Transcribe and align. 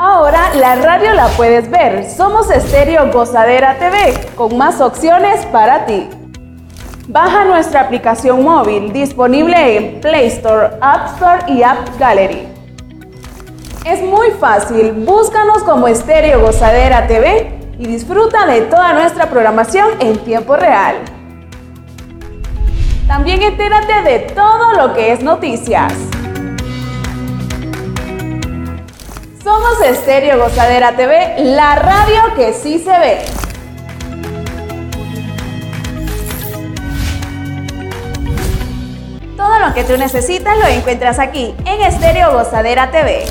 Ahora 0.00 0.54
la 0.54 0.76
radio 0.76 1.12
la 1.12 1.26
puedes 1.30 1.68
ver. 1.68 2.08
Somos 2.08 2.48
Estéreo 2.52 3.10
Gozadera 3.10 3.80
TV, 3.80 4.14
con 4.36 4.56
más 4.56 4.80
opciones 4.80 5.44
para 5.46 5.86
ti. 5.86 6.08
Baja 7.08 7.44
nuestra 7.44 7.80
aplicación 7.80 8.44
móvil 8.44 8.92
disponible 8.92 9.76
en 9.76 10.00
Play 10.00 10.28
Store, 10.28 10.76
App 10.80 11.14
Store 11.14 11.52
y 11.52 11.64
App 11.64 11.98
Gallery. 11.98 12.46
Es 13.84 14.00
muy 14.00 14.30
fácil, 14.38 14.92
búscanos 14.92 15.64
como 15.64 15.88
Estéreo 15.88 16.42
Gozadera 16.42 17.08
TV 17.08 17.58
y 17.80 17.88
disfruta 17.88 18.46
de 18.46 18.60
toda 18.62 18.92
nuestra 18.92 19.28
programación 19.28 19.88
en 19.98 20.16
tiempo 20.18 20.54
real. 20.54 20.94
También 23.08 23.42
entérate 23.42 24.02
de 24.02 24.18
todo 24.32 24.74
lo 24.74 24.94
que 24.94 25.12
es 25.12 25.24
noticias. 25.24 25.92
Somos 29.48 29.80
Estéreo 29.80 30.36
Gozadera 30.36 30.94
TV, 30.94 31.36
la 31.38 31.74
radio 31.74 32.34
que 32.36 32.52
sí 32.52 32.78
se 32.78 32.90
ve. 32.90 33.24
Todo 39.38 39.58
lo 39.58 39.72
que 39.72 39.84
tú 39.84 39.96
necesitas 39.96 40.54
lo 40.58 40.66
encuentras 40.66 41.18
aquí 41.18 41.54
en 41.64 41.80
Estéreo 41.80 42.34
Gozadera 42.34 42.90
TV. 42.90 43.24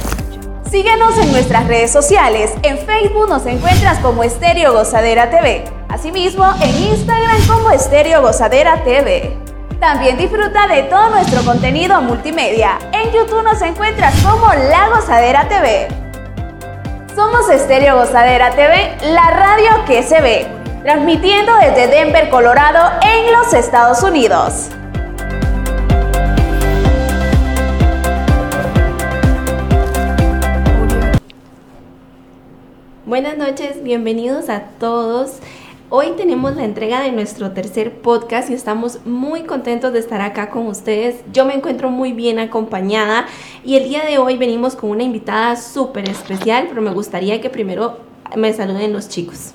Síguenos 0.72 1.16
en 1.20 1.32
nuestras 1.32 1.68
redes 1.68 1.92
sociales. 1.92 2.52
En 2.64 2.80
Facebook 2.80 3.30
nos 3.30 3.46
encuentras 3.46 4.00
como 4.00 4.24
Estéreo 4.24 4.74
Gozadera 4.74 5.30
TV. 5.30 5.66
Asimismo, 5.88 6.46
en 6.64 6.84
Instagram 6.94 7.48
como 7.48 7.70
Estéreo 7.70 8.24
Gozadera 8.24 8.84
TV. 8.84 9.38
También 9.80 10.18
disfruta 10.18 10.66
de 10.66 10.82
todo 10.82 11.12
nuestro 11.12 11.44
contenido 11.44 12.02
multimedia. 12.02 12.80
En 12.92 13.12
YouTube 13.12 13.44
nos 13.44 13.62
encuentras 13.62 14.16
como 14.24 14.52
La 14.52 14.90
Gozadera 14.90 15.48
TV. 15.48 16.07
Somos 17.18 17.50
Estéreo 17.50 17.96
Gozadera 17.96 18.52
TV, 18.52 18.96
la 19.12 19.32
radio 19.32 19.86
que 19.88 20.04
se 20.04 20.22
ve, 20.22 20.46
transmitiendo 20.84 21.52
desde 21.56 21.88
Denver, 21.88 22.30
Colorado, 22.30 22.92
en 23.02 23.32
los 23.34 23.56
Estados 23.56 24.04
Unidos. 24.04 24.70
Buenas 33.08 33.36
noches, 33.36 33.82
bienvenidos 33.82 34.50
a 34.50 34.66
todos. 34.80 35.40
Hoy 35.90 36.08
tenemos 36.18 36.54
la 36.58 36.66
entrega 36.66 37.02
de 37.02 37.14
nuestro 37.14 37.52
tercer 37.52 38.02
podcast 38.02 38.50
y 38.50 38.54
estamos 38.54 39.00
muy 39.06 39.44
contentos 39.44 39.94
de 39.94 40.00
estar 40.00 40.20
acá 40.20 40.50
con 40.50 40.68
ustedes. 40.68 41.22
Yo 41.32 41.46
me 41.46 41.54
encuentro 41.54 41.90
muy 41.90 42.12
bien 42.12 42.40
acompañada 42.40 43.26
y 43.64 43.78
el 43.78 43.88
día 43.88 44.04
de 44.04 44.18
hoy 44.18 44.36
venimos 44.36 44.76
con 44.76 44.90
una 44.90 45.04
invitada 45.04 45.56
súper 45.56 46.10
especial, 46.10 46.66
pero 46.68 46.82
me 46.82 46.92
gustaría 46.92 47.40
que 47.40 47.50
primero 47.50 48.00
me 48.36 48.52
saluden 48.52 48.92
los 48.92 49.08
chicos. 49.08 49.54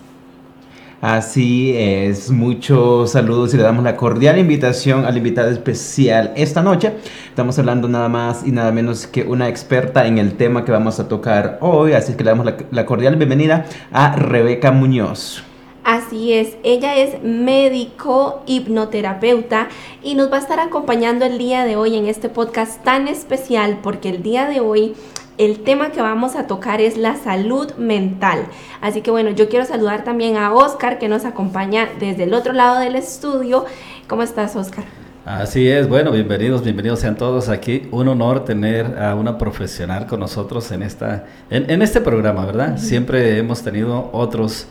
Así 1.03 1.77
es, 1.77 2.31
muchos 2.31 3.11
saludos 3.11 3.53
y 3.53 3.59
le 3.59 3.65
damos 3.65 3.85
la 3.85 3.99
cordial 3.99 4.39
invitación 4.39 5.05
al 5.05 5.19
invitado 5.19 5.51
especial 5.51 6.33
esta 6.35 6.63
noche. 6.63 6.95
Estamos 7.29 7.59
hablando 7.59 7.89
nada 7.89 8.09
más 8.09 8.47
y 8.47 8.53
nada 8.53 8.73
menos 8.73 9.07
que 9.07 9.25
una 9.25 9.51
experta 9.51 10.07
en 10.07 10.17
el 10.17 10.39
tema 10.39 10.65
que 10.65 10.73
vamos 10.73 10.99
a 10.99 11.09
tocar 11.09 11.59
hoy, 11.61 11.93
así 11.93 12.15
que 12.15 12.25
le 12.25 12.31
damos 12.31 12.47
la, 12.47 12.57
la 12.71 12.87
cordial 12.87 13.17
bienvenida 13.17 13.67
a 13.93 14.17
Rebeca 14.17 14.73
Muñoz. 14.73 15.45
Así 15.85 16.33
es, 16.33 16.57
ella 16.63 16.97
es 16.97 17.23
médico 17.25 18.45
hipnoterapeuta 18.47 19.69
y 20.01 20.15
nos 20.15 20.31
va 20.31 20.37
a 20.37 20.41
estar 20.41 20.61
acompañando 20.61 21.25
el 21.25 21.39
día 21.39 21.65
de 21.65 21.75
hoy 21.75 21.97
en 21.97 22.07
este 22.07 22.29
podcast 22.29 22.85
tan 22.85 23.09
especial 23.09 23.81
porque 23.83 24.11
el 24.11 24.23
día 24.23 24.47
de 24.47 24.61
hoy 24.61 24.95
el 25.39 25.65
tema 25.65 25.91
que 25.91 26.01
vamos 26.01 26.37
a 26.37 26.47
tocar 26.47 26.81
es 26.81 26.97
la 26.97 27.17
salud 27.17 27.73
mental. 27.79 28.45
Así 28.81 29.01
que 29.01 29.11
bueno, 29.11 29.31
yo 29.31 29.49
quiero 29.49 29.65
saludar 29.65 30.05
también 30.05 30.37
a 30.37 30.55
Oscar 30.55 31.01
que 31.01 31.09
nos 31.09 31.25
acompaña 31.25 31.89
desde 31.99 32.25
el 32.25 32.35
otro 32.35 32.53
lado 32.53 32.79
del 32.79 32.95
estudio. 32.95 33.65
¿Cómo 34.07 34.23
estás, 34.23 34.55
Oscar? 34.55 34.85
Así 35.25 35.69
es, 35.69 35.89
bueno, 35.89 36.13
bienvenidos, 36.13 36.63
bienvenidos 36.63 37.01
sean 37.01 37.17
todos 37.17 37.48
aquí. 37.48 37.89
Un 37.91 38.07
honor 38.07 38.45
tener 38.45 38.98
a 39.01 39.17
una 39.17 39.37
profesional 39.37 40.07
con 40.07 40.21
nosotros 40.21 40.71
en, 40.71 40.83
esta, 40.83 41.27
en, 41.51 41.83
este 41.83 42.01
programa, 42.01 42.45
¿verdad? 42.47 42.77
Siempre 42.77 43.39
hemos 43.39 43.63
tenido 43.63 44.11
otros 44.13 44.67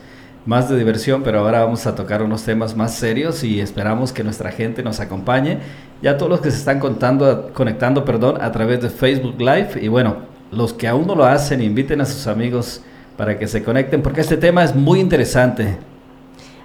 más 0.46 0.70
de 0.70 0.78
diversión, 0.78 1.22
pero 1.24 1.40
ahora 1.40 1.64
vamos 1.64 1.86
a 1.86 1.96
tocar 1.96 2.24
unos 2.24 2.44
temas 2.44 2.76
más 2.76 2.96
serios 2.96 3.44
y 3.44 3.60
esperamos 3.60 4.12
que 4.12 4.24
nuestra 4.24 4.52
gente 4.52 4.84
nos 4.84 5.00
acompañe. 5.00 5.60
Ya 6.02 6.18
todos 6.18 6.32
los 6.32 6.42
que 6.42 6.52
se 6.52 6.58
están 6.58 6.80
contando, 6.80 7.52
conectando 7.54 8.04
perdón, 8.06 8.42
a 8.42 8.52
través 8.52 8.82
de 8.82 8.90
Facebook 8.90 9.40
Live 9.40 9.80
y 9.82 9.88
bueno, 9.88 10.18
los 10.52 10.74
que 10.74 10.88
aún 10.88 11.06
no 11.06 11.16
lo 11.16 11.26
hacen, 11.26 11.62
inviten 11.62 12.02
a 12.02 12.06
sus 12.06 12.28
amigos 12.28 12.82
para 13.18 13.38
que 13.38 13.48
se 13.48 13.64
conecten 13.64 14.02
porque 14.02 14.22
este 14.22 14.38
tema 14.38 14.64
es 14.64 14.76
muy 14.76 15.00
interesante. 15.00 15.78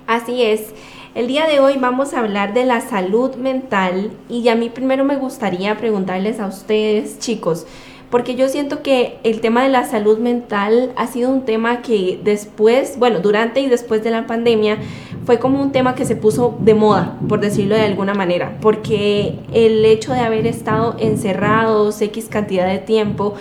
Así 0.06 0.42
es. 0.42 0.72
El 1.14 1.28
día 1.28 1.46
de 1.46 1.60
hoy 1.60 1.78
vamos 1.78 2.12
a 2.12 2.20
hablar 2.20 2.52
de 2.52 2.66
la 2.66 2.80
salud 2.82 3.36
mental 3.36 4.10
y 4.28 4.46
a 4.48 4.54
mí 4.54 4.68
primero 4.68 5.02
me 5.04 5.16
gustaría 5.16 5.76
preguntarles 5.76 6.40
a 6.40 6.46
ustedes, 6.46 7.18
chicos, 7.18 7.66
porque 8.10 8.36
yo 8.36 8.48
siento 8.48 8.82
que 8.82 9.18
el 9.24 9.40
tema 9.40 9.62
de 9.62 9.68
la 9.68 9.84
salud 9.84 10.18
mental 10.18 10.92
ha 10.96 11.06
sido 11.06 11.30
un 11.30 11.44
tema 11.44 11.82
que 11.82 12.20
después, 12.22 12.98
bueno, 12.98 13.20
durante 13.20 13.60
y 13.60 13.68
después 13.68 14.04
de 14.04 14.10
la 14.10 14.26
pandemia, 14.26 14.78
fue 15.24 15.40
como 15.40 15.60
un 15.60 15.72
tema 15.72 15.96
que 15.96 16.04
se 16.04 16.14
puso 16.14 16.56
de 16.60 16.74
moda, 16.74 17.18
por 17.28 17.40
decirlo 17.40 17.74
de 17.74 17.82
alguna 17.82 18.14
manera, 18.14 18.58
porque 18.60 19.34
el 19.52 19.84
hecho 19.84 20.12
de 20.12 20.20
haber 20.20 20.46
estado 20.46 20.94
encerrados 21.00 22.00
X 22.00 22.28
cantidad 22.30 22.68
de 22.68 22.78
tiempo 22.78 23.34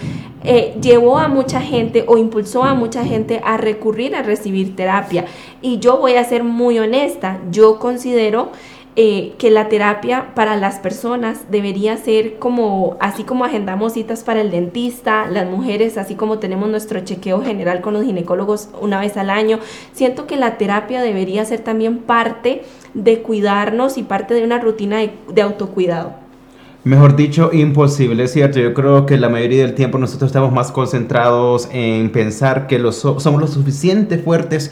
eh, 0.43 0.75
llevó 0.81 1.19
a 1.19 1.27
mucha 1.27 1.61
gente 1.61 2.03
o 2.07 2.17
impulsó 2.17 2.63
a 2.63 2.73
mucha 2.73 3.03
gente 3.03 3.41
a 3.43 3.57
recurrir 3.57 4.15
a 4.15 4.23
recibir 4.23 4.75
terapia. 4.75 5.25
Y 5.61 5.79
yo 5.79 5.97
voy 5.97 6.15
a 6.15 6.23
ser 6.23 6.43
muy 6.43 6.79
honesta, 6.79 7.39
yo 7.51 7.77
considero 7.77 8.49
eh, 8.97 9.33
que 9.37 9.51
la 9.51 9.67
terapia 9.67 10.33
para 10.35 10.55
las 10.55 10.79
personas 10.79 11.51
debería 11.51 11.97
ser 11.97 12.35
como, 12.39 12.95
así 13.01 13.25
como 13.25 13.43
agendamos 13.43 13.91
citas 13.91 14.23
para 14.23 14.39
el 14.39 14.51
dentista, 14.51 15.27
las 15.29 15.45
mujeres, 15.49 15.97
así 15.97 16.15
como 16.15 16.39
tenemos 16.39 16.69
nuestro 16.69 17.01
chequeo 17.01 17.43
general 17.43 17.81
con 17.81 17.93
los 17.93 18.05
ginecólogos 18.05 18.69
una 18.79 19.01
vez 19.01 19.17
al 19.17 19.29
año, 19.29 19.59
siento 19.91 20.27
que 20.27 20.37
la 20.37 20.57
terapia 20.57 21.01
debería 21.01 21.43
ser 21.43 21.59
también 21.59 21.97
parte 21.97 22.61
de 22.93 23.21
cuidarnos 23.21 23.97
y 23.97 24.03
parte 24.03 24.33
de 24.33 24.45
una 24.45 24.59
rutina 24.59 24.99
de, 24.99 25.41
autocuidado. 25.41 26.13
Mejor 26.85 27.17
dicho, 27.17 27.49
imposible, 27.51 28.29
¿cierto? 28.29 28.61
Yo 28.61 28.73
creo 28.73 29.05
que 29.05 29.17
la 29.17 29.27
mayoría 29.27 29.63
del 29.63 29.75
tiempo 29.75 29.97
nosotros 29.97 30.29
estamos 30.29 30.53
más 30.53 30.71
concentrados 30.71 31.67
en 31.73 32.11
pensar 32.11 32.67
que 32.67 32.79
los, 32.79 32.95
somos 32.95 33.41
lo 33.41 33.47
suficiente 33.47 34.19
fuertes 34.19 34.71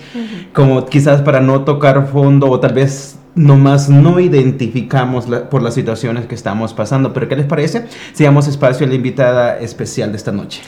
como 0.54 0.86
quizás 0.86 1.22
para 1.24 1.42
no 1.42 1.66
tocar 1.66 2.08
fondo 2.08 2.50
o 2.50 2.60
tal 2.62 2.74
vez 2.74 3.18
nomás 3.36 3.90
no 3.90 4.20
identificamos 4.20 5.26
por 5.50 5.62
las 5.62 5.74
situaciones 5.74 6.26
que 6.26 6.36
estamos 6.36 6.74
pasando. 6.74 7.14
Pero 7.14 7.28
¿qué 7.28 7.36
les 7.36 7.46
parece? 7.46 7.88
Si 8.14 8.24
damos 8.24 8.48
espacio 8.48 8.86
a 8.86 8.90
la 8.90 8.96
invitada 8.96 9.60
especial 9.60 10.12
de 10.12 10.18
esta 10.18 10.32
noche. 10.32 10.62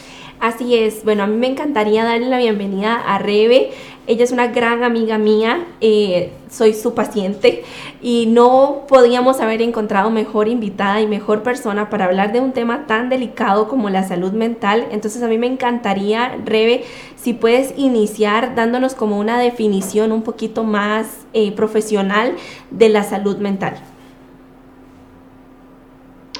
Así 0.45 0.77
es, 0.77 1.03
bueno, 1.03 1.23
a 1.23 1.25
mí 1.25 1.37
me 1.37 1.47
encantaría 1.47 2.03
darle 2.03 2.27
la 2.27 2.37
bienvenida 2.37 2.93
a 2.97 3.17
Rebe. 3.17 3.71
Ella 4.05 4.23
es 4.23 4.31
una 4.31 4.45
gran 4.45 4.83
amiga 4.83 5.17
mía, 5.17 5.65
eh, 5.81 6.33
soy 6.51 6.75
su 6.75 6.93
paciente 6.93 7.63
y 7.99 8.27
no 8.27 8.83
podíamos 8.87 9.41
haber 9.41 9.63
encontrado 9.63 10.11
mejor 10.11 10.47
invitada 10.47 11.01
y 11.01 11.07
mejor 11.07 11.41
persona 11.41 11.89
para 11.89 12.05
hablar 12.05 12.31
de 12.31 12.41
un 12.41 12.51
tema 12.51 12.85
tan 12.85 13.09
delicado 13.09 13.67
como 13.67 13.89
la 13.89 14.03
salud 14.07 14.33
mental. 14.33 14.85
Entonces 14.91 15.23
a 15.23 15.27
mí 15.27 15.39
me 15.39 15.47
encantaría, 15.47 16.37
Rebe, 16.45 16.83
si 17.15 17.33
puedes 17.33 17.73
iniciar 17.75 18.53
dándonos 18.53 18.93
como 18.93 19.17
una 19.17 19.39
definición 19.39 20.11
un 20.11 20.21
poquito 20.21 20.63
más 20.63 21.25
eh, 21.33 21.53
profesional 21.53 22.35
de 22.69 22.89
la 22.89 23.03
salud 23.03 23.37
mental. 23.37 23.77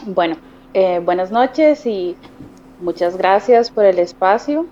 Bueno, 0.06 0.38
eh, 0.76 1.02
buenas 1.04 1.32
noches 1.32 1.88
y 1.88 2.16
muchas 2.80 3.18
gracias 3.18 3.72
por 3.72 3.86
el 3.86 4.00
espacio. 4.00 4.66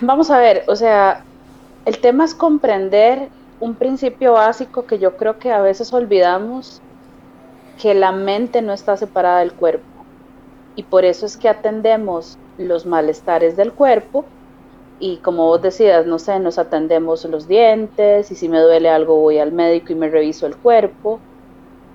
Vamos 0.00 0.30
a 0.30 0.38
ver, 0.38 0.64
o 0.68 0.76
sea, 0.76 1.24
el 1.84 2.00
tema 2.00 2.24
es 2.24 2.34
comprender 2.34 3.30
un 3.60 3.74
principio 3.74 4.34
básico 4.34 4.86
que 4.86 4.98
yo 4.98 5.16
creo 5.16 5.38
que 5.38 5.52
a 5.52 5.60
veces 5.60 5.92
olvidamos, 5.92 6.82
que 7.80 7.94
la 7.94 8.12
mente 8.12 8.62
no 8.62 8.72
está 8.72 8.96
separada 8.96 9.40
del 9.40 9.54
cuerpo. 9.54 9.84
Y 10.74 10.82
por 10.84 11.04
eso 11.04 11.26
es 11.26 11.36
que 11.36 11.48
atendemos 11.48 12.38
los 12.58 12.86
malestares 12.86 13.56
del 13.56 13.72
cuerpo 13.72 14.24
y 14.98 15.18
como 15.18 15.46
vos 15.46 15.60
decías, 15.62 16.06
no 16.06 16.18
sé, 16.18 16.38
nos 16.40 16.58
atendemos 16.58 17.24
los 17.26 17.46
dientes 17.48 18.30
y 18.30 18.34
si 18.34 18.48
me 18.48 18.60
duele 18.60 18.88
algo 18.88 19.16
voy 19.20 19.38
al 19.38 19.52
médico 19.52 19.92
y 19.92 19.96
me 19.96 20.08
reviso 20.08 20.46
el 20.46 20.56
cuerpo, 20.56 21.20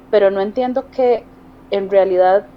pero 0.10 0.30
no 0.30 0.42
entiendo 0.42 0.90
que 0.92 1.26
en 1.72 1.90
realidad 1.90 2.48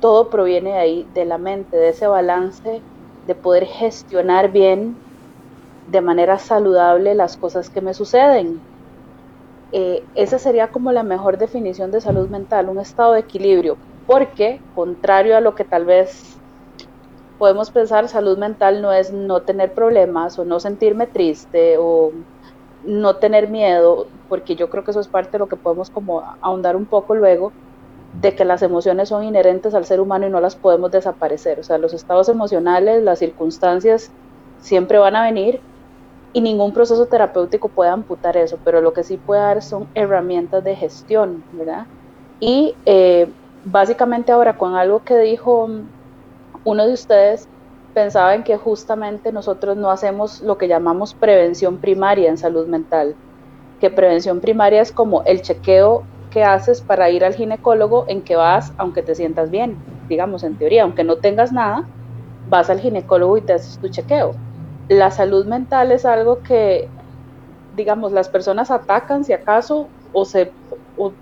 todo 0.00 0.30
proviene 0.30 0.78
ahí, 0.78 1.06
de 1.12 1.24
la 1.24 1.38
mente, 1.38 1.76
de 1.76 1.90
ese 1.90 2.06
balance 2.06 2.84
de 3.24 3.34
poder 3.34 3.66
gestionar 3.66 4.52
bien 4.52 5.00
de 5.86 6.00
manera 6.02 6.38
saludable 6.38 7.14
las 7.14 7.36
cosas 7.38 7.70
que 7.70 7.80
me 7.82 7.94
suceden. 7.94 8.64
Eh, 9.72 10.08
esa 10.14 10.38
sería 10.40 10.72
como 10.72 10.90
la 10.92 11.04
mejor 11.04 11.38
definición 11.38 11.90
de 11.92 12.00
salud 12.00 12.28
mental, 12.28 12.68
un 12.68 12.80
estado 12.80 13.12
de 13.12 13.20
equilibrio, 13.20 13.78
porque 14.04 14.64
contrario 14.72 15.36
a 15.36 15.40
lo 15.40 15.54
que 15.54 15.64
tal 15.64 15.84
vez 15.84 16.42
podemos 17.38 17.70
pensar 17.70 18.08
salud 18.08 18.38
mental 18.38 18.82
no 18.82 18.92
es 18.92 19.12
no 19.12 19.42
tener 19.42 19.74
problemas 19.74 20.38
o 20.38 20.44
no 20.44 20.60
sentirme 20.60 21.06
triste 21.06 21.76
o 21.78 22.12
no 22.80 23.16
tener 23.18 23.48
miedo, 23.50 24.10
porque 24.28 24.56
yo 24.56 24.68
creo 24.70 24.84
que 24.84 24.92
eso 24.92 25.00
es 25.00 25.08
parte 25.08 25.32
de 25.34 25.40
lo 25.40 25.48
que 25.48 25.56
podemos 25.56 25.90
como 25.90 26.24
ahondar 26.42 26.76
un 26.76 26.86
poco 26.88 27.14
luego, 27.14 27.54
de 28.20 28.34
que 28.34 28.44
las 28.44 28.62
emociones 28.62 29.10
son 29.10 29.24
inherentes 29.24 29.74
al 29.74 29.84
ser 29.84 30.00
humano 30.00 30.26
y 30.26 30.30
no 30.30 30.40
las 30.40 30.56
podemos 30.56 30.90
desaparecer. 30.90 31.60
O 31.60 31.62
sea, 31.62 31.78
los 31.78 31.92
estados 31.92 32.28
emocionales, 32.28 33.02
las 33.02 33.18
circunstancias 33.18 34.10
siempre 34.60 34.98
van 34.98 35.16
a 35.16 35.24
venir 35.24 35.60
y 36.32 36.40
ningún 36.40 36.72
proceso 36.72 37.06
terapéutico 37.06 37.68
puede 37.68 37.90
amputar 37.90 38.36
eso, 38.36 38.58
pero 38.64 38.80
lo 38.80 38.92
que 38.92 39.04
sí 39.04 39.16
puede 39.16 39.40
dar 39.40 39.62
son 39.62 39.86
herramientas 39.94 40.64
de 40.64 40.76
gestión, 40.76 41.44
¿verdad? 41.52 41.86
Y 42.40 42.74
eh, 42.84 43.30
básicamente 43.64 44.32
ahora 44.32 44.56
con 44.56 44.74
algo 44.74 45.02
que 45.02 45.18
dijo 45.18 45.68
uno 46.64 46.86
de 46.86 46.92
ustedes, 46.92 47.48
pensaba 47.94 48.34
en 48.34 48.44
que 48.44 48.58
justamente 48.58 49.32
nosotros 49.32 49.76
no 49.76 49.90
hacemos 49.90 50.42
lo 50.42 50.58
que 50.58 50.68
llamamos 50.68 51.14
prevención 51.14 51.78
primaria 51.78 52.28
en 52.28 52.36
salud 52.36 52.66
mental, 52.66 53.14
que 53.80 53.88
prevención 53.88 54.40
primaria 54.40 54.82
es 54.82 54.92
como 54.92 55.22
el 55.22 55.40
chequeo 55.40 56.02
haces 56.44 56.80
para 56.80 57.10
ir 57.10 57.24
al 57.24 57.34
ginecólogo 57.34 58.04
en 58.08 58.22
que 58.22 58.36
vas 58.36 58.72
aunque 58.78 59.02
te 59.02 59.14
sientas 59.14 59.50
bien, 59.50 59.76
digamos 60.08 60.42
en 60.44 60.56
teoría, 60.56 60.82
aunque 60.82 61.04
no 61.04 61.16
tengas 61.16 61.52
nada, 61.52 61.88
vas 62.48 62.70
al 62.70 62.80
ginecólogo 62.80 63.36
y 63.36 63.42
te 63.42 63.54
haces 63.54 63.78
tu 63.78 63.88
chequeo. 63.88 64.32
La 64.88 65.10
salud 65.10 65.46
mental 65.46 65.92
es 65.92 66.04
algo 66.04 66.42
que, 66.42 66.88
digamos, 67.76 68.12
las 68.12 68.28
personas 68.28 68.70
atacan 68.70 69.24
si 69.24 69.32
acaso 69.32 69.88
o 70.12 70.24
se 70.24 70.52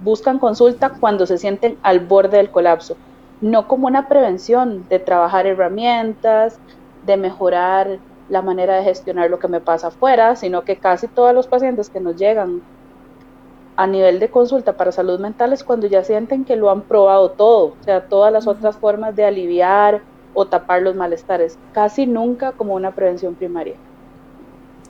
buscan 0.01 0.39
consulta 0.39 0.91
cuando 1.01 1.27
se 1.27 1.39
sienten 1.39 1.79
al 1.83 2.01
borde 2.01 2.37
del 2.37 2.51
colapso, 2.51 2.97
no 3.41 3.67
como 3.67 3.87
una 3.87 4.09
prevención 4.09 4.87
de 4.89 4.99
trabajar 4.99 5.47
herramientas, 5.47 6.61
de 7.03 7.17
mejorar 7.17 8.01
la 8.29 8.43
manera 8.43 8.77
de 8.77 8.85
gestionar 8.85 9.31
lo 9.31 9.39
que 9.39 9.49
me 9.49 9.61
pasa 9.61 9.89
afuera, 9.89 10.37
sino 10.37 10.63
que 10.63 10.79
casi 10.79 11.09
todos 11.09 11.35
los 11.35 11.49
pacientes 11.49 11.91
que 11.91 12.01
nos 12.01 12.17
llegan 12.17 12.63
a 13.77 13.87
nivel 13.87 14.21
de 14.21 14.29
consulta 14.29 14.77
para 14.77 14.93
salud 14.93 15.19
mental 15.21 15.53
es 15.53 15.65
cuando 15.65 15.87
ya 15.87 16.05
sienten 16.05 16.45
que 16.45 16.57
lo 16.57 16.71
han 16.71 16.83
probado 16.83 17.31
todo, 17.31 17.75
o 17.81 17.85
sea, 17.85 18.07
todas 18.07 18.33
las 18.33 18.47
otras 18.47 18.77
formas 18.77 19.17
de 19.17 19.25
aliviar 19.25 20.03
o 20.33 20.47
tapar 20.47 20.83
los 20.83 20.95
malestares, 20.95 21.59
casi 21.73 22.07
nunca 22.07 22.53
como 22.53 22.75
una 22.75 22.93
prevención 22.93 23.35
primaria. 23.35 23.75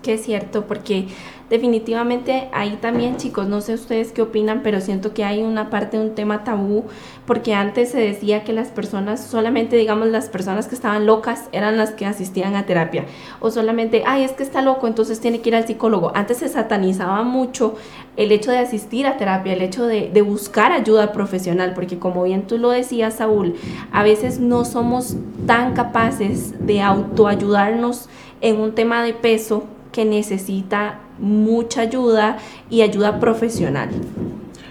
Que 0.03 0.15
es 0.15 0.25
cierto, 0.25 0.67
porque 0.67 1.07
definitivamente 1.55 2.49
ahí 2.53 2.79
también, 2.81 3.17
chicos, 3.17 3.47
no 3.47 3.61
sé 3.61 3.75
ustedes 3.75 4.11
qué 4.11 4.23
opinan, 4.23 4.63
pero 4.65 4.81
siento 4.81 5.15
que 5.15 5.23
hay 5.23 5.41
una 5.41 5.71
parte 5.71 5.97
de 5.97 6.03
un 6.03 6.17
tema 6.17 6.43
tabú, 6.43 6.83
porque 7.29 7.55
antes 7.55 7.93
se 7.93 8.01
decía 8.01 8.43
que 8.43 8.53
las 8.53 8.69
personas, 8.69 9.25
solamente 9.25 9.77
digamos 9.77 10.09
las 10.09 10.29
personas 10.29 10.67
que 10.67 10.75
estaban 10.75 11.07
locas 11.07 11.45
eran 11.53 11.77
las 11.77 11.93
que 11.93 12.07
asistían 12.07 12.57
a 12.57 12.67
terapia, 12.67 13.05
o 13.39 13.53
solamente, 13.53 14.03
ay, 14.05 14.25
es 14.25 14.33
que 14.33 14.43
está 14.43 14.63
loco, 14.63 14.89
entonces 14.89 15.21
tiene 15.21 15.43
que 15.43 15.51
ir 15.51 15.55
al 15.55 15.65
psicólogo. 15.65 16.11
Antes 16.17 16.39
se 16.39 16.49
satanizaba 16.49 17.23
mucho 17.23 17.77
el 18.17 18.33
hecho 18.33 18.51
de 18.51 18.59
asistir 18.59 19.07
a 19.07 19.17
terapia, 19.17 19.53
el 19.53 19.63
hecho 19.63 19.87
de, 19.87 20.11
buscar 20.23 20.73
ayuda 20.73 21.13
profesional, 21.13 21.73
porque 21.73 22.01
como 22.01 22.25
bien 22.25 22.49
tú 22.49 22.59
lo 22.59 22.71
decías, 22.71 23.15
Saúl, 23.15 23.55
a 23.93 24.03
veces 24.03 24.41
no 24.41 24.65
somos 24.65 25.15
tan 25.47 25.75
capaces 25.75 26.67
de 26.67 26.81
autoayudarnos 26.83 28.09
en 28.41 28.59
un 28.59 28.75
tema 28.75 29.05
de 29.05 29.13
peso 29.13 29.65
que 29.95 30.05
necesita 30.05 30.99
mucha 31.21 31.83
ayuda 31.83 32.39
y 32.69 32.83
ayuda 32.83 33.21
profesional. 33.21 33.91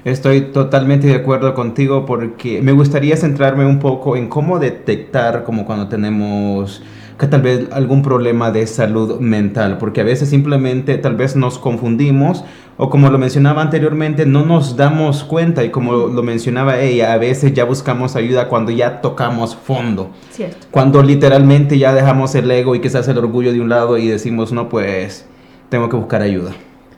Estoy 0.03 0.51
totalmente 0.51 1.07
de 1.07 1.15
acuerdo 1.15 1.53
contigo 1.53 2.05
porque 2.05 2.61
me 2.61 2.73
gustaría 2.73 3.15
centrarme 3.15 3.65
un 3.65 3.79
poco 3.79 4.17
en 4.17 4.27
cómo 4.27 4.59
detectar 4.59 5.45
como 5.45 5.65
cuando 5.65 5.87
tenemos 5.87 6.83
que 7.17 7.27
tal 7.27 7.41
vez 7.41 7.67
algún 7.71 8.01
problema 8.01 8.51
de 8.51 8.65
salud 8.67 9.19
mental, 9.19 9.77
porque 9.77 10.01
a 10.01 10.03
veces 10.03 10.29
simplemente 10.29 10.97
tal 10.97 11.15
vez 11.15 11.35
nos 11.35 11.59
confundimos 11.59 12.43
o 12.77 12.89
como 12.89 13.09
lo 13.09 13.19
mencionaba 13.19 13.61
anteriormente, 13.61 14.25
no 14.25 14.45
nos 14.45 14.75
damos 14.75 15.23
cuenta 15.23 15.63
y 15.63 15.69
como 15.69 15.93
lo 15.93 16.23
mencionaba 16.23 16.79
ella, 16.79 17.13
a 17.13 17.17
veces 17.17 17.53
ya 17.53 17.65
buscamos 17.65 18.15
ayuda 18.15 18.47
cuando 18.47 18.71
ya 18.71 19.01
tocamos 19.01 19.55
fondo. 19.55 20.09
Cierto. 20.31 20.67
Cuando 20.71 21.03
literalmente 21.03 21.77
ya 21.77 21.93
dejamos 21.93 22.33
el 22.33 22.49
ego 22.49 22.73
y 22.73 22.81
quizás 22.81 23.07
el 23.07 23.17
orgullo 23.19 23.53
de 23.53 23.61
un 23.61 23.69
lado 23.69 23.97
y 23.97 24.07
decimos, 24.07 24.51
no, 24.51 24.69
pues 24.69 25.25
tengo 25.69 25.87
que 25.87 25.97
buscar 25.97 26.23
ayuda. 26.23 26.51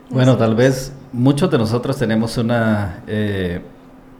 Bueno, 0.08 0.36
tal 0.36 0.54
vez 0.54 0.94
muchos 1.12 1.50
de 1.50 1.58
nosotros 1.58 1.98
tenemos 1.98 2.38
una 2.38 3.02
eh, 3.06 3.60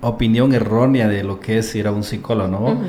opinión 0.02 0.52
errónea 0.52 1.08
de 1.08 1.25
lo 1.25 1.40
que 1.40 1.58
es 1.58 1.75
ir 1.75 1.87
a 1.87 1.92
un 1.92 2.02
psicólogo, 2.02 2.49
¿no? 2.49 2.81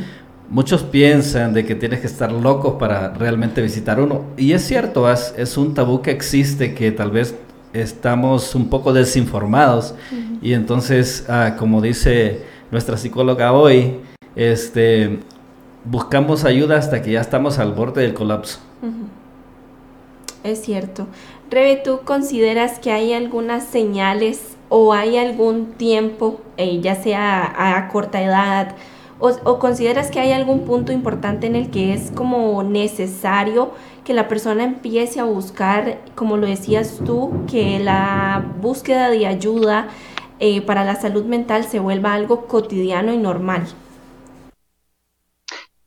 Muchos 0.49 0.83
piensan 0.83 1.53
de 1.53 1.65
que 1.65 1.75
tienes 1.75 1.99
que 1.99 2.07
estar 2.07 2.31
loco 2.31 2.77
para 2.77 3.13
realmente 3.13 3.61
visitar 3.61 3.99
uno. 3.99 4.23
Y 4.37 4.53
es 4.53 4.65
cierto, 4.65 5.11
es, 5.11 5.33
es 5.37 5.57
un 5.57 5.73
tabú 5.73 6.01
que 6.01 6.11
existe 6.11 6.73
que 6.73 6.91
tal 6.91 7.11
vez 7.11 7.35
estamos 7.73 8.55
un 8.55 8.69
poco 8.69 8.93
desinformados. 8.93 9.95
Y 10.41 10.53
entonces, 10.53 11.25
ah, 11.29 11.55
como 11.57 11.81
dice 11.81 12.41
nuestra 12.71 12.97
psicóloga 12.97 13.53
hoy, 13.53 13.99
este, 14.35 15.19
buscamos 15.83 16.45
ayuda 16.45 16.77
hasta 16.77 17.01
que 17.01 17.11
ya 17.11 17.21
estamos 17.21 17.59
al 17.59 17.73
borde 17.73 18.01
del 18.01 18.13
colapso. 18.13 18.59
Es 20.43 20.61
cierto. 20.63 21.07
Rebe, 21.49 21.81
¿tú 21.83 22.01
consideras 22.03 22.79
que 22.79 22.91
hay 22.91 23.13
algunas 23.13 23.65
señales 23.65 24.55
o 24.69 24.93
hay 24.93 25.17
algún 25.17 25.73
tiempo, 25.73 26.41
eh, 26.57 26.79
ya 26.81 26.95
sea 26.95 27.77
a, 27.77 27.87
corta 27.89 28.21
edad, 28.21 28.75
o, 29.19 29.59
consideras 29.59 30.11
que 30.11 30.19
hay 30.19 30.31
algún 30.31 30.65
punto 30.65 30.91
importante 30.91 31.47
en 31.47 31.55
el 31.55 31.71
que 31.71 31.93
es 31.93 32.11
como 32.11 32.63
necesario 32.63 33.71
que 34.03 34.13
la 34.13 34.27
persona 34.27 34.63
empiece 34.63 35.19
a 35.19 35.23
buscar, 35.23 35.99
como 36.15 36.37
lo 36.37 36.47
decías 36.47 36.99
tú, 37.05 37.45
que 37.49 37.79
la 37.79 38.53
búsqueda 38.61 39.09
de 39.09 39.25
ayuda 39.25 39.89
eh, 40.39 40.61
para 40.61 40.85
la 40.85 40.95
salud 40.95 41.25
mental 41.25 41.65
se 41.65 41.79
vuelva 41.79 42.13
algo 42.13 42.45
cotidiano 42.45 43.11
y 43.11 43.17
normal? 43.17 43.67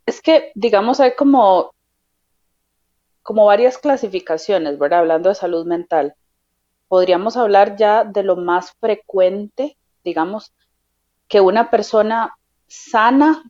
Es 0.06 0.20
que, 0.20 0.50
digamos, 0.54 0.98
hay 1.00 1.14
como 1.14 1.72
como 3.22 3.44
varias 3.44 3.78
clasificaciones, 3.78 4.76
¿verdad? 4.76 5.00
Hablando 5.00 5.28
de 5.28 5.36
salud 5.36 5.64
mental. 5.64 6.14
Podríamos 6.88 7.36
hablar 7.36 7.76
ya 7.76 8.02
de 8.02 8.24
lo 8.24 8.34
más 8.34 8.72
frecuente, 8.80 9.76
digamos, 10.02 10.52
que 11.28 11.40
una 11.40 11.70
persona 11.70 12.34
sana, 12.70 13.42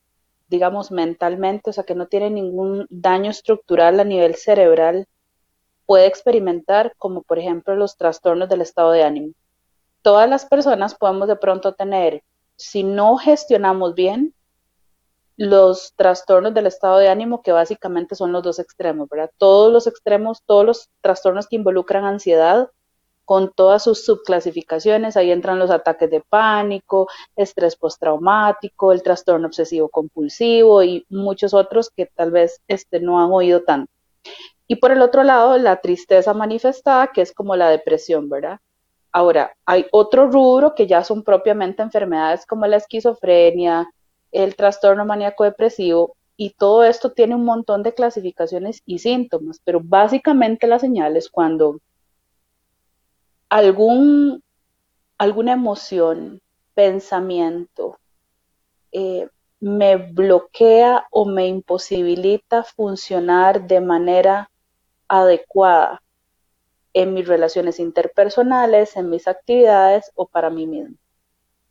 digamos, 0.48 0.90
mentalmente, 0.90 1.70
o 1.70 1.72
sea, 1.72 1.84
que 1.84 1.94
no 1.94 2.08
tiene 2.08 2.30
ningún 2.30 2.86
daño 2.88 3.30
estructural 3.30 4.00
a 4.00 4.04
nivel 4.04 4.34
cerebral, 4.34 5.06
puede 5.86 6.06
experimentar, 6.06 6.94
como 6.96 7.22
por 7.22 7.38
ejemplo 7.38 7.76
los 7.76 7.96
trastornos 7.96 8.48
del 8.48 8.62
estado 8.62 8.92
de 8.92 9.04
ánimo. 9.04 9.34
Todas 10.02 10.28
las 10.28 10.46
personas 10.46 10.94
podemos 10.94 11.28
de 11.28 11.36
pronto 11.36 11.74
tener, 11.74 12.22
si 12.56 12.82
no 12.82 13.16
gestionamos 13.18 13.94
bien, 13.94 14.34
los 15.36 15.94
trastornos 15.96 16.54
del 16.54 16.66
estado 16.66 16.98
de 16.98 17.08
ánimo, 17.08 17.42
que 17.42 17.52
básicamente 17.52 18.14
son 18.14 18.32
los 18.32 18.42
dos 18.42 18.58
extremos, 18.58 19.08
¿verdad? 19.08 19.30
Todos 19.36 19.72
los 19.72 19.86
extremos, 19.86 20.42
todos 20.46 20.64
los 20.64 20.90
trastornos 21.00 21.46
que 21.46 21.56
involucran 21.56 22.04
ansiedad, 22.04 22.70
con 23.30 23.52
todas 23.52 23.84
sus 23.84 24.04
subclasificaciones, 24.04 25.16
ahí 25.16 25.30
entran 25.30 25.60
los 25.60 25.70
ataques 25.70 26.10
de 26.10 26.20
pánico, 26.20 27.06
estrés 27.36 27.76
postraumático, 27.76 28.90
el 28.90 29.04
trastorno 29.04 29.46
obsesivo 29.46 29.88
compulsivo 29.88 30.82
y 30.82 31.06
muchos 31.08 31.54
otros 31.54 31.90
que 31.90 32.06
tal 32.06 32.32
vez 32.32 32.60
este, 32.66 32.98
no 32.98 33.22
han 33.22 33.30
oído 33.30 33.62
tanto. 33.62 33.92
Y 34.66 34.74
por 34.74 34.90
el 34.90 35.00
otro 35.00 35.22
lado, 35.22 35.56
la 35.58 35.80
tristeza 35.80 36.34
manifestada, 36.34 37.12
que 37.12 37.20
es 37.20 37.32
como 37.32 37.54
la 37.54 37.70
depresión, 37.70 38.28
¿verdad? 38.28 38.58
Ahora, 39.12 39.54
hay 39.64 39.86
otro 39.92 40.26
rubro 40.28 40.74
que 40.74 40.88
ya 40.88 41.04
son 41.04 41.22
propiamente 41.22 41.84
enfermedades 41.84 42.44
como 42.46 42.66
la 42.66 42.78
esquizofrenia, 42.78 43.88
el 44.32 44.56
trastorno 44.56 45.04
maníaco 45.04 45.44
depresivo 45.44 46.16
y 46.36 46.50
todo 46.50 46.82
esto 46.82 47.12
tiene 47.12 47.36
un 47.36 47.44
montón 47.44 47.84
de 47.84 47.94
clasificaciones 47.94 48.82
y 48.86 48.98
síntomas, 48.98 49.60
pero 49.62 49.80
básicamente 49.80 50.66
la 50.66 50.80
señal 50.80 51.16
es 51.16 51.30
cuando 51.30 51.78
algún, 53.50 54.42
alguna 55.18 55.52
emoción, 55.52 56.40
pensamiento, 56.74 57.98
eh, 58.92 59.28
me 59.60 59.96
bloquea 59.96 61.06
o 61.10 61.26
me 61.26 61.46
imposibilita 61.46 62.62
funcionar 62.64 63.66
de 63.66 63.80
manera 63.80 64.50
adecuada 65.08 66.00
en 66.94 67.12
mis 67.12 67.28
relaciones 67.28 67.78
interpersonales, 67.78 68.96
en 68.96 69.10
mis 69.10 69.28
actividades 69.28 70.10
o 70.14 70.26
para 70.26 70.48
mí 70.48 70.66
mismo. 70.66 70.96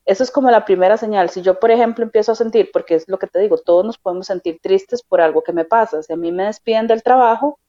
Eso 0.05 0.23
es 0.23 0.31
como 0.31 0.49
la 0.51 0.65
primera 0.65 0.97
señal. 0.97 1.29
Si 1.29 1.41
yo, 1.41 1.59
por 1.59 1.71
ejemplo, 1.71 2.03
empiezo 2.03 2.31
a 2.31 2.35
sentir, 2.35 2.69
porque 2.71 2.95
es 2.95 3.07
lo 3.07 3.19
que 3.19 3.27
te 3.27 3.39
digo, 3.39 3.57
todos 3.57 3.85
nos 3.85 3.97
podemos 3.97 4.27
sentir 4.27 4.59
tristes 4.61 5.03
por 5.03 5.21
algo 5.21 5.43
que 5.43 5.53
me 5.53 5.65
pasa. 5.65 6.01
Si 6.03 6.11
a 6.13 6.15
mí 6.15 6.31
me 6.31 6.45
despiden 6.45 6.87
del 6.87 7.03
trabajo, 7.03 7.59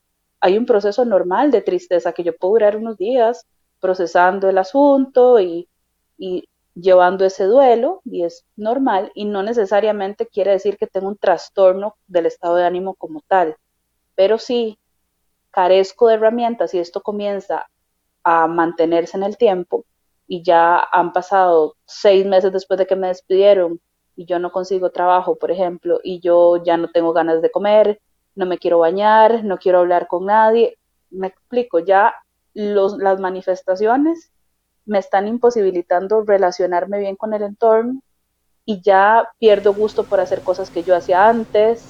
hay 0.40 0.56
un 0.56 0.66
proceso 0.66 1.04
normal 1.04 1.50
de 1.50 1.62
tristeza 1.62 2.12
que 2.12 2.24
yo 2.24 2.36
puedo 2.36 2.54
durar 2.54 2.76
unos 2.76 2.96
días 2.96 3.46
procesando 3.80 4.48
el 4.48 4.58
asunto 4.58 5.40
y, 5.40 5.68
llevando 6.74 7.24
ese 7.24 7.44
duelo 7.44 8.00
y 8.04 8.22
es 8.24 8.46
normal 8.56 9.10
y 9.14 9.24
no 9.24 9.42
necesariamente 9.42 10.26
quiere 10.26 10.52
decir 10.52 10.76
que 10.78 10.86
tenga 10.86 11.08
un 11.08 11.16
trastorno 11.16 11.96
del 12.06 12.26
estado 12.26 12.56
de 12.56 12.64
ánimo 12.64 12.94
como 12.94 13.22
tal, 13.26 13.56
pero 14.14 14.38
sí 14.38 14.78
carezco 15.50 16.08
de 16.08 16.14
herramientas 16.14 16.72
y 16.74 16.78
esto 16.78 17.00
comienza 17.02 17.68
a 18.22 18.46
mantenerse 18.46 19.16
en 19.16 19.24
el 19.24 19.36
tiempo 19.36 19.84
y 20.28 20.42
ya 20.42 20.78
han 20.92 21.12
pasado 21.12 21.76
seis 21.86 22.24
meses 22.24 22.52
después 22.52 22.78
de 22.78 22.86
que 22.86 22.96
me 22.96 23.08
despidieron 23.08 23.80
y 24.14 24.26
yo 24.26 24.38
no 24.38 24.52
consigo 24.52 24.90
trabajo, 24.90 25.36
por 25.36 25.50
ejemplo, 25.50 25.98
y 26.04 26.20
yo 26.20 26.62
ya 26.62 26.76
no 26.76 26.88
tengo 26.90 27.12
ganas 27.12 27.42
de 27.42 27.50
comer, 27.50 28.00
no 28.34 28.46
me 28.46 28.58
quiero 28.58 28.78
bañar, 28.78 29.42
no 29.44 29.58
quiero 29.58 29.80
hablar 29.80 30.06
con 30.06 30.26
nadie, 30.26 30.78
me 31.10 31.28
explico, 31.28 31.78
ya 31.78 32.14
las 32.54 33.20
manifestaciones 33.20 34.32
me 34.86 34.98
están 34.98 35.28
imposibilitando 35.28 36.22
relacionarme 36.22 36.98
bien 36.98 37.16
con 37.16 37.32
el 37.34 37.42
entorno 37.42 38.00
y 38.64 38.80
ya 38.80 39.28
pierdo 39.38 39.72
gusto 39.72 40.04
por 40.04 40.20
hacer 40.20 40.42
cosas 40.42 40.70
que 40.70 40.82
yo 40.82 40.96
hacía 40.96 41.28
antes. 41.28 41.84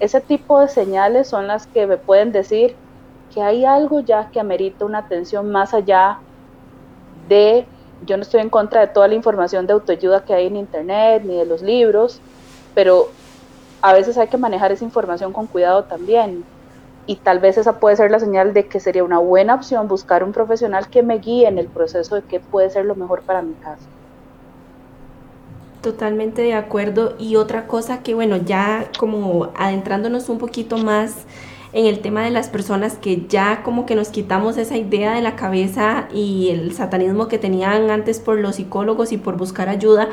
Ese 0.00 0.20
tipo 0.20 0.60
de 0.60 0.68
señales 0.68 1.28
son 1.28 1.46
las 1.46 1.66
que 1.66 1.86
me 1.86 1.96
pueden 1.96 2.32
decir 2.32 2.76
que 3.32 3.42
hay 3.42 3.64
algo 3.64 4.00
ya 4.00 4.30
que 4.30 4.40
amerita 4.40 4.84
una 4.84 4.98
atención 4.98 5.50
más 5.50 5.74
allá 5.74 6.18
de, 7.28 7.66
yo 8.06 8.16
no 8.16 8.22
estoy 8.22 8.40
en 8.40 8.50
contra 8.50 8.80
de 8.80 8.88
toda 8.88 9.08
la 9.08 9.14
información 9.14 9.66
de 9.66 9.72
autoayuda 9.72 10.24
que 10.24 10.34
hay 10.34 10.46
en 10.46 10.56
internet 10.56 11.22
ni 11.24 11.36
de 11.36 11.46
los 11.46 11.62
libros, 11.62 12.20
pero 12.74 13.08
a 13.82 13.92
veces 13.92 14.16
hay 14.18 14.28
que 14.28 14.38
manejar 14.38 14.72
esa 14.72 14.84
información 14.84 15.32
con 15.32 15.46
cuidado 15.46 15.84
también 15.84 16.44
y 17.06 17.16
tal 17.16 17.38
vez 17.38 17.56
esa 17.58 17.78
puede 17.78 17.96
ser 17.96 18.10
la 18.10 18.20
señal 18.20 18.52
de 18.52 18.66
que 18.66 18.80
sería 18.80 19.04
una 19.04 19.18
buena 19.18 19.54
opción 19.54 19.88
buscar 19.88 20.24
un 20.24 20.32
profesional 20.32 20.88
que 20.88 21.02
me 21.02 21.18
guíe 21.18 21.46
en 21.46 21.58
el 21.58 21.68
proceso 21.68 22.16
de 22.16 22.22
qué 22.22 22.40
puede 22.40 22.70
ser 22.70 22.84
lo 22.84 22.94
mejor 22.94 23.22
para 23.22 23.42
mi 23.42 23.54
caso. 23.54 23.84
Totalmente 25.82 26.42
de 26.42 26.54
acuerdo. 26.54 27.14
Y 27.18 27.36
otra 27.36 27.68
cosa 27.68 28.02
que, 28.02 28.14
bueno, 28.14 28.38
ya 28.38 28.90
como 28.98 29.50
adentrándonos 29.56 30.28
un 30.28 30.38
poquito 30.38 30.78
más 30.78 31.26
en 31.72 31.86
el 31.86 32.00
tema 32.00 32.24
de 32.24 32.30
las 32.30 32.48
personas 32.48 32.96
que 32.96 33.26
ya 33.28 33.62
como 33.62 33.86
que 33.86 33.94
nos 33.94 34.08
quitamos 34.08 34.56
esa 34.56 34.76
idea 34.76 35.14
de 35.14 35.20
la 35.20 35.36
cabeza 35.36 36.08
y 36.12 36.48
el 36.48 36.72
satanismo 36.72 37.28
que 37.28 37.38
tenían 37.38 37.90
antes 37.90 38.18
por 38.18 38.38
los 38.38 38.56
psicólogos 38.56 39.12
y 39.12 39.18
por 39.18 39.36
buscar 39.36 39.68
ayuda, 39.68 40.08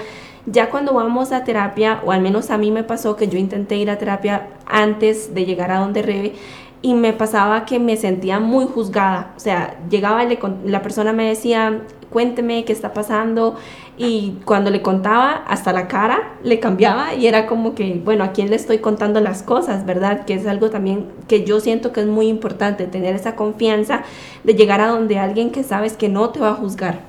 ya 0.45 0.69
cuando 0.69 0.93
vamos 0.93 1.31
a 1.31 1.45
terapia, 1.45 2.01
o 2.05 2.11
al 2.11 2.21
menos 2.21 2.51
a 2.51 2.57
mí 2.57 2.69
me 2.69 2.83
pasó 2.83 3.15
que 3.15 3.29
yo 3.29 3.37
intenté 3.37 3.77
ir 3.77 3.89
a 3.89 3.97
terapia 3.97 4.49
antes 4.65 5.33
de 5.33 5.45
llegar 5.45 5.71
a 5.71 5.79
donde 5.79 6.01
Rebe, 6.01 6.33
y 6.83 6.95
me 6.95 7.13
pasaba 7.13 7.63
que 7.65 7.79
me 7.79 7.95
sentía 7.95 8.41
muy 8.41 8.65
juzgada. 8.65 9.33
O 9.37 9.39
sea, 9.39 9.79
llegaba 9.89 10.25
y 10.25 10.37
la 10.65 10.81
persona 10.81 11.13
me 11.13 11.29
decía, 11.29 11.81
cuénteme 12.09 12.65
qué 12.65 12.73
está 12.73 12.93
pasando. 12.93 13.55
Y 13.97 14.39
cuando 14.43 14.69
le 14.69 14.81
contaba, 14.81 15.31
hasta 15.47 15.71
la 15.71 15.87
cara 15.87 16.33
le 16.43 16.59
cambiaba 16.59 17.15
y 17.15 17.27
era 17.27 17.47
como 17.47 17.73
que, 17.73 18.01
bueno, 18.03 18.25
¿a 18.25 18.33
quién 18.33 18.49
le 18.49 18.57
estoy 18.57 18.79
contando 18.79 19.21
las 19.21 19.43
cosas, 19.43 19.85
verdad? 19.85 20.25
Que 20.25 20.33
es 20.33 20.45
algo 20.45 20.69
también 20.69 21.05
que 21.29 21.45
yo 21.45 21.61
siento 21.61 21.93
que 21.93 22.01
es 22.01 22.07
muy 22.07 22.27
importante, 22.27 22.85
tener 22.85 23.15
esa 23.15 23.37
confianza 23.37 24.03
de 24.43 24.53
llegar 24.53 24.81
a 24.81 24.87
donde 24.87 25.19
alguien 25.19 25.51
que 25.51 25.63
sabes 25.63 25.93
que 25.93 26.09
no 26.09 26.31
te 26.31 26.41
va 26.41 26.49
a 26.49 26.55
juzgar. 26.55 26.99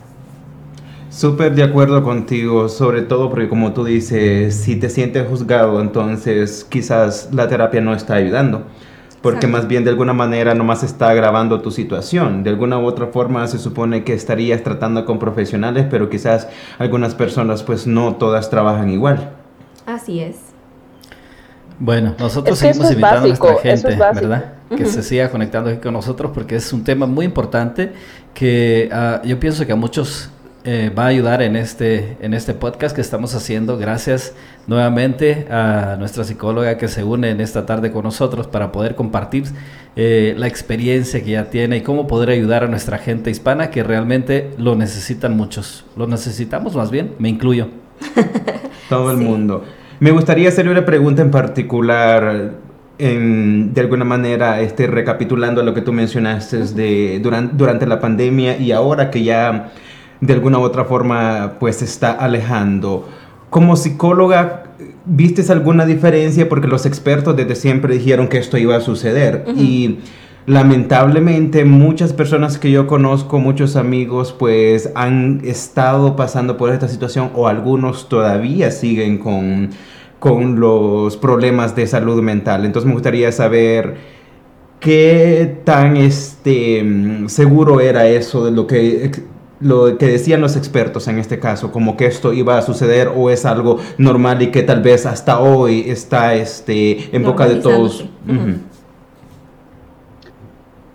Súper 1.11 1.53
de 1.57 1.65
acuerdo 1.65 2.05
contigo, 2.05 2.69
sobre 2.69 3.03
todo 3.03 3.29
porque 3.29 3.49
como 3.49 3.73
tú 3.73 3.85
dices, 3.85 4.55
si 4.55 4.77
te 4.77 4.89
sientes 4.89 5.27
juzgado, 5.27 5.81
entonces 5.81 6.65
quizás 6.65 7.31
la 7.33 7.49
terapia 7.49 7.81
no 7.81 7.93
está 7.93 8.15
ayudando 8.15 8.67
porque 9.25 9.47
más 9.47 9.67
bien 9.67 9.85
de 9.85 9.91
alguna 9.91 10.13
manera 10.13 10.55
nomás 10.55 10.83
está 10.83 11.09
agravando 11.09 11.63
tu 11.63 11.71
situación. 11.71 12.43
De 12.43 12.51
alguna 12.51 12.79
u 12.79 12.85
otra 12.85 13.07
forma 13.07 13.47
se 13.47 13.59
supone 13.59 14.05
que 14.05 14.13
estarías 14.13 14.63
tratando 14.63 15.07
con 15.07 15.19
profesionales, 15.19 15.87
pero 15.91 16.11
quizás 16.11 16.47
algunas 16.79 17.15
personas 17.15 17.63
pues 17.63 17.87
no 17.87 18.17
todas 18.17 18.51
trabajan 18.51 18.91
igual. 18.91 19.31
Así 19.87 20.21
es. 20.21 20.37
Bueno, 21.79 22.15
nosotros 22.19 22.59
seguimos 22.59 22.91
invitando 22.91 23.25
a 23.25 23.27
nuestra 23.29 23.57
gente, 23.63 23.97
¿verdad? 23.97 24.53
Que 24.77 24.85
se 24.85 25.03
siga 25.03 25.31
conectando 25.31 25.71
aquí 25.71 25.81
con 25.81 25.95
nosotros 25.95 26.31
porque 26.35 26.57
es 26.57 26.71
un 26.75 26.85
tema 26.85 27.07
muy 27.07 27.25
importante 27.25 27.95
que 28.35 28.91
ah, 28.93 29.23
yo 29.25 29.41
pienso 29.41 29.65
que 29.65 29.73
a 29.73 29.77
muchos 29.77 30.29
eh, 30.67 30.91
va 30.97 31.05
a 31.05 31.07
ayudar 31.09 31.43
en 31.43 31.57
este, 31.57 32.17
en 32.23 32.33
este 32.33 32.55
podcast 32.55 32.95
que 32.95 33.03
estamos 33.03 33.35
haciendo. 33.35 33.77
Gracias 33.77 34.35
nuevamente 34.67 35.47
a 35.51 35.97
nuestra 35.99 36.25
psicóloga 36.25 36.79
que 36.79 36.89
se 36.89 37.05
une 37.05 37.29
en 37.29 37.43
esta 37.43 37.67
tarde 37.67 37.93
con 37.93 38.05
nosotros 38.05 38.47
para 38.47 38.73
poder 38.73 38.95
compartir 38.95 39.45
eh, 39.95 40.35
la 40.39 40.47
experiencia 40.47 41.23
que 41.23 41.33
ya 41.33 41.51
tiene 41.51 41.77
y 41.77 41.81
cómo 41.83 42.07
poder 42.07 42.31
ayudar 42.31 42.65
a 42.65 42.69
nuestra 42.69 42.97
gente 42.97 43.31
hispana 43.31 43.69
que 43.69 43.83
realmente 43.83 44.53
lo 44.57 44.75
necesitan 44.75 45.37
muchos. 45.37 45.85
Lo 45.99 46.07
necesitamos 46.07 46.75
más 46.75 46.91
bien, 46.91 47.13
me 47.19 47.29
incluyo. 47.29 47.69
Todo 48.89 49.11
el 49.11 49.19
mundo. 49.19 49.65
Me 50.01 50.13
gustaría 50.13 50.49
hacerle 50.49 50.71
una 50.73 50.87
pregunta 50.87 51.21
en 51.21 51.31
particular. 51.31 52.53
de 52.97 53.81
alguna 53.81 54.07
manera, 54.07 54.63
este, 54.63 54.87
recapitulando 54.87 55.63
lo 55.63 55.75
que 55.75 55.83
tú 55.83 55.93
mencionaste 55.93 56.65
de, 56.69 57.21
durante, 57.23 57.55
durante 57.55 57.87
la 57.87 58.01
pandemia 58.01 58.57
y 58.57 58.73
ahora 58.73 59.11
que 59.11 59.23
ya 59.25 59.73
de 60.27 60.33
alguna 60.33 60.59
u 60.59 60.63
otra 60.63 60.85
forma 60.85 61.55
pues 61.61 61.77
se 61.77 61.85
está 61.85 62.13
alejando. 62.13 63.09
Como 63.51 63.77
psicóloga, 63.77 64.65
¿vistes 65.05 65.51
alguna 65.51 65.87
diferencia? 65.87 66.49
Porque 66.49 66.67
los 66.67 66.87
expertos 66.87 67.37
desde 67.37 67.55
siempre 67.55 67.95
dijeron 67.95 68.29
que 68.29 68.39
esto 68.39 68.59
iba 68.59 68.77
a 68.77 68.81
suceder 68.81 69.45
y 69.57 69.99
lamentablemente 70.47 71.65
muchas 71.65 72.13
personas 72.13 72.59
que 72.59 72.71
yo 72.71 72.87
conozco, 72.87 73.39
muchos 73.39 73.77
amigos, 73.77 74.35
pues 74.37 74.91
han 74.95 75.41
estado 75.45 76.17
pasando 76.17 76.57
por 76.57 76.71
esta 76.71 76.89
situación 76.89 77.31
o 77.35 77.49
algunos 77.49 78.09
todavía 78.09 78.71
siguen 78.71 79.19
con, 79.19 79.71
con 80.19 80.59
los 80.59 81.17
problemas 81.17 81.77
de 81.77 81.87
salud 81.87 82.21
mental. 82.23 82.65
Entonces 82.65 82.87
me 82.87 82.95
gustaría 82.95 83.31
saber 83.31 83.95
qué 84.81 85.61
tan 85.65 85.97
este, 85.97 86.85
seguro 87.29 87.81
era 87.81 88.07
eso 88.07 88.45
de 88.45 88.51
lo 88.51 88.67
que 88.67 89.11
lo 89.65 89.97
que 89.97 90.07
decían 90.07 90.43
los 90.43 90.57
expertos 90.57 91.09
en 91.09 91.19
este 91.19 91.41
caso, 91.41 91.73
como 91.73 91.97
que 91.97 92.05
esto 92.05 92.35
iba 92.35 92.59
a 92.59 92.63
suceder 92.63 93.09
o 93.09 93.31
es 93.31 93.47
algo 93.47 93.79
normal 93.97 94.43
y 94.43 94.51
que 94.51 94.63
tal 94.63 94.83
vez 94.83 95.07
hasta 95.07 95.41
hoy 95.41 95.89
está 95.89 96.35
este, 96.35 97.17
en 97.17 97.25
boca 97.25 97.49
de 97.49 97.57
todos. 97.57 98.05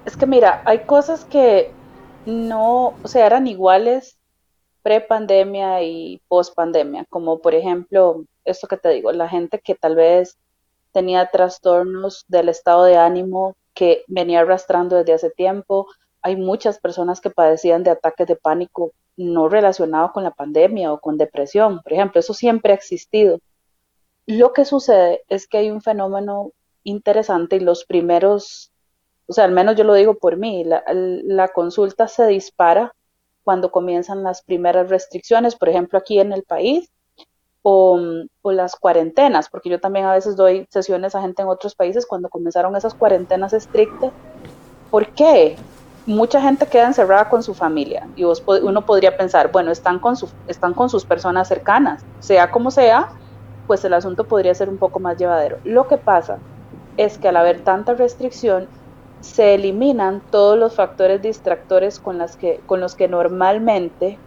Es 0.06 0.16
que 0.16 0.28
mira, 0.28 0.62
hay 0.66 0.80
cosas 0.80 1.26
que 1.26 1.72
no, 2.28 2.94
o 3.02 3.08
sea, 3.08 3.26
eran 3.26 3.48
iguales 3.48 4.18
pre-pandemia 4.84 5.82
y 5.82 6.22
post-pandemia, 6.28 7.06
como 7.10 7.40
por 7.40 7.56
ejemplo, 7.56 8.24
esto 8.46 8.68
que 8.68 8.78
te 8.78 8.90
digo, 8.90 9.12
la 9.12 9.28
gente 9.28 9.60
que 9.60 9.74
tal 9.74 9.96
vez 9.96 10.38
tenía 10.92 11.26
trastornos 11.26 12.24
del 12.28 12.50
estado 12.50 12.84
de 12.84 12.98
ánimo 12.98 13.56
que 13.74 14.04
venía 14.08 14.42
arrastrando 14.42 14.96
desde 14.98 15.14
hace 15.14 15.30
tiempo, 15.32 15.88
hay 16.22 16.36
muchas 16.36 16.80
personas 16.80 17.22
que 17.22 17.30
padecían 17.30 17.84
de 17.84 17.92
ataques 17.92 18.28
de 18.28 18.36
pánico 18.36 18.92
no 19.18 19.50
relacionados 19.50 20.12
con 20.12 20.24
la 20.24 20.32
pandemia 20.32 20.94
o 20.94 21.00
con 21.00 21.18
depresión, 21.18 21.82
por 21.82 21.94
ejemplo, 21.94 22.20
eso 22.20 22.34
siempre 22.34 22.72
ha 22.72 22.76
existido. 22.76 23.40
Lo 24.26 24.54
que 24.54 24.64
sucede 24.64 25.24
es 25.28 25.48
que 25.48 25.58
hay 25.58 25.72
un 25.72 25.82
fenómeno 25.82 26.52
interesante 26.84 27.58
y 27.58 27.60
los 27.60 27.86
primeros, 27.86 28.72
o 29.28 29.34
sea, 29.34 29.44
al 29.46 29.52
menos 29.52 29.76
yo 29.76 29.84
lo 29.84 29.94
digo 29.94 30.16
por 30.16 30.38
mí, 30.38 30.64
la, 30.64 31.48
consulta 31.50 32.08
se 32.08 32.28
dispara 32.28 32.96
cuando 33.44 33.72
comienzan 33.72 34.24
las 34.24 34.42
primeras 34.42 34.90
restricciones, 34.90 35.56
por 35.56 35.70
ejemplo, 35.70 36.00
aquí 36.00 36.20
en 36.20 36.32
el 36.32 36.44
país, 36.44 36.90
o, 37.62 38.00
o, 38.42 38.52
las 38.54 38.76
cuarentenas, 38.76 39.50
porque 39.50 39.70
yo 39.70 39.82
también 39.82 40.06
a 40.06 40.14
veces 40.14 40.38
doy 40.38 40.66
sesiones 40.70 41.14
a 41.14 41.22
gente 41.22 41.42
en 41.42 41.50
otros 41.50 41.76
países 41.76 42.06
cuando 42.06 42.30
comenzaron 42.30 42.76
esas 42.76 42.94
cuarentenas 42.94 43.52
estrictas. 43.52 44.14
¿Por 44.90 45.14
qué? 45.14 45.58
Mucha 46.10 46.42
gente 46.42 46.66
queda 46.66 46.88
encerrada 46.88 47.30
con 47.30 47.44
su 47.44 47.54
familia 47.54 48.08
y 48.16 48.24
uno 48.24 48.84
podría 48.84 49.16
pensar, 49.16 49.52
bueno, 49.52 49.70
están 49.70 50.00
con, 50.00 50.16
su, 50.16 50.28
están 50.48 50.74
con 50.74 50.90
sus 50.90 51.06
personas 51.06 51.48
cercanas, 51.48 52.04
sea 52.20 52.50
como 52.50 52.72
sea, 52.72 53.10
pues 53.68 53.86
el 53.86 53.94
asunto 53.94 54.24
podría 54.24 54.56
ser 54.56 54.70
un 54.70 54.78
poco 54.78 55.00
más 55.00 55.18
llevadero. 55.18 55.60
Lo 55.64 55.88
que 55.88 55.98
pasa 55.98 56.40
es 56.98 57.20
que 57.20 57.28
al 57.28 57.38
haber 57.38 57.62
tanta 57.62 57.94
restricción, 57.94 58.68
se 59.22 59.54
eliminan 59.54 60.22
todos 60.32 60.58
los 60.58 60.76
factores 60.76 61.22
distractores 61.22 62.00
con, 62.00 62.18
las 62.18 62.38
que, 62.38 62.60
con 62.66 62.80
los 62.80 62.96
que 62.96 63.08
normalmente 63.08 64.18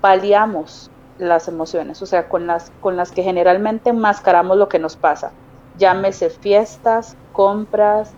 paliamos 0.00 0.90
las 1.18 1.48
emociones, 1.48 2.00
o 2.00 2.06
sea, 2.06 2.30
con 2.30 2.46
las, 2.46 2.72
con 2.80 2.96
las 2.96 3.12
que 3.12 3.22
generalmente 3.22 3.90
enmascaramos 3.90 4.56
lo 4.56 4.70
que 4.70 4.78
nos 4.78 4.96
pasa. 4.96 5.32
Llámese 5.76 6.30
fiestas, 6.30 7.14
compras, 7.32 8.14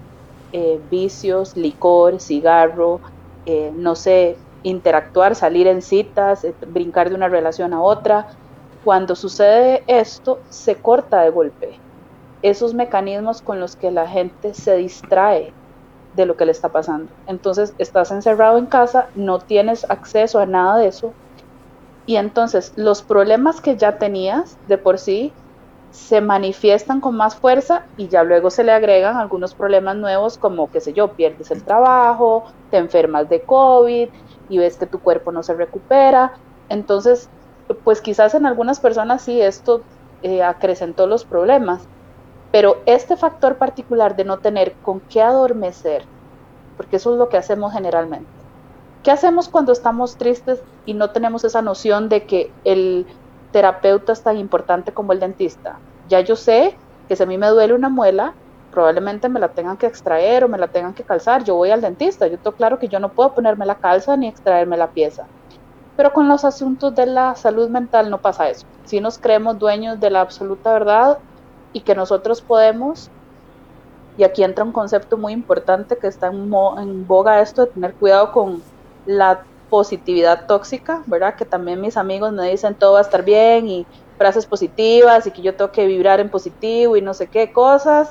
eh, 0.57 0.81
vicios, 0.91 1.55
licor, 1.55 2.19
cigarro, 2.19 3.03
eh, 3.45 3.73
no 3.75 3.95
sé, 3.95 4.39
interactuar, 4.63 5.35
salir 5.35 5.67
en 5.67 5.83
citas, 5.83 6.45
eh, 6.45 6.57
brincar 6.67 7.11
de 7.11 7.15
una 7.17 7.29
relación 7.29 7.75
a 7.75 7.83
otra. 7.83 8.27
Cuando 8.83 9.17
sucede 9.17 9.85
esto, 9.87 10.45
se 10.49 10.81
corta 10.81 11.23
de 11.23 11.31
golpe 11.31 11.83
esos 12.43 12.75
mecanismos 12.75 13.43
con 13.43 13.61
los 13.61 13.77
que 13.77 13.91
la 13.91 14.09
gente 14.09 14.55
se 14.55 14.77
distrae 14.77 15.55
de 16.13 16.27
lo 16.27 16.37
que 16.37 16.47
le 16.47 16.53
está 16.53 16.71
pasando. 16.71 17.13
Entonces, 17.27 17.75
estás 17.79 18.11
encerrado 18.13 18.59
en 18.59 18.67
casa, 18.67 19.11
no 19.15 19.41
tienes 19.41 19.85
acceso 19.91 20.39
a 20.39 20.47
nada 20.47 20.79
de 20.79 20.89
eso 20.89 21.17
y 22.07 22.17
entonces 22.17 22.73
los 22.77 23.03
problemas 23.03 23.61
que 23.61 23.77
ya 23.77 23.99
tenías 23.99 24.59
de 24.67 24.79
por 24.79 24.99
sí 24.99 25.35
se 25.97 26.21
manifiestan 26.21 27.00
con 27.00 27.17
más 27.17 27.37
fuerza 27.37 27.87
y 27.97 28.09
ya 28.09 28.23
luego 28.23 28.50
se 28.50 28.62
le 28.62 28.73
agregan 28.73 29.17
algunos 29.17 29.55
problemas 29.55 29.97
nuevos 29.97 30.37
como, 30.37 30.71
qué 30.71 30.81
sé 30.81 30.93
yo, 30.93 31.15
pierdes 31.15 31.50
el 31.50 31.65
trabajo, 31.65 32.45
te 32.71 32.76
enfermas 32.76 33.31
de 33.31 33.41
COVID 33.41 34.11
y 34.50 34.59
ves 34.59 34.76
que 34.76 34.87
tu 34.87 35.00
cuerpo 35.00 35.33
no 35.33 35.43
se 35.43 35.55
recupera. 35.55 36.35
Entonces, 36.69 37.31
pues 37.83 38.03
quizás 38.03 38.35
en 38.35 38.45
algunas 38.45 38.79
personas 38.79 39.23
sí 39.23 39.41
esto 39.41 39.83
eh, 40.23 40.43
acrecentó 40.43 41.07
los 41.07 41.25
problemas, 41.25 41.88
pero 42.53 42.83
este 42.85 43.17
factor 43.17 43.57
particular 43.57 44.17
de 44.17 44.25
no 44.25 44.38
tener 44.38 44.75
con 44.83 45.00
qué 45.00 45.23
adormecer, 45.23 46.05
porque 46.76 46.97
eso 46.97 47.12
es 47.12 47.19
lo 47.19 47.31
que 47.31 47.38
hacemos 47.38 47.73
generalmente. 47.73 48.31
¿Qué 49.03 49.11
hacemos 49.11 49.49
cuando 49.49 49.73
estamos 49.73 50.19
tristes 50.19 50.62
y 50.85 50.93
no 50.93 51.11
tenemos 51.11 51.43
esa 51.43 51.62
noción 51.62 52.11
de 52.11 52.26
que 52.26 52.53
el 52.65 53.07
terapeuta 53.50 54.12
es 54.12 54.23
tan 54.23 54.37
importante 54.37 54.93
como 54.93 55.12
el 55.12 55.21
dentista? 55.21 55.81
Ya 56.09 56.21
yo 56.21 56.37
sé 56.37 56.77
que 57.09 57.17
si 57.17 57.23
a 57.23 57.27
mí 57.27 57.39
me 57.39 57.49
duele 57.49 57.75
una 57.75 57.89
muela, 57.89 58.35
probablemente 58.71 59.29
me 59.29 59.41
la 59.41 59.49
tengan 59.49 59.77
que 59.77 59.87
extraer 59.87 60.45
o 60.45 60.49
me 60.49 60.59
la 60.59 60.69
tengan 60.69 60.95
que 60.95 61.03
calzar. 61.03 61.45
Yo 61.45 61.55
voy 61.55 61.71
al 61.71 61.81
dentista, 61.81 62.27
yo 62.27 62.39
tengo 62.39 62.57
claro 62.57 62.79
que 62.79 62.89
yo 62.89 63.01
no 63.01 63.11
puedo 63.11 63.35
ponerme 63.35 63.67
la 63.67 63.77
calza 63.77 64.17
ni 64.17 64.29
extraerme 64.29 64.77
la 64.77 64.89
pieza. 64.89 65.27
Pero 65.97 66.13
con 66.13 66.29
los 66.29 66.45
asuntos 66.45 66.95
de 66.95 67.07
la 67.07 67.35
salud 67.37 67.71
mental 67.71 68.11
no 68.11 68.19
pasa 68.19 68.51
eso. 68.51 68.67
Si 68.85 69.01
nos 69.01 69.19
creemos 69.19 69.59
dueños 69.59 69.99
de 69.99 70.11
la 70.11 70.21
absoluta 70.21 70.73
verdad 70.73 71.19
y 71.73 71.81
que 71.81 71.95
nosotros 71.95 72.43
podemos, 72.43 73.11
y 74.19 74.25
aquí 74.25 74.45
entra 74.45 74.65
un 74.65 74.73
concepto 74.73 75.17
muy 75.17 75.33
importante 75.33 75.97
que 75.97 76.07
está 76.07 76.27
en, 76.29 77.07
boga 77.07 77.41
esto 77.41 77.65
de 77.65 77.73
tener 77.73 77.95
cuidado 77.95 78.33
con 78.33 78.63
la 79.07 79.43
positividad 79.71 80.47
tóxica, 80.47 81.03
¿verdad? 81.07 81.35
Que 81.35 81.45
también 81.45 81.81
mis 81.81 81.97
amigos 81.97 82.33
me 82.33 82.51
dicen 82.51 82.75
todo 82.75 82.93
va 82.93 82.99
a 82.99 83.03
estar 83.03 83.25
bien 83.25 83.69
y 83.69 83.87
frases 84.18 84.46
positivas 84.46 85.26
y 85.26 85.32
que 85.32 85.42
yo 85.42 85.56
tengo 85.56 85.73
que 85.73 85.87
vibrar 85.87 86.20
en 86.20 86.30
positivo 86.30 86.96
y 86.96 87.02
no 87.02 87.14
sé 87.14 87.28
qué 87.28 87.52
cosas. 87.52 88.11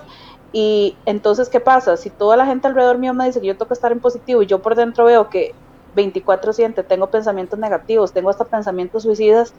Y 0.51 1.01
entonces, 1.05 1.49
¿qué 1.49 1.59
pasa? 1.59 1.97
Si 1.97 2.11
toda 2.11 2.37
la 2.37 2.45
gente 2.45 2.67
alrededor 2.67 2.97
mío 2.99 3.13
me 3.13 3.25
dice 3.25 3.41
que 3.41 3.47
yo 3.47 3.57
tengo 3.57 3.67
que 3.69 3.73
estar 3.73 3.91
en 3.91 3.99
positivo 4.01 4.41
y 4.41 4.47
yo 4.47 4.61
por 4.61 4.75
dentro 4.75 5.05
veo 5.05 5.29
que 5.29 5.51
24/7 5.93 6.83
tengo 6.83 7.09
pensamientos 7.11 7.59
negativos, 7.59 8.13
tengo 8.13 8.29
hasta 8.29 8.45
pensamientos 8.45 9.03
suicidas, 9.03 9.53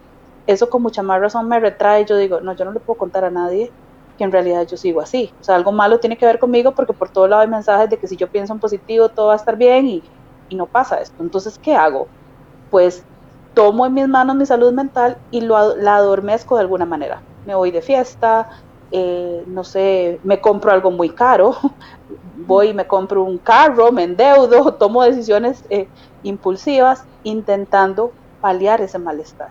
eso 0.46 0.68
con 0.70 0.82
mucha 0.82 1.02
más 1.02 1.20
razón 1.20 1.48
me 1.48 1.60
retrae. 1.60 2.04
Yo 2.06 2.16
digo, 2.16 2.40
no, 2.40 2.54
yo 2.56 2.64
no 2.64 2.72
le 2.72 2.80
puedo 2.80 2.96
contar 2.98 3.24
a 3.24 3.30
nadie 3.30 3.74
que 4.16 4.24
en 4.24 4.32
realidad 4.32 4.66
yo 4.66 4.76
sigo 4.78 5.00
así. 5.02 5.34
O 5.40 5.44
sea, 5.44 5.56
algo 5.56 5.72
malo 5.72 6.00
tiene 6.00 6.16
que 6.16 6.24
ver 6.26 6.38
conmigo 6.38 6.74
porque 6.74 6.94
por 6.94 7.10
todo 7.10 7.28
lado 7.28 7.42
hay 7.42 7.48
mensajes 7.48 7.90
de 7.90 7.98
que 7.98 8.08
si 8.08 8.16
yo 8.16 8.28
pienso 8.30 8.52
en 8.54 8.60
positivo 8.60 9.10
todo 9.10 9.28
va 9.28 9.34
a 9.34 9.36
estar 9.36 9.56
bien 9.56 9.86
y 9.88 10.04
y 10.48 10.54
no 10.56 10.68
pasa 10.68 11.00
esto. 11.00 11.24
Entonces, 11.24 11.58
¿qué 11.58 11.74
hago? 11.74 12.12
Pues 12.70 13.06
tomo 13.56 13.86
en 13.86 13.94
mis 13.94 14.06
manos 14.06 14.36
mi 14.36 14.44
salud 14.44 14.74
mental 14.74 15.16
y 15.30 15.40
lo, 15.40 15.76
la 15.76 15.96
adormezco 15.96 16.56
de 16.56 16.60
alguna 16.60 16.84
manera. 16.84 17.22
Me 17.46 17.54
voy 17.54 17.70
de 17.70 17.80
fiesta, 17.80 18.46
eh, 18.90 19.44
no 19.46 19.64
sé, 19.64 20.20
me 20.24 20.42
compro 20.42 20.72
algo 20.72 20.90
muy 20.90 21.14
caro, 21.14 21.56
voy 22.46 22.68
y 22.68 22.74
me 22.74 22.86
compro 22.86 23.24
un 23.24 23.38
carro, 23.38 23.92
me 23.92 24.02
endeudo, 24.02 24.74
tomo 24.78 25.02
decisiones 25.02 25.64
eh, 25.70 25.88
impulsivas 26.22 27.02
intentando 27.22 28.12
paliar 28.40 28.82
ese 28.82 28.98
malestar. 28.98 29.48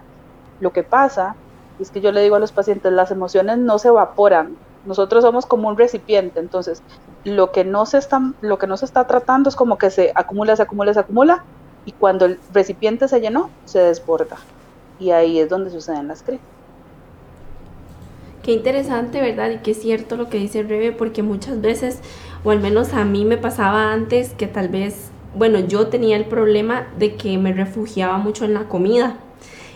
Lo 0.60 0.72
que 0.72 0.84
pasa 0.84 1.36
es 1.80 1.90
que 1.90 2.00
yo 2.00 2.12
le 2.12 2.22
digo 2.22 2.36
a 2.36 2.40
los 2.40 2.52
pacientes, 2.52 2.92
las 2.94 3.10
emociones 3.10 3.58
no 3.58 3.80
se 3.80 3.88
evaporan, 3.88 4.60
nosotros 4.84 5.24
somos 5.24 5.48
como 5.48 5.68
un 5.68 5.78
recipiente, 5.78 6.40
entonces 6.40 6.84
lo 7.24 7.52
que 7.52 7.66
no 7.66 7.88
se 7.88 7.98
está, 7.98 8.22
lo 8.40 8.60
que 8.60 8.68
no 8.68 8.78
se 8.78 8.86
está 8.86 9.08
tratando 9.08 9.50
es 9.50 9.56
como 9.56 9.80
que 9.80 9.90
se 9.90 10.12
acumula, 10.16 10.56
se 10.56 10.62
acumula, 10.62 10.94
se 10.94 11.00
acumula, 11.00 11.44
y 11.86 11.92
cuando 11.92 12.26
el 12.26 12.40
recipiente 12.54 13.08
se 13.08 13.22
llenó, 13.22 13.50
se 13.66 13.80
desborda. 13.80 14.38
Y 15.00 15.12
ahí 15.12 15.40
es 15.40 15.50
donde 15.50 15.70
suceden 15.70 16.08
las 16.08 16.24
crisis. 16.24 16.42
Qué 18.44 18.52
interesante, 18.52 19.22
¿verdad? 19.22 19.50
Y 19.50 19.58
qué 19.58 19.74
cierto 19.74 20.18
lo 20.18 20.30
que 20.30 20.38
dice 20.38 20.62
Rebe, 20.62 20.92
porque 20.92 21.24
muchas 21.24 21.62
veces, 21.62 22.00
o 22.44 22.52
al 22.52 22.60
menos 22.60 22.94
a 22.94 23.04
mí 23.04 23.26
me 23.26 23.38
pasaba 23.38 23.92
antes, 23.92 24.34
que 24.34 24.46
tal 24.46 24.70
vez, 24.70 25.10
bueno, 25.36 25.60
yo 25.60 25.88
tenía 25.88 26.16
el 26.16 26.26
problema 26.26 26.88
de 27.00 27.16
que 27.16 27.38
me 27.40 27.54
refugiaba 27.54 28.20
mucho 28.20 28.46
en 28.46 28.54
la 28.54 28.68
comida. 28.68 29.18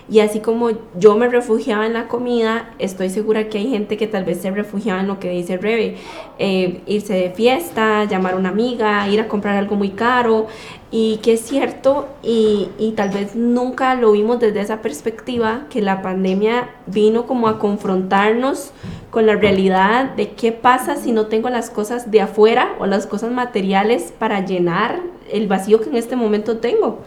Y 0.07 0.21
así 0.21 0.39
como 0.39 0.71
yo 0.95 1.15
me 1.17 1.29
refugiaba 1.29 1.85
en 1.85 1.93
la 1.93 2.07
comida, 2.07 2.71
estoy 2.79 3.09
segura 3.09 3.47
que 3.47 3.59
hay 3.59 3.69
gente 3.69 3.95
que 3.95 4.07
tal 4.07 4.23
vez 4.23 4.41
se 4.41 4.49
refugiaba 4.49 5.01
en 5.01 5.07
lo 5.07 5.19
que 5.19 5.29
dice 5.29 5.57
Rebe, 5.57 5.97
eh, 6.39 6.81
irse 6.87 7.13
de 7.13 7.29
fiesta, 7.29 8.05
llamar 8.05 8.33
a 8.33 8.37
una 8.37 8.49
amiga, 8.49 9.07
ir 9.07 9.19
a 9.19 9.27
comprar 9.27 9.55
algo 9.55 9.75
muy 9.75 9.89
caro, 9.89 10.47
y 10.91 11.17
que 11.17 11.33
es 11.33 11.41
cierto, 11.41 12.07
y, 12.23 12.69
y 12.79 12.93
tal 12.93 13.09
vez 13.09 13.35
nunca 13.35 13.93
lo 13.95 14.11
vimos 14.13 14.39
desde 14.39 14.61
esa 14.61 14.81
perspectiva, 14.81 15.65
que 15.69 15.81
la 15.81 16.01
pandemia 16.01 16.69
vino 16.87 17.27
como 17.27 17.47
a 17.47 17.59
confrontarnos 17.59 18.71
con 19.11 19.25
la 19.25 19.35
realidad 19.35 20.15
de 20.15 20.31
qué 20.31 20.51
pasa 20.51 20.95
si 20.95 21.11
no 21.11 21.27
tengo 21.27 21.49
las 21.49 21.69
cosas 21.69 22.09
de 22.11 22.21
afuera 22.21 22.69
o 22.79 22.85
las 22.85 23.07
cosas 23.07 23.31
materiales 23.31 24.13
para 24.17 24.45
llenar 24.45 24.99
el 25.31 25.47
vacío 25.47 25.79
que 25.81 25.89
en 25.89 25.95
este 25.95 26.15
momento 26.15 26.57
tengo. 26.57 27.03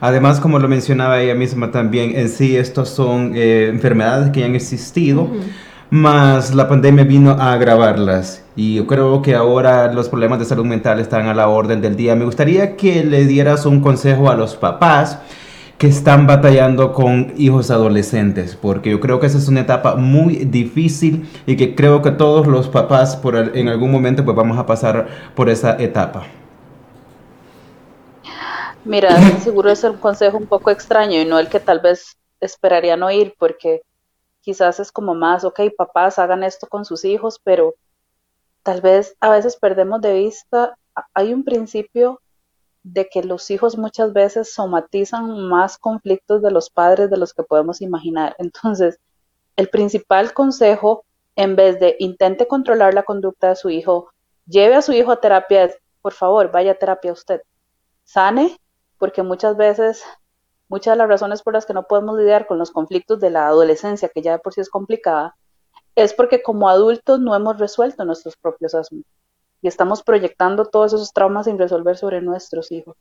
Además, 0.00 0.40
como 0.40 0.58
lo 0.58 0.66
mencionaba 0.68 1.20
ella 1.20 1.36
misma 1.36 1.70
también, 1.70 2.16
en 2.16 2.28
sí 2.28 2.56
estos 2.56 2.88
son 2.88 3.36
eh, 3.36 3.68
enfermedades 3.68 4.30
que 4.30 4.40
ya 4.40 4.46
han 4.46 4.56
existido, 4.56 5.28
más 5.92 6.54
la 6.54 6.68
pandemia 6.68 7.04
vino 7.04 7.32
a 7.32 7.52
agravarlas. 7.52 8.42
Y 8.56 8.76
yo 8.76 8.86
creo 8.86 9.20
que 9.20 9.34
ahora 9.34 9.92
los 9.92 10.08
problemas 10.08 10.38
de 10.38 10.46
salud 10.46 10.64
mental 10.64 10.98
están 11.00 11.26
a 11.26 11.34
la 11.34 11.48
orden 11.48 11.82
del 11.82 11.96
día. 11.96 12.16
Me 12.16 12.24
gustaría 12.24 12.76
que 12.76 13.04
le 13.04 13.26
dieras 13.26 13.66
un 13.66 13.82
consejo 13.82 14.30
a 14.30 14.34
los 14.34 14.56
papás 14.56 15.18
que 15.76 15.88
están 15.88 16.26
batallando 16.26 16.94
con 16.94 17.34
hijos 17.36 17.70
adolescentes, 17.70 18.56
porque 18.56 18.88
yo 18.88 19.00
creo 19.00 19.20
que 19.20 19.26
esa 19.26 19.36
es 19.36 19.48
una 19.48 19.60
etapa 19.60 19.96
muy 19.96 20.46
difícil 20.46 21.28
y 21.44 21.56
que 21.56 21.74
creo 21.74 22.00
que 22.00 22.12
todos 22.12 22.46
los 22.46 22.68
papás 22.68 23.20
en 23.52 23.68
algún 23.68 23.92
momento 23.92 24.24
pues 24.24 24.34
vamos 24.34 24.56
a 24.56 24.64
pasar 24.64 25.08
por 25.34 25.50
esa 25.50 25.76
etapa. 25.78 26.22
Mira, 28.86 29.10
seguro 29.40 29.70
es 29.70 29.84
un 29.84 29.98
consejo 29.98 30.38
un 30.38 30.46
poco 30.46 30.70
extraño 30.70 31.20
y 31.20 31.26
no 31.26 31.38
el 31.38 31.48
que 31.48 31.60
tal 31.60 31.80
vez 31.80 32.16
esperarían 32.40 33.02
oír, 33.02 33.34
porque 33.38 33.82
quizás 34.42 34.80
es 34.80 34.92
como 34.92 35.14
más, 35.14 35.44
ok, 35.44 35.60
papás 35.76 36.18
hagan 36.18 36.42
esto 36.42 36.66
con 36.66 36.84
sus 36.84 37.04
hijos, 37.04 37.40
pero 37.42 37.74
tal 38.62 38.80
vez 38.80 39.16
a 39.20 39.30
veces 39.30 39.56
perdemos 39.56 40.00
de 40.00 40.12
vista, 40.14 40.76
hay 41.14 41.32
un 41.32 41.44
principio 41.44 42.20
de 42.82 43.08
que 43.08 43.22
los 43.22 43.50
hijos 43.50 43.78
muchas 43.78 44.12
veces 44.12 44.52
somatizan 44.52 45.48
más 45.48 45.78
conflictos 45.78 46.42
de 46.42 46.50
los 46.50 46.68
padres 46.68 47.08
de 47.10 47.16
los 47.16 47.32
que 47.32 47.44
podemos 47.44 47.80
imaginar. 47.80 48.34
Entonces, 48.38 48.98
el 49.56 49.68
principal 49.68 50.32
consejo, 50.34 51.04
en 51.36 51.56
vez 51.56 51.78
de 51.80 51.96
intente 51.98 52.46
controlar 52.46 52.94
la 52.94 53.04
conducta 53.04 53.50
de 53.50 53.56
su 53.56 53.70
hijo, 53.70 54.10
lleve 54.46 54.74
a 54.74 54.82
su 54.82 54.92
hijo 54.92 55.12
a 55.12 55.20
terapia, 55.20 55.70
por 56.02 56.12
favor, 56.12 56.50
vaya 56.50 56.72
a 56.72 56.76
terapia 56.76 57.12
usted. 57.12 57.42
Sane 58.04 58.58
porque 58.98 59.22
muchas 59.22 59.56
veces, 59.56 60.02
muchas 60.72 60.94
de 60.94 60.96
las 60.96 61.08
razones 61.08 61.42
por 61.42 61.52
las 61.52 61.66
que 61.66 61.74
no 61.74 61.86
podemos 61.86 62.18
lidiar 62.18 62.46
con 62.46 62.58
los 62.58 62.70
conflictos 62.70 63.20
de 63.20 63.28
la 63.28 63.46
adolescencia, 63.46 64.08
que 64.08 64.22
ya 64.22 64.32
de 64.32 64.38
por 64.38 64.54
sí 64.54 64.62
es 64.62 64.70
complicada, 64.70 65.36
es 65.94 66.14
porque 66.14 66.42
como 66.42 66.70
adultos 66.70 67.20
no 67.20 67.36
hemos 67.36 67.58
resuelto 67.58 68.06
nuestros 68.06 68.38
propios 68.38 68.74
asuntos 68.74 69.12
y 69.60 69.68
estamos 69.68 70.02
proyectando 70.02 70.64
todos 70.64 70.94
esos 70.94 71.12
traumas 71.12 71.44
sin 71.44 71.58
resolver 71.58 71.98
sobre 71.98 72.22
nuestros 72.22 72.72
hijos. 72.72 72.96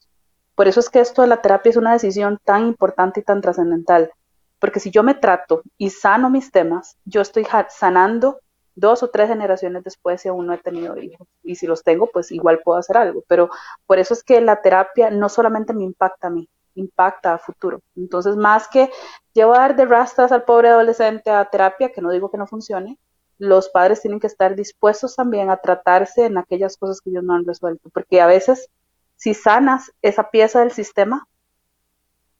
Por 0.54 0.68
eso 0.68 0.82
es 0.82 0.90
que 0.90 1.00
esto 1.00 1.22
de 1.22 1.30
la 1.30 1.42
terapia 1.42 1.70
es 1.70 1.78
una 1.78 1.94
decisión 1.94 2.40
tan 2.44 2.68
importante 2.68 3.22
y 3.22 3.24
tan 3.24 3.40
trascendental, 3.40 4.12
porque 4.60 4.82
si 4.82 4.92
yo 4.92 5.02
me 5.02 5.16
trato 5.16 5.62
y 5.78 5.92
sano 5.92 6.30
mis 6.30 6.52
temas, 6.52 6.98
yo 7.06 7.22
estoy 7.22 7.48
sanando 7.70 8.42
dos 8.76 9.02
o 9.02 9.10
tres 9.10 9.30
generaciones 9.30 9.86
después 9.86 10.22
si 10.22 10.28
aún 10.28 10.46
no 10.46 10.54
he 10.54 10.58
tenido 10.58 10.98
hijos. 10.98 11.26
Y 11.42 11.56
si 11.56 11.68
los 11.68 11.84
tengo, 11.84 12.08
pues 12.12 12.32
igual 12.34 12.60
puedo 12.64 12.78
hacer 12.78 12.98
algo. 12.98 13.24
Pero 13.28 13.50
por 13.86 13.98
eso 13.98 14.14
es 14.14 14.24
que 14.24 14.42
la 14.42 14.62
terapia 14.62 15.10
no 15.10 15.30
solamente 15.30 15.74
me 15.74 15.84
impacta 15.84 16.28
a 16.28 16.30
mí, 16.30 16.50
impacta 16.76 17.34
a 17.34 17.38
futuro. 17.38 17.82
Entonces, 17.96 18.36
más 18.36 18.68
que 18.68 18.90
llevar 19.34 19.76
de 19.76 19.86
rastas 19.86 20.32
al 20.32 20.44
pobre 20.44 20.70
adolescente 20.70 21.30
a 21.30 21.46
terapia, 21.46 21.92
que 21.92 22.02
no 22.02 22.12
digo 22.12 22.30
que 22.30 22.38
no 22.38 22.48
funcione, 22.48 22.98
los 23.38 23.70
padres 23.70 24.02
tienen 24.02 24.20
que 24.20 24.28
estar 24.28 24.56
dispuestos 24.56 25.16
también 25.16 25.50
a 25.50 25.58
tratarse 25.58 26.26
en 26.26 26.38
aquellas 26.38 26.78
cosas 26.78 27.02
que 27.02 27.10
ellos 27.10 27.24
no 27.24 27.34
han 27.34 27.46
resuelto. 27.46 27.90
Porque 27.92 28.22
a 28.22 28.28
veces, 28.28 28.70
si 29.16 29.34
sanas 29.34 29.92
esa 30.02 30.30
pieza 30.30 30.60
del 30.60 30.72
sistema, 30.72 31.28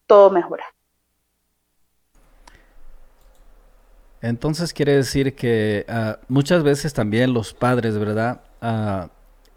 todo 0.06 0.30
mejora. 0.30 0.66
Entonces 4.22 4.74
quiere 4.74 4.96
decir 4.96 5.36
que 5.36 5.86
ah, 5.90 6.20
muchas 6.28 6.64
veces 6.64 6.94
también 6.94 7.34
los 7.34 7.54
padres, 7.54 7.98
¿verdad? 7.98 8.42
Uh, 8.62 9.10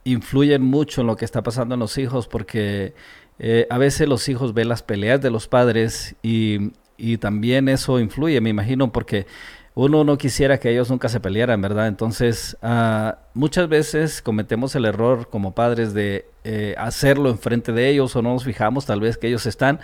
influyen 0.04 0.62
mucho 0.62 1.00
en 1.00 1.06
lo 1.06 1.16
que 1.16 1.24
está 1.24 1.42
pasando 1.42 1.74
en 1.74 1.80
los 1.80 1.98
hijos 1.98 2.28
porque 2.28 2.94
eh, 3.38 3.66
a 3.70 3.78
veces 3.78 4.08
los 4.08 4.28
hijos 4.28 4.54
ven 4.54 4.68
las 4.68 4.82
peleas 4.82 5.20
de 5.20 5.30
los 5.30 5.48
padres 5.48 6.14
y, 6.22 6.72
y, 6.96 7.18
también 7.18 7.68
eso 7.68 7.98
influye, 7.98 8.40
me 8.40 8.50
imagino, 8.50 8.92
porque 8.92 9.26
uno 9.74 10.04
no 10.04 10.16
quisiera 10.18 10.58
que 10.58 10.70
ellos 10.70 10.88
nunca 10.88 11.08
se 11.08 11.18
pelearan, 11.18 11.60
¿verdad? 11.60 11.88
Entonces, 11.88 12.56
ah, 12.62 13.18
muchas 13.34 13.68
veces 13.68 14.22
cometemos 14.22 14.74
el 14.76 14.84
error 14.84 15.28
como 15.28 15.52
padres 15.52 15.92
de 15.94 16.26
eh, 16.44 16.76
hacerlo 16.78 17.28
enfrente 17.28 17.72
de 17.72 17.88
ellos 17.88 18.14
o 18.14 18.22
no 18.22 18.32
nos 18.32 18.44
fijamos 18.44 18.86
tal 18.86 19.00
vez 19.00 19.18
que 19.18 19.26
ellos 19.26 19.46
están 19.46 19.80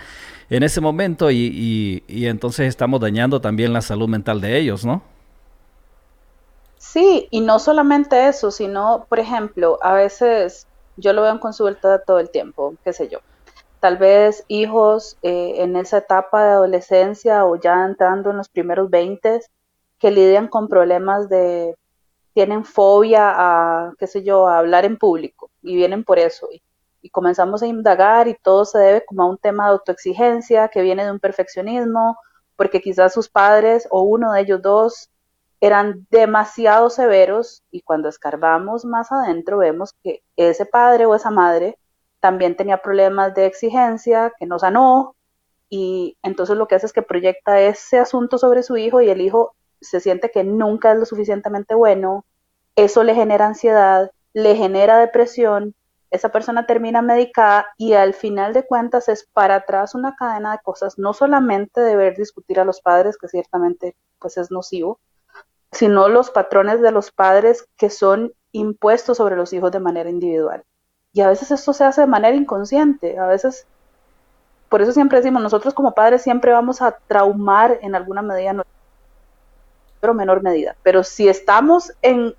en 0.49 0.63
ese 0.63 0.81
momento 0.81 1.31
y, 1.31 2.05
y, 2.07 2.27
entonces 2.27 2.69
estamos 2.69 3.01
dañando 3.01 3.41
también 3.41 3.73
la 3.73 3.83
salud 3.83 4.09
mental 4.09 4.41
de 4.41 4.59
ellos, 4.59 4.85
¿no? 4.85 5.03
Sí, 6.79 7.27
y 7.31 7.41
no 7.41 7.59
solamente 7.59 8.29
eso, 8.29 8.51
sino, 8.51 9.07
por 9.09 9.19
ejemplo, 9.19 9.79
a 9.83 9.95
veces 9.95 10.67
yo 10.97 11.13
lo 11.13 11.23
veo 11.23 11.33
en 11.33 11.39
consulta 11.39 12.01
todo 12.01 12.21
el 12.21 12.31
tiempo, 12.31 12.75
qué 12.85 12.93
sé 12.93 13.09
yo. 13.09 13.19
Tal 13.81 13.97
vez 13.97 14.45
hijos 14.49 15.19
eh, 15.23 15.55
en 15.59 15.77
esa 15.77 15.99
etapa 15.99 16.45
de 16.45 16.51
adolescencia 16.51 17.47
o 17.47 17.57
ya 17.57 17.85
entrando 17.87 18.31
en 18.31 18.37
los 18.37 18.49
primeros 18.49 18.91
20 18.91 19.41
que 19.99 20.11
lidian 20.11 20.49
con 20.49 20.69
problemas 20.69 21.29
de, 21.29 21.77
tienen 22.35 22.65
fobia 22.65 23.33
a, 23.37 23.95
qué 23.99 24.07
sé 24.07 24.23
yo, 24.23 24.49
a 24.49 24.59
hablar 24.59 24.85
en 24.85 24.97
público 24.99 25.51
y 25.63 25.77
vienen 25.77 26.05
por 26.05 26.19
eso. 26.19 26.49
Y, 26.53 26.63
comenzamos 27.11 27.63
a 27.63 27.67
indagar 27.67 28.29
y 28.29 28.35
todo 28.35 28.67
se 28.67 28.79
debe 28.79 29.05
como 29.07 29.23
a 29.23 29.27
un 29.27 29.39
tema 29.39 29.65
de 29.65 29.73
autoexigencia 29.73 30.69
que 30.69 30.83
viene 30.83 31.05
de 31.05 31.11
un 31.11 31.19
perfeccionismo, 31.19 32.19
porque 32.57 32.81
quizás 32.83 33.15
sus 33.15 33.31
padres 33.31 33.89
o 33.91 34.03
uno 34.03 34.33
de 34.33 34.43
ellos 34.43 34.61
dos 34.63 35.11
eran 35.61 36.07
demasiado 36.11 36.91
severos 36.91 37.63
y 37.71 37.81
cuando 37.83 38.09
escarbamos 38.11 38.85
más 38.85 39.11
adentro 39.13 39.59
vemos 39.59 39.95
que 40.03 40.23
ese 40.37 40.67
padre 40.67 41.07
o 41.07 41.15
esa 41.15 41.31
madre 41.31 41.79
también 42.21 42.57
tenía 42.57 42.83
problemas 42.83 43.35
de 43.35 43.47
exigencia 43.47 44.33
que 44.39 44.47
no 44.47 44.59
sanó 44.59 45.17
y 45.69 46.19
entonces 46.23 46.57
lo 46.57 46.69
que 46.69 46.75
hace 46.75 46.87
es 46.87 46.93
que 46.93 47.03
proyecta 47.03 47.61
ese 47.61 47.99
asunto 47.99 48.39
sobre 48.39 48.63
su 48.63 48.77
hijo 48.77 49.01
y 49.01 49.09
el 49.09 49.21
hijo 49.21 49.55
se 49.81 50.01
siente 50.01 50.31
que 50.31 50.45
nunca 50.45 50.93
es 50.93 50.99
lo 50.99 51.07
suficientemente 51.07 51.75
bueno, 51.75 52.25
eso 52.77 53.03
le 53.05 53.15
genera 53.15 53.47
ansiedad, 53.47 54.11
le 54.33 54.57
genera 54.57 54.99
depresión, 54.99 55.75
esa 56.11 56.31
persona 56.31 56.67
termina 56.67 57.03
medicada 57.03 57.67
y 57.77 57.93
al 57.93 58.15
final 58.15 58.53
de 58.53 58.67
cuentas 58.67 59.09
es 59.09 59.29
para 59.33 59.57
atrás 59.57 59.95
una 59.95 60.17
cadena 60.17 60.53
de 60.53 60.59
cosas, 60.63 60.99
no 60.99 61.13
solamente 61.13 61.81
deber 61.81 62.17
discutir 62.17 62.59
a 62.59 62.65
los 62.65 62.81
padres, 62.81 63.17
que 63.17 63.29
ciertamente 63.29 63.97
pues 64.19 64.37
es 64.37 64.51
nocivo, 64.51 65.01
sino 65.71 66.09
los 66.09 66.31
patrones 66.31 66.81
de 66.81 66.91
los 66.91 67.13
padres 67.13 67.67
que 67.77 67.91
son 67.91 68.33
impuestos 68.53 69.19
sobre 69.19 69.37
los 69.37 69.53
hijos 69.53 69.71
de 69.71 69.79
manera 69.79 70.11
individual. 70.11 70.65
Y 71.13 71.21
a 71.21 71.29
veces 71.29 71.51
esto 71.51 71.73
se 71.73 71.85
hace 71.85 72.03
de 72.03 72.07
manera 72.07 72.37
inconsciente, 72.37 73.19
a 73.19 73.27
veces, 73.27 73.67
por 74.69 74.81
eso 74.81 74.93
siempre 74.93 75.19
decimos, 75.19 75.43
nosotros 75.43 75.75
como 75.75 75.93
padres 75.93 76.23
siempre 76.23 76.53
vamos 76.53 76.81
a 76.83 76.93
traumar 77.09 77.79
en 77.83 77.95
alguna 77.95 78.23
medida 78.23 78.65
pero 80.01 80.15
menor 80.15 80.43
medida. 80.43 80.77
Pero 80.83 81.05
si 81.05 81.29
estamos 81.29 81.93
en 82.03 82.35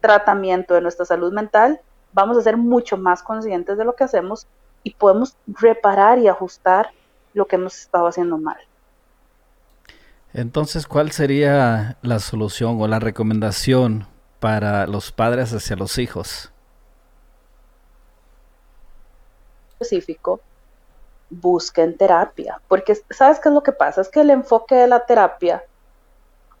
tratamiento 0.00 0.74
de 0.74 0.80
nuestra 0.80 1.04
salud 1.04 1.32
mental, 1.32 1.80
vamos 2.12 2.36
a 2.36 2.42
ser 2.42 2.56
mucho 2.56 2.96
más 2.96 3.22
conscientes 3.22 3.78
de 3.78 3.84
lo 3.84 3.94
que 3.94 4.04
hacemos 4.04 4.46
y 4.82 4.94
podemos 4.94 5.36
reparar 5.46 6.18
y 6.18 6.28
ajustar 6.28 6.90
lo 7.32 7.46
que 7.46 7.56
hemos 7.56 7.78
estado 7.78 8.06
haciendo 8.06 8.36
mal. 8.36 8.58
Entonces, 10.32 10.86
¿cuál 10.86 11.12
sería 11.12 11.96
la 12.02 12.18
solución 12.18 12.76
o 12.80 12.88
la 12.88 12.98
recomendación 12.98 14.06
para 14.40 14.86
los 14.86 15.12
padres 15.12 15.52
hacia 15.52 15.76
los 15.76 15.98
hijos? 15.98 16.52
Específico, 19.84 20.40
busquen 21.30 21.96
terapia, 21.96 22.60
porque 22.68 22.94
¿sabes 23.10 23.40
qué 23.40 23.48
es 23.48 23.54
lo 23.54 23.62
que 23.62 23.72
pasa? 23.72 24.00
Es 24.00 24.08
que 24.08 24.20
el 24.20 24.30
enfoque 24.30 24.74
de 24.74 24.86
la 24.86 25.06
terapia 25.06 25.62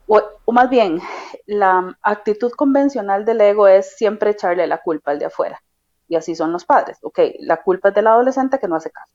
o, 0.06 0.52
más 0.52 0.68
bien, 0.68 1.00
la 1.46 1.96
actitud 2.02 2.52
convencional 2.52 3.24
del 3.24 3.40
ego 3.40 3.68
es 3.68 3.96
siempre 3.96 4.30
echarle 4.30 4.66
la 4.66 4.78
culpa 4.78 5.12
al 5.12 5.18
de 5.18 5.26
afuera. 5.26 5.62
Y 6.08 6.16
así 6.16 6.34
son 6.34 6.52
los 6.52 6.64
padres. 6.64 6.98
Ok, 7.02 7.18
la 7.40 7.62
culpa 7.62 7.88
es 7.88 7.94
del 7.94 8.06
adolescente 8.06 8.58
que 8.58 8.68
no 8.68 8.76
hace 8.76 8.90
caso. 8.90 9.12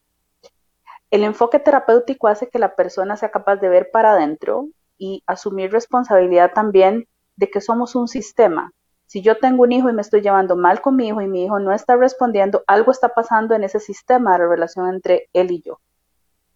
El 1.12 1.24
enfoque 1.24 1.60
terapéutico 1.60 2.28
hace 2.28 2.50
que 2.50 2.60
la 2.60 2.76
persona 2.76 3.18
sea 3.18 3.30
capaz 3.30 3.58
de 3.58 3.70
ver 3.70 3.90
para 3.92 4.14
adentro 4.14 4.68
y 4.98 5.24
asumir 5.28 5.72
responsabilidad 5.72 6.52
también 6.54 7.08
de 7.36 7.50
que 7.50 7.62
somos 7.62 7.96
un 7.96 8.08
sistema. 8.08 8.72
Si 9.10 9.24
yo 9.24 9.40
tengo 9.40 9.64
un 9.64 9.72
hijo 9.72 9.90
y 9.90 9.94
me 9.94 10.04
estoy 10.04 10.22
llevando 10.22 10.56
mal 10.56 10.82
con 10.82 10.96
mi 10.96 11.08
hijo 11.08 11.20
y 11.20 11.28
mi 11.28 11.46
hijo 11.46 11.58
no 11.58 11.74
está 11.74 11.96
respondiendo, 11.96 12.64
algo 12.68 12.92
está 12.92 13.10
pasando 13.10 13.56
en 13.56 13.64
ese 13.64 13.80
sistema 13.80 14.38
de 14.38 14.48
relación 14.48 14.88
entre 14.88 15.30
él 15.34 15.50
y 15.50 15.64
yo. 15.64 15.80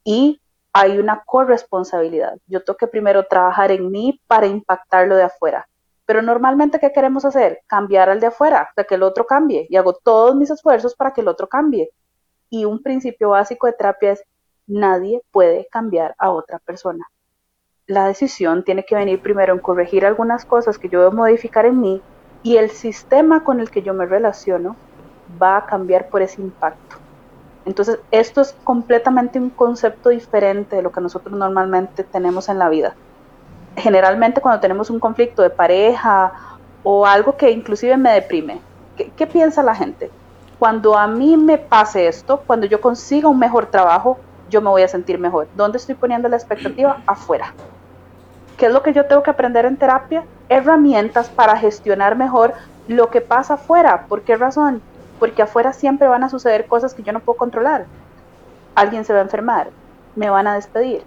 Y 0.03 0.39
hay 0.71 0.99
una 0.99 1.23
corresponsabilidad. 1.25 2.37
Yo 2.45 2.63
tengo 2.63 2.77
que 2.77 2.85
primero 2.85 3.25
trabajar 3.25 3.71
en 3.71 3.89
mí 3.89 4.21
para 4.27 4.45
impactarlo 4.45 5.15
de 5.15 5.23
afuera. 5.23 5.67
Pero 6.05 6.21
normalmente, 6.21 6.79
¿qué 6.79 6.91
queremos 6.91 7.25
hacer? 7.25 7.61
Cambiar 7.65 8.11
al 8.11 8.19
de 8.19 8.27
afuera, 8.27 8.69
de 8.77 8.85
que 8.85 8.93
el 8.95 9.01
otro 9.01 9.25
cambie. 9.25 9.65
Y 9.67 9.75
hago 9.75 9.93
todos 9.93 10.35
mis 10.35 10.51
esfuerzos 10.51 10.93
para 10.93 11.11
que 11.11 11.21
el 11.21 11.29
otro 11.29 11.49
cambie. 11.49 11.89
Y 12.51 12.65
un 12.65 12.83
principio 12.83 13.29
básico 13.29 13.65
de 13.65 13.73
terapia 13.73 14.11
es, 14.11 14.23
nadie 14.67 15.23
puede 15.31 15.67
cambiar 15.71 16.13
a 16.19 16.29
otra 16.29 16.59
persona. 16.59 17.03
La 17.87 18.05
decisión 18.05 18.63
tiene 18.63 18.85
que 18.85 18.93
venir 18.93 19.23
primero 19.23 19.53
en 19.53 19.59
corregir 19.59 20.05
algunas 20.05 20.45
cosas 20.45 20.77
que 20.77 20.87
yo 20.87 20.99
debo 20.99 21.13
modificar 21.13 21.65
en 21.65 21.81
mí 21.81 22.03
y 22.43 22.57
el 22.57 22.69
sistema 22.69 23.43
con 23.43 23.59
el 23.59 23.71
que 23.71 23.81
yo 23.81 23.93
me 23.93 24.05
relaciono 24.05 24.75
va 25.41 25.57
a 25.57 25.65
cambiar 25.65 26.09
por 26.09 26.21
ese 26.21 26.41
impacto. 26.41 26.97
Entonces, 27.65 27.99
esto 28.11 28.41
es 28.41 28.55
completamente 28.63 29.39
un 29.39 29.49
concepto 29.49 30.09
diferente 30.09 30.75
de 30.75 30.81
lo 30.81 30.91
que 30.91 30.99
nosotros 30.99 31.35
normalmente 31.37 32.03
tenemos 32.03 32.49
en 32.49 32.59
la 32.59 32.67
vida. 32.67 32.93
Generalmente 33.77 34.41
cuando 34.41 34.59
tenemos 34.59 34.89
un 34.89 34.99
conflicto 34.99 35.41
de 35.41 35.49
pareja 35.49 36.33
o 36.83 37.05
algo 37.05 37.37
que 37.37 37.49
inclusive 37.49 37.95
me 37.97 38.11
deprime, 38.11 38.59
¿qué, 38.97 39.25
piensa 39.25 39.63
la 39.63 39.73
gente? 39.73 40.11
Cuando 40.59 40.97
a 40.97 41.07
mí 41.07 41.37
me 41.37 41.57
pase 41.57 42.07
esto, 42.07 42.43
cuando 42.45 42.65
yo 42.65 42.81
consiga 42.81 43.29
un 43.29 43.39
mejor 43.39 43.67
trabajo, 43.67 44.19
yo 44.49 44.61
me 44.61 44.69
voy 44.69 44.83
a 44.83 44.87
sentir 44.87 45.17
mejor. 45.17 45.47
¿Dónde 45.55 45.77
estoy 45.77 45.95
poniendo 45.95 46.27
la 46.27 46.35
expectativa? 46.35 47.01
Afuera. 47.07 47.53
¿Qué 48.57 48.67
es 48.67 48.71
lo 48.71 48.83
que 48.83 48.93
yo 48.93 49.05
tengo 49.05 49.23
que 49.23 49.31
aprender 49.31 49.65
en 49.65 49.77
terapia? 49.77 50.25
Herramientas 50.49 51.29
para 51.29 51.57
gestionar 51.57 52.15
mejor 52.15 52.53
lo 52.87 53.09
que 53.09 53.21
pasa 53.21 53.55
afuera. 53.55 54.05
¿Por 54.07 54.21
qué 54.23 54.35
razón? 54.35 54.81
porque 55.23 55.41
afuera 55.41 55.71
siempre 55.71 56.09
van 56.09 56.25
a 56.25 56.29
suceder 56.29 56.67
cosas 56.67 56.93
que 56.93 57.01
yo 57.01 57.13
no 57.13 57.21
puedo 57.21 57.37
controlar. 57.37 57.85
Alguien 58.75 59.05
se 59.05 59.13
va 59.13 59.19
a 59.19 59.23
enfermar, 59.23 59.69
me 60.15 60.29
van 60.29 60.47
a 60.47 60.55
despedir, 60.55 61.05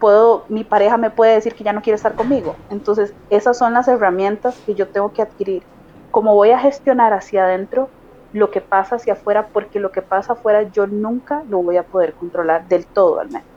puedo, 0.00 0.44
mi 0.48 0.64
pareja 0.64 0.96
me 0.96 1.10
puede 1.10 1.34
decir 1.34 1.54
que 1.54 1.62
ya 1.62 1.72
no 1.72 1.80
quiere 1.80 1.94
estar 1.94 2.16
conmigo. 2.16 2.56
Entonces, 2.68 3.14
esas 3.30 3.56
son 3.56 3.72
las 3.72 3.86
herramientas 3.86 4.60
que 4.66 4.74
yo 4.74 4.88
tengo 4.88 5.12
que 5.12 5.22
adquirir. 5.22 5.62
Cómo 6.10 6.34
voy 6.34 6.50
a 6.50 6.58
gestionar 6.58 7.12
hacia 7.12 7.44
adentro 7.44 7.90
lo 8.32 8.50
que 8.50 8.60
pasa 8.60 8.96
hacia 8.96 9.12
afuera, 9.12 9.50
porque 9.52 9.78
lo 9.78 9.92
que 9.92 10.02
pasa 10.02 10.32
afuera 10.32 10.62
yo 10.64 10.88
nunca 10.88 11.44
lo 11.48 11.62
voy 11.62 11.76
a 11.76 11.84
poder 11.84 12.14
controlar 12.14 12.66
del 12.66 12.88
todo 12.88 13.20
al 13.20 13.30
menos. 13.30 13.53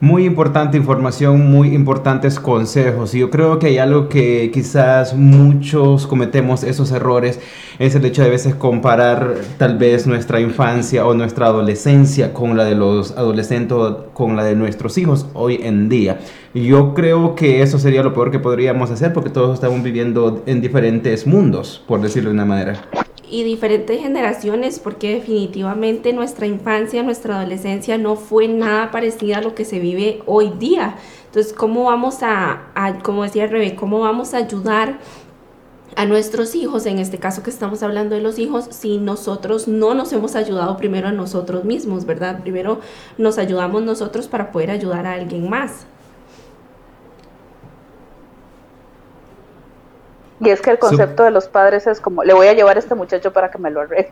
Muy 0.00 0.26
importante 0.26 0.76
información, 0.76 1.50
muy 1.50 1.74
importantes 1.74 2.38
consejos. 2.38 3.16
Y 3.16 3.18
yo 3.18 3.30
creo 3.30 3.58
que 3.58 3.66
hay 3.66 3.78
algo 3.78 4.08
que 4.08 4.48
quizás 4.54 5.14
muchos 5.14 6.06
cometemos 6.06 6.62
esos 6.62 6.92
errores, 6.92 7.40
es 7.80 7.96
el 7.96 8.04
hecho 8.04 8.22
de 8.22 8.28
a 8.28 8.30
veces 8.30 8.54
comparar 8.54 9.34
tal 9.56 9.76
vez 9.76 10.06
nuestra 10.06 10.38
infancia 10.40 11.04
o 11.04 11.14
nuestra 11.14 11.46
adolescencia 11.46 12.32
con 12.32 12.56
la 12.56 12.64
de 12.64 12.76
los 12.76 13.10
adolescentes 13.16 13.76
o 13.76 14.06
con 14.14 14.36
la 14.36 14.44
de 14.44 14.54
nuestros 14.54 14.96
hijos 14.98 15.26
hoy 15.34 15.58
en 15.64 15.88
día. 15.88 16.20
Yo 16.54 16.94
creo 16.94 17.34
que 17.34 17.62
eso 17.62 17.80
sería 17.80 18.04
lo 18.04 18.14
peor 18.14 18.30
que 18.30 18.38
podríamos 18.38 18.92
hacer 18.92 19.12
porque 19.12 19.30
todos 19.30 19.54
estamos 19.54 19.82
viviendo 19.82 20.44
en 20.46 20.60
diferentes 20.60 21.26
mundos, 21.26 21.82
por 21.88 22.00
decirlo 22.00 22.30
de 22.30 22.34
una 22.34 22.44
manera 22.44 23.07
y 23.30 23.42
diferentes 23.44 24.00
generaciones, 24.00 24.78
porque 24.78 25.14
definitivamente 25.14 26.12
nuestra 26.12 26.46
infancia, 26.46 27.02
nuestra 27.02 27.38
adolescencia 27.40 27.98
no 27.98 28.16
fue 28.16 28.48
nada 28.48 28.90
parecida 28.90 29.38
a 29.38 29.42
lo 29.42 29.54
que 29.54 29.64
se 29.64 29.78
vive 29.78 30.22
hoy 30.26 30.50
día. 30.58 30.96
Entonces, 31.26 31.52
¿cómo 31.52 31.84
vamos 31.84 32.18
a, 32.22 32.62
como 33.02 33.22
decía 33.22 33.46
Rebe, 33.46 33.74
cómo 33.74 34.00
vamos 34.00 34.34
a 34.34 34.38
ayudar 34.38 34.98
a 35.96 36.06
nuestros 36.06 36.54
hijos, 36.54 36.86
en 36.86 36.98
este 36.98 37.18
caso 37.18 37.42
que 37.42 37.50
estamos 37.50 37.82
hablando 37.82 38.14
de 38.14 38.20
los 38.20 38.38
hijos, 38.38 38.68
si 38.70 38.98
nosotros 38.98 39.66
no 39.66 39.94
nos 39.94 40.12
hemos 40.12 40.36
ayudado 40.36 40.76
primero 40.76 41.08
a 41.08 41.12
nosotros 41.12 41.64
mismos, 41.64 42.04
¿verdad? 42.04 42.40
Primero 42.40 42.80
nos 43.16 43.36
ayudamos 43.36 43.82
nosotros 43.82 44.28
para 44.28 44.52
poder 44.52 44.70
ayudar 44.70 45.06
a 45.06 45.14
alguien 45.14 45.50
más. 45.50 45.86
Y 50.48 50.50
es 50.50 50.62
que 50.62 50.70
el 50.70 50.78
concepto 50.78 51.24
de 51.24 51.30
los 51.30 51.46
padres 51.46 51.86
es 51.86 52.00
como, 52.00 52.24
le 52.24 52.32
voy 52.32 52.46
a 52.46 52.54
llevar 52.54 52.76
a 52.76 52.78
este 52.78 52.94
muchacho 52.94 53.34
para 53.34 53.50
que 53.50 53.58
me 53.58 53.70
lo 53.70 53.82
arregle. 53.82 54.10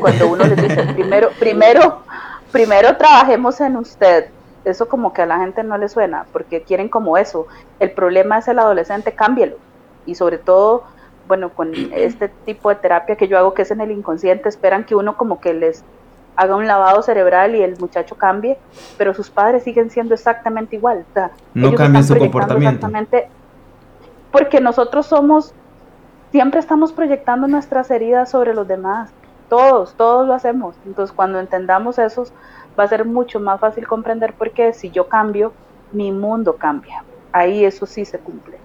Cuando 0.00 0.28
uno 0.28 0.46
les 0.46 0.56
dice, 0.56 0.82
primero, 0.94 1.28
primero, 1.38 1.98
primero 2.50 2.96
trabajemos 2.96 3.60
en 3.60 3.76
usted, 3.76 4.30
eso 4.64 4.88
como 4.88 5.12
que 5.12 5.20
a 5.20 5.26
la 5.26 5.40
gente 5.40 5.62
no 5.62 5.76
le 5.76 5.90
suena, 5.90 6.24
porque 6.32 6.62
quieren 6.62 6.88
como 6.88 7.18
eso. 7.18 7.48
El 7.80 7.90
problema 7.90 8.38
es 8.38 8.48
el 8.48 8.60
adolescente, 8.60 9.12
cámbielo. 9.12 9.56
Y 10.06 10.14
sobre 10.14 10.38
todo, 10.38 10.84
bueno, 11.28 11.50
con 11.50 11.74
este 11.92 12.28
tipo 12.46 12.70
de 12.70 12.76
terapia 12.76 13.16
que 13.16 13.28
yo 13.28 13.36
hago, 13.36 13.52
que 13.52 13.60
es 13.60 13.70
en 13.70 13.82
el 13.82 13.90
inconsciente, 13.90 14.48
esperan 14.48 14.84
que 14.84 14.94
uno 14.94 15.18
como 15.18 15.38
que 15.38 15.52
les 15.52 15.84
haga 16.34 16.56
un 16.56 16.66
lavado 16.66 17.02
cerebral 17.02 17.54
y 17.54 17.62
el 17.62 17.78
muchacho 17.78 18.14
cambie, 18.14 18.56
pero 18.96 19.12
sus 19.12 19.28
padres 19.28 19.64
siguen 19.64 19.90
siendo 19.90 20.14
exactamente 20.14 20.76
igual. 20.76 21.04
O 21.10 21.12
sea, 21.12 21.30
no 21.52 21.74
cambia 21.74 22.02
su 22.02 22.16
comportamiento. 22.16 22.88
Porque 24.32 24.60
nosotros 24.60 25.06
somos, 25.06 25.54
siempre 26.30 26.58
estamos 26.58 26.92
proyectando 26.92 27.46
nuestras 27.46 27.90
heridas 27.90 28.30
sobre 28.30 28.54
los 28.54 28.66
demás. 28.66 29.14
Todos, 29.48 29.94
todos 29.96 30.26
lo 30.26 30.32
hacemos. 30.34 30.74
Entonces, 30.86 31.14
cuando 31.14 31.38
entendamos 31.38 31.98
eso, 31.98 32.24
va 32.78 32.84
a 32.84 32.88
ser 32.88 33.04
mucho 33.04 33.38
más 33.38 33.60
fácil 33.60 33.86
comprender 33.86 34.34
por 34.34 34.52
qué 34.52 34.72
si 34.72 34.90
yo 34.90 35.08
cambio, 35.08 35.52
mi 35.92 36.10
mundo 36.10 36.56
cambia. 36.56 37.04
Ahí 37.32 37.64
eso 37.64 37.86
sí 37.86 38.04
se 38.06 38.18
cumple. 38.18 38.61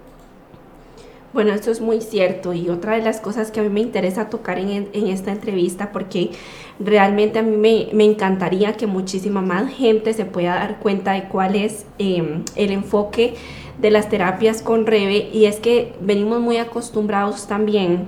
Bueno, 1.33 1.53
esto 1.53 1.71
es 1.71 1.81
muy 1.81 1.99
cierto 1.99 2.53
y 2.53 2.69
otra 2.69 2.95
de 2.95 3.03
las 3.03 3.19
cosas 3.19 3.51
que 3.51 3.59
a 3.59 3.63
mí 3.63 3.69
me 3.69 3.81
interesa 3.81 4.29
tocar 4.29 4.59
en, 4.59 4.89
esta 4.93 5.31
entrevista 5.31 5.91
porque 5.91 6.31
realmente 6.79 7.39
a 7.39 7.43
mí 7.43 7.89
me, 7.91 8.05
encantaría 8.05 8.77
que 8.77 8.87
muchísima 8.87 9.41
más 9.41 9.69
gente 9.69 10.13
se 10.13 10.23
pueda 10.23 10.55
dar 10.55 10.79
cuenta 10.79 11.11
de 11.11 11.23
cuál 11.25 11.55
es 11.55 11.85
em, 11.99 12.43
el 12.55 12.71
enfoque 12.71 13.35
de 13.77 13.91
las 13.91 14.09
terapias 14.09 14.61
con 14.61 14.85
Rebe 14.85 15.29
y 15.33 15.45
es 15.45 15.57
que 15.57 15.93
venimos 15.99 16.39
muy 16.39 16.57
acostumbrados 16.57 17.45
también 17.45 18.05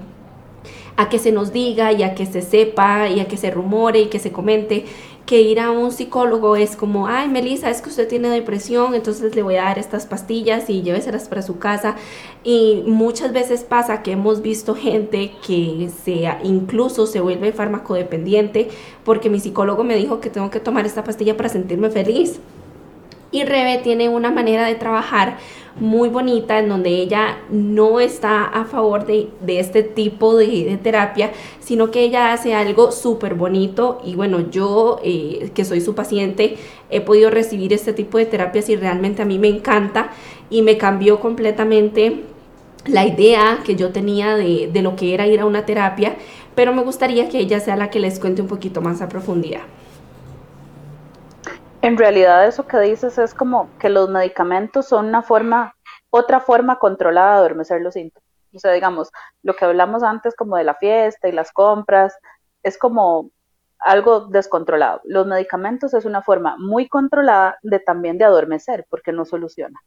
a 0.95 1.09
que 1.09 1.19
se 1.19 1.31
nos 1.31 1.51
diga 1.51 1.91
y 1.91 2.03
a 2.03 2.15
que 2.15 2.25
se 2.25 2.41
sepa 2.41 3.09
y 3.09 3.19
a 3.19 3.27
que 3.27 3.37
se 3.37 3.51
rumore 3.51 4.01
y 4.01 4.05
que 4.07 4.19
se 4.19 4.31
comente 4.31 4.85
que 5.29 5.41
ir 5.41 5.59
a 5.59 5.69
un 5.69 5.91
psicólogo 5.91 6.55
es 6.55 6.75
como, 6.75 7.05
ay, 7.05 7.29
Melissa, 7.29 7.69
es 7.69 7.83
que 7.83 7.89
usted 7.89 8.07
tiene 8.07 8.29
depresión, 8.29 8.95
entonces 8.95 9.35
le 9.35 9.43
voy 9.43 9.57
a 9.57 9.65
dar 9.65 9.77
estas 9.77 10.07
pastillas 10.07 10.71
y 10.71 10.81
lléveselas 10.81 11.27
para 11.27 11.43
su 11.43 11.59
casa. 11.59 11.97
Y 12.43 12.81
muchas 12.87 13.31
veces 13.31 13.63
pasa 13.63 14.01
que 14.01 14.13
hemos 14.13 14.41
visto 14.41 14.73
gente 14.73 15.33
que 15.45 15.91
sea, 16.03 16.39
incluso 16.43 17.05
se 17.05 17.19
vuelve 17.19 17.51
farmacodependiente 17.51 18.69
porque 19.03 19.29
mi 19.29 19.39
psicólogo 19.39 19.83
me 19.83 19.97
dijo 19.97 20.19
que 20.19 20.31
tengo 20.31 20.49
que 20.49 20.59
tomar 20.59 20.87
esta 20.87 21.03
pastilla 21.03 21.37
para 21.37 21.49
sentirme 21.49 21.91
feliz. 21.91 22.39
Y 23.31 23.43
Rebe 23.43 23.77
tiene 23.83 24.09
una 24.09 24.31
manera 24.31 24.65
de 24.65 24.75
trabajar 24.75 25.37
muy 25.79 26.09
bonita 26.09 26.59
en 26.59 26.69
donde 26.69 26.89
ella 26.89 27.37
no 27.49 27.99
está 27.99 28.43
a 28.45 28.65
favor 28.65 29.05
de, 29.05 29.29
este 29.47 29.83
tipo 29.83 30.35
de, 30.35 30.77
terapia, 30.81 31.31
sino 31.59 31.91
que 31.91 32.01
ella 32.01 32.33
hace 32.33 32.53
algo 32.53 32.91
súper 32.91 33.35
bonito 33.35 34.01
y 34.03 34.15
bueno, 34.15 34.49
yo 34.49 34.99
eh, 35.03 35.51
que 35.53 35.65
soy 35.65 35.81
su 35.81 35.95
paciente 35.95 36.57
he 36.89 37.01
podido 37.01 37.29
recibir 37.29 37.71
este 37.73 37.93
tipo 37.93 38.17
de 38.17 38.25
terapias 38.25 38.67
y 38.69 38.75
realmente 38.75 39.21
a 39.21 39.25
mí 39.25 39.39
me 39.39 39.47
encanta 39.47 40.09
y 40.49 40.61
me 40.61 40.77
cambió 40.77 41.19
completamente 41.19 42.23
la 42.85 43.05
idea 43.05 43.59
que 43.63 43.75
yo 43.75 43.91
tenía 43.91 44.35
de, 44.35 44.69
de 44.71 44.81
lo 44.81 44.95
que 44.95 45.13
era 45.13 45.27
ir 45.27 45.39
a 45.39 45.45
una 45.45 45.65
terapia, 45.65 46.15
pero 46.55 46.73
me 46.73 46.81
gustaría 46.81 47.29
que 47.29 47.39
ella 47.39 47.59
sea 47.59 47.75
la 47.75 47.89
que 47.89 47.99
les 47.99 48.19
cuente 48.19 48.41
un 48.41 48.47
poquito 48.47 48.81
más 48.81 49.01
a 49.01 49.09
profundidad. 49.09 49.61
En 51.81 51.97
realidad 51.97 52.45
eso 52.45 52.67
que 52.67 52.77
dices 52.79 53.17
es 53.17 53.33
como 53.33 53.69
que 53.79 53.89
los 53.89 54.09
medicamentos 54.09 54.87
son 54.87 55.05
una 55.07 55.21
forma, 55.21 55.75
otra 56.09 56.41
forma 56.41 56.77
controlada 56.77 57.31
de 57.31 57.37
adormecer 57.37 57.81
los 57.81 57.93
síntomas. 57.93 58.27
O 58.53 58.59
sea, 58.59 58.73
digamos, 58.73 59.11
lo 59.43 59.55
que 59.55 59.63
hablamos 59.63 60.03
antes 60.03 60.35
como 60.35 60.57
de 60.57 60.65
la 60.65 60.75
fiesta 60.75 61.29
y 61.29 61.31
las 61.31 61.53
compras, 61.53 62.17
es 62.63 62.77
como 62.77 63.31
algo 63.79 64.27
descontrolado. 64.27 64.99
Los 65.05 65.25
medicamentos 65.25 65.93
es 65.93 66.03
una 66.03 66.21
forma 66.21 66.57
muy 66.57 66.89
controlada 66.89 67.57
de 67.61 67.79
también 67.79 68.17
de 68.17 68.25
adormecer, 68.25 68.85
porque 68.89 69.13
no 69.13 69.23
soluciona. 69.23 69.79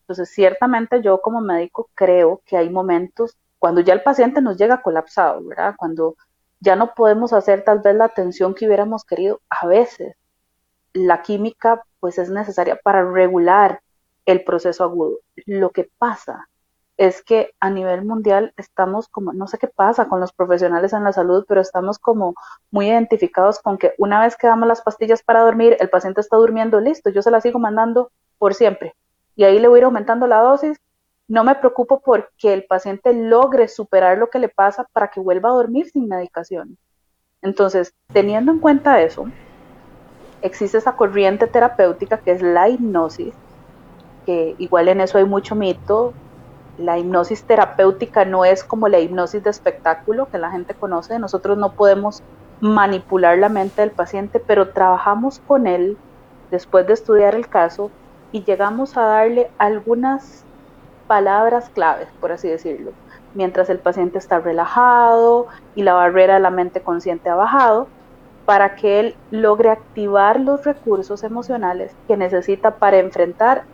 Entonces, 0.00 0.30
ciertamente 0.30 1.02
yo 1.02 1.20
como 1.20 1.40
médico 1.40 1.88
creo 1.94 2.42
que 2.46 2.56
hay 2.56 2.68
momentos 2.68 3.36
cuando 3.60 3.80
ya 3.80 3.92
el 3.92 4.02
paciente 4.02 4.40
nos 4.40 4.56
llega 4.56 4.82
colapsado, 4.82 5.44
¿verdad? 5.44 5.74
Cuando 5.76 6.16
ya 6.58 6.74
no 6.74 6.94
podemos 6.94 7.32
hacer 7.32 7.62
tal 7.62 7.78
vez 7.78 7.94
la 7.94 8.06
atención 8.06 8.54
que 8.54 8.66
hubiéramos 8.66 9.04
querido, 9.04 9.40
a 9.50 9.66
veces 9.68 10.16
la 10.98 11.22
química 11.22 11.82
pues 12.00 12.18
es 12.18 12.30
necesaria 12.30 12.78
para 12.82 13.10
regular 13.10 13.80
el 14.26 14.44
proceso 14.44 14.84
agudo. 14.84 15.18
Lo 15.46 15.70
que 15.70 15.90
pasa 15.98 16.48
es 16.98 17.22
que 17.22 17.52
a 17.60 17.70
nivel 17.70 18.04
mundial 18.04 18.52
estamos 18.56 19.08
como, 19.08 19.32
no 19.32 19.46
sé 19.46 19.56
qué 19.56 19.68
pasa 19.68 20.08
con 20.08 20.20
los 20.20 20.32
profesionales 20.32 20.92
en 20.92 21.04
la 21.04 21.12
salud, 21.12 21.44
pero 21.48 21.60
estamos 21.60 21.98
como 21.98 22.34
muy 22.72 22.88
identificados 22.88 23.60
con 23.60 23.78
que 23.78 23.94
una 23.98 24.20
vez 24.20 24.36
que 24.36 24.48
damos 24.48 24.68
las 24.68 24.82
pastillas 24.82 25.22
para 25.22 25.42
dormir, 25.42 25.76
el 25.78 25.88
paciente 25.88 26.20
está 26.20 26.36
durmiendo, 26.36 26.80
listo, 26.80 27.10
yo 27.10 27.22
se 27.22 27.30
las 27.30 27.44
sigo 27.44 27.60
mandando 27.60 28.10
por 28.36 28.52
siempre. 28.52 28.94
Y 29.36 29.44
ahí 29.44 29.60
le 29.60 29.68
voy 29.68 29.78
a 29.78 29.80
ir 29.80 29.84
aumentando 29.84 30.26
la 30.26 30.40
dosis. 30.40 30.78
No 31.28 31.44
me 31.44 31.54
preocupo 31.54 32.00
porque 32.00 32.52
el 32.52 32.64
paciente 32.64 33.12
logre 33.12 33.68
superar 33.68 34.18
lo 34.18 34.28
que 34.28 34.40
le 34.40 34.48
pasa 34.48 34.84
para 34.92 35.08
que 35.08 35.20
vuelva 35.20 35.50
a 35.50 35.52
dormir 35.52 35.88
sin 35.88 36.08
medicación. 36.08 36.76
Entonces, 37.42 37.94
teniendo 38.12 38.50
en 38.50 38.58
cuenta 38.58 39.00
eso, 39.00 39.26
existe 40.42 40.78
esa 40.78 40.92
corriente 40.92 41.46
terapéutica 41.46 42.18
que 42.18 42.32
es 42.32 42.42
la 42.42 42.68
hipnosis, 42.68 43.34
que 44.26 44.54
igual 44.58 44.88
en 44.88 45.00
eso 45.00 45.18
hay 45.18 45.24
mucho 45.24 45.54
mito. 45.54 46.12
La 46.76 46.98
hipnosis 46.98 47.42
terapéutica 47.42 48.24
no 48.24 48.44
es 48.44 48.62
como 48.62 48.88
la 48.88 49.00
hipnosis 49.00 49.42
de 49.42 49.50
espectáculo 49.50 50.28
que 50.30 50.38
la 50.38 50.50
gente 50.50 50.74
conoce. 50.74 51.18
Nosotros 51.18 51.58
no 51.58 51.72
podemos 51.72 52.22
manipular 52.60 53.38
la 53.38 53.48
mente 53.48 53.80
del 53.80 53.90
paciente, 53.90 54.40
pero 54.40 54.68
trabajamos 54.68 55.40
con 55.40 55.66
él 55.66 55.96
después 56.50 56.86
de 56.86 56.92
estudiar 56.92 57.34
el 57.34 57.48
caso 57.48 57.90
y 58.32 58.44
llegamos 58.44 58.96
a 58.96 59.02
darle 59.02 59.50
algunas 59.58 60.44
palabras 61.06 61.70
claves, 61.70 62.08
por 62.20 62.32
así 62.32 62.48
decirlo, 62.48 62.92
mientras 63.34 63.70
el 63.70 63.78
paciente 63.78 64.18
está 64.18 64.38
relajado 64.38 65.46
y 65.74 65.82
la 65.82 65.94
barrera 65.94 66.34
de 66.34 66.40
la 66.40 66.50
mente 66.50 66.82
consciente 66.82 67.30
ha 67.30 67.34
bajado 67.34 67.88
para 68.48 68.76
que 68.76 68.98
él 68.98 69.14
logre 69.30 69.68
activar 69.68 70.40
los 70.40 70.64
recursos 70.64 71.22
emocionales 71.22 71.94
que 72.06 72.16
necesita 72.16 72.76
para 72.76 72.96
enfrentar 72.96 73.64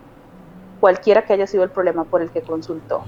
cualquiera 0.81 1.21
que 1.21 1.31
haya 1.31 1.47
sido 1.47 1.63
el 1.63 1.69
problema 1.69 2.03
por 2.03 2.21
el 2.21 2.29
que 2.29 2.41
consultó. 2.41 3.05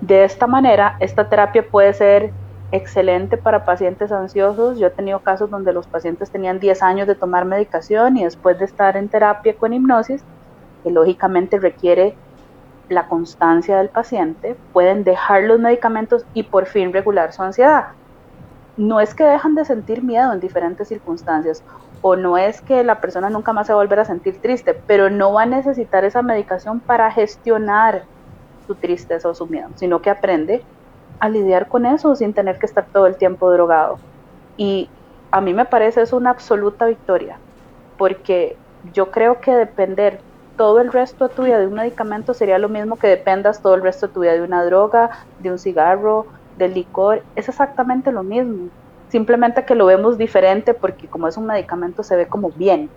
De 0.00 0.22
esta 0.22 0.46
manera, 0.46 0.94
esta 1.00 1.28
terapia 1.28 1.68
puede 1.68 1.92
ser 1.94 2.30
excelente 2.70 3.36
para 3.36 3.64
pacientes 3.64 4.12
ansiosos. 4.12 4.78
Yo 4.78 4.86
he 4.86 4.90
tenido 4.90 5.18
casos 5.18 5.50
donde 5.50 5.72
los 5.72 5.88
pacientes 5.88 6.30
tenían 6.30 6.60
10 6.60 6.80
años 6.84 7.08
de 7.08 7.16
tomar 7.16 7.44
medicación 7.44 8.16
y 8.16 8.22
después 8.22 8.56
de 8.60 8.66
estar 8.66 8.96
en 8.96 9.08
terapia 9.08 9.56
con 9.56 9.72
hipnosis, 9.72 10.22
que 10.84 10.92
lógicamente 10.92 11.58
requiere 11.58 12.14
la 12.88 13.08
constancia 13.08 13.78
del 13.78 13.88
paciente, 13.88 14.56
pueden 14.72 15.02
dejar 15.02 15.42
los 15.42 15.58
medicamentos 15.58 16.24
y 16.34 16.44
por 16.44 16.66
fin 16.66 16.92
regular 16.92 17.32
su 17.32 17.42
ansiedad 17.42 17.88
no 18.78 19.00
es 19.00 19.12
que 19.14 19.24
dejan 19.24 19.56
de 19.56 19.64
sentir 19.64 20.02
miedo 20.02 20.32
en 20.32 20.40
diferentes 20.40 20.88
circunstancias 20.88 21.62
o 22.00 22.14
no 22.14 22.38
es 22.38 22.60
que 22.60 22.84
la 22.84 23.00
persona 23.00 23.28
nunca 23.28 23.52
más 23.52 23.66
se 23.66 23.74
va 23.74 23.82
a 23.82 24.04
sentir 24.04 24.40
triste, 24.40 24.72
pero 24.86 25.10
no 25.10 25.32
va 25.32 25.42
a 25.42 25.46
necesitar 25.46 26.04
esa 26.04 26.22
medicación 26.22 26.78
para 26.78 27.10
gestionar 27.10 28.04
su 28.66 28.76
tristeza 28.76 29.28
o 29.28 29.34
su 29.34 29.46
miedo, 29.48 29.68
sino 29.74 30.00
que 30.00 30.10
aprende 30.10 30.64
a 31.18 31.28
lidiar 31.28 31.66
con 31.66 31.86
eso 31.86 32.14
sin 32.14 32.32
tener 32.32 32.58
que 32.58 32.66
estar 32.66 32.86
todo 32.92 33.06
el 33.06 33.16
tiempo 33.16 33.50
drogado. 33.50 33.98
Y 34.56 34.88
a 35.32 35.40
mí 35.40 35.52
me 35.54 35.64
parece 35.64 36.02
eso 36.02 36.16
una 36.16 36.30
absoluta 36.30 36.86
victoria, 36.86 37.40
porque 37.96 38.56
yo 38.92 39.10
creo 39.10 39.40
que 39.40 39.56
depender 39.56 40.20
todo 40.54 40.80
el 40.80 40.92
resto 40.92 41.28
de 41.28 41.34
tu 41.34 41.42
vida 41.42 41.58
de 41.58 41.66
un 41.66 41.74
medicamento 41.74 42.32
sería 42.32 42.58
lo 42.58 42.68
mismo 42.68 42.96
que 42.96 43.08
dependas 43.08 43.60
todo 43.60 43.74
el 43.74 43.82
resto 43.82 44.06
de 44.06 44.12
tu 44.12 44.20
vida 44.20 44.32
de 44.32 44.42
una 44.42 44.64
droga, 44.64 45.10
de 45.38 45.50
un 45.50 45.58
cigarro, 45.58 46.26
del 46.58 46.74
licor 46.74 47.22
es 47.36 47.48
exactamente 47.48 48.12
lo 48.12 48.22
mismo. 48.22 48.68
Simplemente 49.08 49.64
que 49.64 49.74
lo 49.74 49.86
vemos 49.86 50.18
diferente 50.18 50.74
porque 50.74 51.06
como 51.06 51.28
es 51.28 51.36
un 51.36 51.46
medicamento 51.46 52.02
se 52.02 52.16
ve 52.16 52.26
como 52.26 52.50
bien 52.50 52.90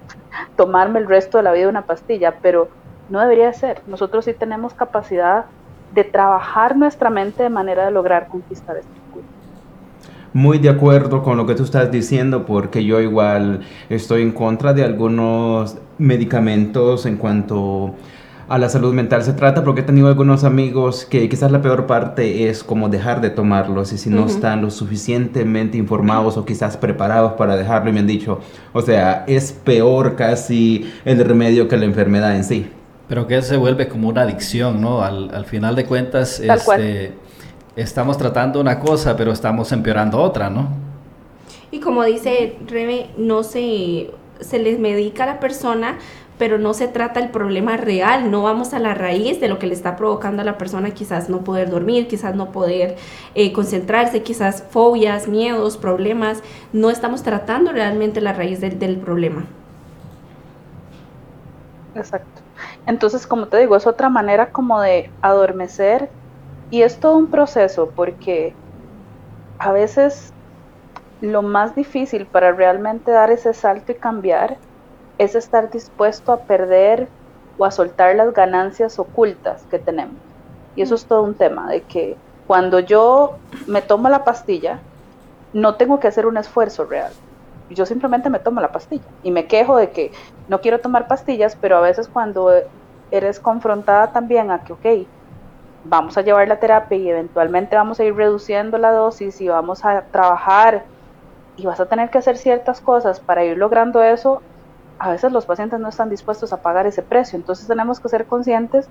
tomarme 0.58 1.00
el 1.00 1.08
resto 1.08 1.38
de 1.38 1.44
la 1.44 1.54
vida 1.54 1.70
una 1.70 1.86
pastilla, 1.86 2.36
pero 2.42 2.68
no 3.10 3.22
debería 3.22 3.54
ser. 3.54 3.82
Nosotros 3.88 4.26
sí 4.26 4.34
tenemos 4.34 4.74
capacidad 4.74 5.46
de 5.94 6.04
trabajar 6.04 6.76
nuestra 6.76 7.10
mente 7.10 7.44
de 7.44 7.50
manera 7.50 7.86
de 7.86 7.92
lograr 7.92 8.28
conquistar 8.28 8.78
este 8.78 9.02
muy 10.34 10.60
de 10.60 10.70
acuerdo 10.70 11.24
con 11.24 11.38
lo 11.38 11.46
que 11.46 11.56
tú 11.56 11.64
estás 11.64 11.92
diciendo 11.92 12.46
porque 12.46 12.86
yo 12.86 13.02
igual 13.02 13.62
estoy 13.90 14.22
en 14.22 14.32
contra 14.32 14.74
de 14.74 14.84
algunos 14.84 15.78
medicamentos 15.98 17.06
en 17.06 17.18
cuanto 17.18 17.96
a 18.52 18.58
la 18.58 18.68
salud 18.68 18.94
mental 18.94 19.24
se 19.24 19.32
trata 19.32 19.64
porque 19.64 19.80
he 19.80 19.84
tenido 19.86 20.10
algunos 20.10 20.44
amigos 20.44 21.06
que 21.06 21.30
quizás 21.30 21.54
la 21.54 21.62
peor 21.62 21.86
parte 21.86 22.50
es 22.50 22.66
como 22.66 22.90
dejar 22.90 23.22
de 23.22 23.30
tomarlos 23.30 23.94
y 23.94 23.98
si 23.98 24.10
no 24.10 24.26
están 24.26 24.62
lo 24.62 24.70
suficientemente 24.72 25.78
informados 25.78 26.36
o 26.36 26.44
quizás 26.44 26.76
preparados 26.76 27.32
para 27.34 27.56
dejarlo 27.56 27.90
y 27.90 27.94
me 27.94 28.02
han 28.02 28.08
dicho, 28.08 28.42
o 28.74 28.82
sea, 28.82 29.24
es 29.26 29.54
peor 29.54 30.18
casi 30.18 30.92
el 31.06 31.24
remedio 31.24 31.70
que 31.70 31.78
la 31.78 31.86
enfermedad 31.86 32.36
en 32.36 32.44
sí. 32.44 32.68
Pero 33.08 33.26
que 33.26 33.42
se 33.42 33.56
vuelve 33.56 33.88
como 33.88 34.10
una 34.10 34.24
adicción, 34.24 34.82
¿no? 34.82 35.02
Al, 35.02 35.46
final 35.46 35.74
de 35.78 35.86
cuentas, 35.86 36.42
este, 36.42 37.14
estamos 37.78 38.18
tratando 38.18 38.60
una 38.60 38.82
cosa, 38.82 39.16
pero 39.16 39.32
estamos 39.32 39.72
empeorando 39.72 40.18
otra, 40.18 40.50
¿no? 40.50 40.68
Y 41.72 41.80
como 41.80 42.04
dice 42.04 42.58
Rebe, 42.68 43.12
no 43.16 43.44
se, 43.44 44.12
se 44.42 44.60
les 44.60 44.78
medica 44.78 45.24
a 45.24 45.28
la 45.28 45.40
persona 45.40 46.00
pero 46.42 46.58
no 46.58 46.74
se 46.74 46.88
trata 46.88 47.20
el 47.20 47.30
problema 47.30 47.78
real, 47.78 48.32
no 48.32 48.42
vamos 48.42 48.74
a 48.74 48.80
la 48.80 48.96
raíz 48.96 49.40
de 49.40 49.48
lo 49.48 49.60
que 49.60 49.68
le 49.68 49.76
está 49.76 49.96
provocando 49.96 50.42
a 50.42 50.44
la 50.44 50.58
persona 50.58 50.90
quizás 50.90 51.30
no 51.30 51.44
poder 51.44 51.70
dormir, 51.70 52.08
quizás 52.08 52.34
no 52.34 52.52
poder 52.52 52.96
eh, 53.36 53.54
concentrarse, 53.54 54.24
quizás 54.24 54.64
fobias, 54.64 55.28
miedos, 55.28 55.78
problemas, 55.78 56.42
no 56.74 56.90
estamos 56.90 57.22
tratando 57.22 57.72
realmente 57.72 58.22
la 58.22 58.34
raíz 58.34 58.60
del, 58.60 58.80
del 58.80 58.98
problema. 58.98 59.46
Exacto. 61.94 62.42
Entonces, 62.88 63.28
como 63.28 63.46
te 63.48 63.60
digo, 63.60 63.76
es 63.76 63.86
otra 63.86 64.10
manera 64.10 64.50
como 64.50 64.82
de 64.82 65.12
adormecer 65.22 66.10
y 66.72 66.82
es 66.82 67.00
todo 67.00 67.18
un 67.18 67.28
proceso 67.28 67.92
porque 67.96 68.56
a 69.60 69.72
veces 69.72 70.34
lo 71.22 71.44
más 71.44 71.76
difícil 71.76 72.26
para 72.26 72.52
realmente 72.52 73.12
dar 73.12 73.30
ese 73.30 73.54
salto 73.54 73.92
y 73.92 73.96
cambiar 73.96 74.58
es 75.22 75.36
estar 75.36 75.70
dispuesto 75.70 76.32
a 76.32 76.40
perder 76.40 77.08
o 77.60 77.66
a 77.66 77.70
soltar 77.70 78.16
las 78.16 78.34
ganancias 78.34 78.98
ocultas 78.98 79.64
que 79.70 79.78
tenemos. 79.78 80.16
Y 80.76 80.82
eso 80.82 80.96
es 80.96 81.06
todo 81.06 81.22
un 81.22 81.36
tema, 81.36 81.70
de 81.70 81.82
que 81.82 82.18
cuando 82.48 82.80
yo 82.80 83.38
me 83.68 83.84
tomo 83.84 84.10
la 84.10 84.24
pastilla, 84.24 84.80
no 85.54 85.76
tengo 85.76 86.00
que 86.00 86.08
hacer 86.08 86.26
un 86.26 86.38
esfuerzo 86.38 86.86
real. 86.86 87.14
Yo 87.70 87.86
simplemente 87.86 88.32
me 88.32 88.40
tomo 88.40 88.62
la 88.62 88.72
pastilla 88.72 89.04
y 89.22 89.30
me 89.30 89.46
quejo 89.46 89.78
de 89.78 89.92
que 89.92 90.12
no 90.48 90.60
quiero 90.60 90.80
tomar 90.80 91.08
pastillas, 91.08 91.56
pero 91.56 91.78
a 91.78 91.82
veces 91.82 92.08
cuando 92.08 92.52
eres 93.12 93.40
confrontada 93.40 94.12
también 94.12 94.50
a 94.50 94.64
que, 94.64 94.74
ok, 94.74 95.08
vamos 95.84 96.18
a 96.18 96.22
llevar 96.22 96.48
la 96.48 96.60
terapia 96.60 96.98
y 96.98 97.10
eventualmente 97.10 97.76
vamos 97.76 98.00
a 98.00 98.06
ir 98.06 98.16
reduciendo 98.16 98.80
la 98.80 98.92
dosis 98.92 99.40
y 99.40 99.48
vamos 99.48 99.86
a 99.86 100.02
trabajar 100.12 100.84
y 101.58 101.66
vas 101.68 101.80
a 101.80 101.86
tener 101.86 102.10
que 102.10 102.18
hacer 102.18 102.38
ciertas 102.38 102.82
cosas 102.82 103.20
para 103.20 103.44
ir 103.44 103.58
logrando 103.58 104.02
eso, 104.02 104.42
a 105.02 105.10
veces 105.10 105.32
los 105.32 105.48
pacientes 105.48 105.80
no 105.80 105.90
están 105.90 106.12
dispuestos 106.12 106.54
a 106.54 106.62
pagar 106.62 106.86
ese 106.86 107.02
precio. 107.02 107.36
Entonces 107.36 107.66
tenemos 107.68 108.00
que 108.00 108.08
ser 108.08 108.28
conscientes 108.28 108.88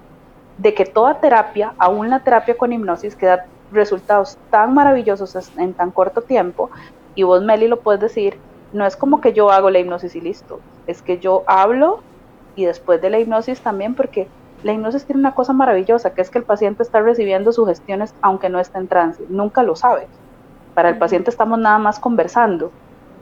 de 0.58 0.74
que 0.74 0.84
toda 0.84 1.20
terapia, 1.20 1.72
aún 1.78 2.10
la 2.10 2.24
terapia 2.24 2.58
con 2.58 2.72
hipnosis, 2.72 3.14
que 3.14 3.26
da 3.26 3.46
resultados 3.70 4.36
tan 4.50 4.74
maravillosos 4.74 5.36
en 5.56 5.72
tan 5.72 5.92
corto 5.92 6.22
tiempo, 6.22 6.68
y 7.14 7.22
vos, 7.22 7.44
Meli, 7.44 7.68
lo 7.68 7.78
puedes 7.78 8.00
decir, 8.00 8.38
no 8.72 8.84
es 8.86 8.96
como 8.96 9.20
que 9.20 9.32
yo 9.32 9.52
hago 9.52 9.70
la 9.70 9.78
hipnosis 9.78 10.16
y 10.16 10.20
listo, 10.20 10.58
es 10.88 11.00
que 11.00 11.20
yo 11.20 11.44
hablo 11.46 12.00
y 12.56 12.64
después 12.64 13.00
de 13.00 13.10
la 13.10 13.20
hipnosis 13.20 13.60
también, 13.60 13.94
porque 13.94 14.26
la 14.64 14.72
hipnosis 14.72 15.04
tiene 15.04 15.20
una 15.20 15.36
cosa 15.36 15.52
maravillosa, 15.52 16.12
que 16.12 16.22
es 16.22 16.30
que 16.30 16.38
el 16.38 16.44
paciente 16.44 16.82
está 16.82 17.00
recibiendo 17.00 17.52
sugestiones 17.52 18.16
aunque 18.20 18.48
no 18.48 18.58
esté 18.58 18.78
en 18.78 18.88
trance, 18.88 19.24
nunca 19.28 19.62
lo 19.62 19.76
sabe. 19.76 20.08
Para 20.74 20.88
el 20.88 20.98
paciente 20.98 21.30
estamos 21.30 21.60
nada 21.60 21.78
más 21.78 22.00
conversando 22.00 22.72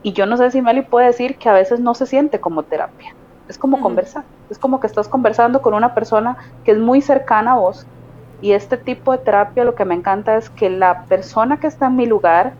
y 0.02 0.12
yo 0.12 0.26
no 0.26 0.36
sé 0.36 0.50
si 0.50 0.62
Meli 0.62 0.82
puede 0.82 1.06
decir 1.06 1.36
que 1.36 1.48
a 1.48 1.52
veces 1.52 1.80
no 1.80 1.94
se 1.94 2.06
siente 2.06 2.40
como 2.40 2.62
terapia. 2.62 3.14
Es 3.48 3.58
como 3.58 3.80
conversar. 3.80 4.24
Es 4.50 4.58
como 4.58 4.80
que 4.80 4.86
estás 4.86 5.08
conversando 5.08 5.62
con 5.62 5.74
una 5.74 5.94
persona 5.94 6.36
que 6.64 6.72
es 6.72 6.78
muy 6.78 7.00
cercana 7.02 7.52
a 7.52 7.56
vos. 7.56 7.86
Y 8.40 8.52
este 8.52 8.76
tipo 8.76 9.12
de 9.12 9.18
terapia 9.18 9.64
lo 9.64 9.74
que 9.74 9.84
me 9.84 9.94
encanta 9.94 10.36
es 10.36 10.50
que 10.50 10.70
la 10.70 11.04
persona 11.04 11.58
que 11.58 11.66
está 11.66 11.86
en 11.86 11.96
mi 11.96 12.06
lugar 12.06 12.52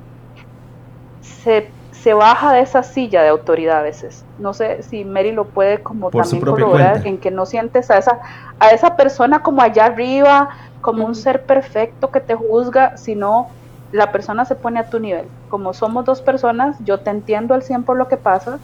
se, 1.20 1.70
se 1.92 2.14
baja 2.14 2.53
de 2.53 2.61
esa 2.61 2.83
silla 2.83 3.22
de 3.22 3.29
autoridad 3.29 3.79
a 3.79 3.83
veces. 3.83 4.24
No 4.38 4.55
sé 4.55 4.83
si 4.83 5.05
Mary 5.05 5.31
lo 5.31 5.44
puede 5.44 5.83
como 5.83 6.11
también 6.11 6.40
corroborar 6.40 7.07
en 7.07 7.18
que 7.18 7.31
no 7.31 7.46
sientes 7.46 7.90
a 7.90 7.98
esa, 7.98 8.18
a 8.59 8.70
esa 8.70 8.96
persona 8.96 9.42
como 9.42 9.62
allá 9.62 9.87
arriba, 9.87 10.48
como 10.81 11.05
un 11.05 11.14
ser 11.14 11.44
perfecto 11.44 12.11
que 12.11 12.20
te 12.20 12.35
juzga, 12.35 12.96
sino 12.96 13.48
la 13.92 14.12
persona 14.12 14.44
se 14.44 14.55
pone 14.55 14.81
a 14.81 14.90
tu 14.90 15.01
nivel. 15.01 15.27
Como 15.48 15.72
somos 15.72 16.05
dos 16.05 16.20
personas, 16.20 16.77
yo 16.85 16.98
te 16.98 17.11
entiendo 17.11 17.55
al 17.55 17.62
100 17.62 17.85
por 17.85 17.96
lo 17.96 18.09
que 18.09 18.16
pasa, 18.16 18.59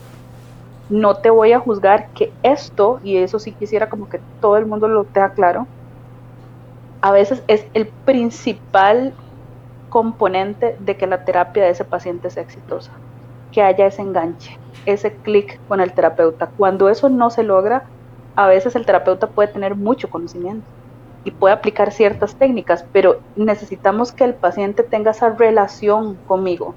no 0.90 1.16
te 1.16 1.30
voy 1.30 1.52
a 1.52 1.60
juzgar 1.60 2.08
que 2.12 2.32
esto, 2.42 3.00
y 3.02 3.16
eso 3.16 3.38
sí 3.38 3.52
quisiera 3.52 3.88
como 3.88 4.08
que 4.08 4.20
todo 4.40 4.56
el 4.56 4.66
mundo 4.66 4.88
lo 4.88 5.04
tenga 5.04 5.30
claro, 5.30 5.66
a 7.00 7.10
veces 7.10 7.42
es 7.48 7.66
el 7.74 7.88
principal 8.04 9.14
componente 9.88 10.76
de 10.80 10.96
que 10.96 11.06
la 11.06 11.24
terapia 11.24 11.64
de 11.64 11.70
ese 11.70 11.84
paciente 11.84 12.30
sea 12.30 12.42
exitosa, 12.42 12.90
que 13.50 13.62
haya 13.62 13.87
ese 13.87 14.02
enganche, 14.02 14.58
ese 14.87 15.14
clic 15.16 15.60
con 15.68 15.80
el 15.80 15.92
terapeuta. 15.92 16.50
Cuando 16.56 16.88
eso 16.88 17.08
no 17.08 17.30
se 17.30 17.42
logra, 17.42 17.84
a 18.37 18.46
veces 18.48 18.74
el 18.74 18.87
terapeuta 18.87 19.28
puede 19.28 19.48
tener 19.48 19.76
mucho 19.76 20.10
conocimiento 20.10 20.66
y 21.24 21.30
puede 21.30 21.54
aplicar 21.54 21.92
ciertas 21.92 22.37
técnicas, 22.37 22.84
pero 22.92 23.20
necesitamos 23.37 24.12
que 24.12 24.24
el 24.24 24.34
paciente 24.34 24.82
tenga 24.82 25.12
esa 25.12 25.30
relación 25.30 26.16
conmigo, 26.26 26.74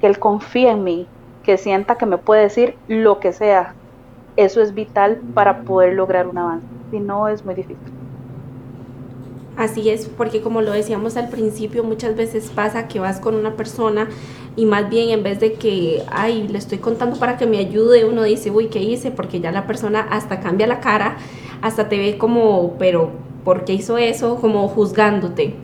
que 0.00 0.06
él 0.06 0.18
confíe 0.18 0.70
en 0.70 0.84
mí, 0.84 1.06
que 1.42 1.56
sienta 1.56 1.96
que 1.96 2.06
me 2.06 2.18
puede 2.18 2.42
decir 2.42 2.76
lo 2.88 3.18
que 3.20 3.32
sea. 3.32 3.74
Eso 4.36 4.60
es 4.60 4.74
vital 4.74 5.20
para 5.32 5.62
poder 5.62 5.94
lograr 5.94 6.26
un 6.26 6.36
avance, 6.36 6.66
si 6.90 7.00
no 7.00 7.28
es 7.28 7.44
muy 7.44 7.54
difícil. 7.54 7.78
Así 9.56 9.88
es, 9.88 10.06
porque 10.06 10.42
como 10.42 10.60
lo 10.60 10.72
decíamos 10.72 11.16
al 11.16 11.30
principio, 11.30 11.82
muchas 11.82 12.14
veces 12.14 12.50
pasa 12.54 12.88
que 12.88 13.00
vas 13.00 13.20
con 13.20 13.34
una 13.34 13.56
persona 13.56 14.08
y 14.54 14.66
más 14.66 14.90
bien 14.90 15.08
en 15.08 15.22
vez 15.22 15.40
de 15.40 15.54
que, 15.54 16.02
ay, 16.10 16.46
le 16.48 16.58
estoy 16.58 16.76
contando 16.76 17.18
para 17.18 17.38
que 17.38 17.46
me 17.46 17.56
ayude, 17.56 18.04
uno 18.04 18.22
dice, 18.22 18.50
uy, 18.50 18.66
¿qué 18.66 18.80
hice? 18.80 19.10
Porque 19.10 19.40
ya 19.40 19.52
la 19.52 19.66
persona 19.66 20.06
hasta 20.10 20.40
cambia 20.40 20.66
la 20.66 20.80
cara, 20.80 21.16
hasta 21.62 21.88
te 21.88 21.96
ve 21.96 22.18
como, 22.18 22.74
pero 22.78 23.12
por 23.46 23.64
qué 23.64 23.74
hizo 23.74 23.96
eso, 23.96 24.38
como 24.40 24.66
juzgándote. 24.66 25.54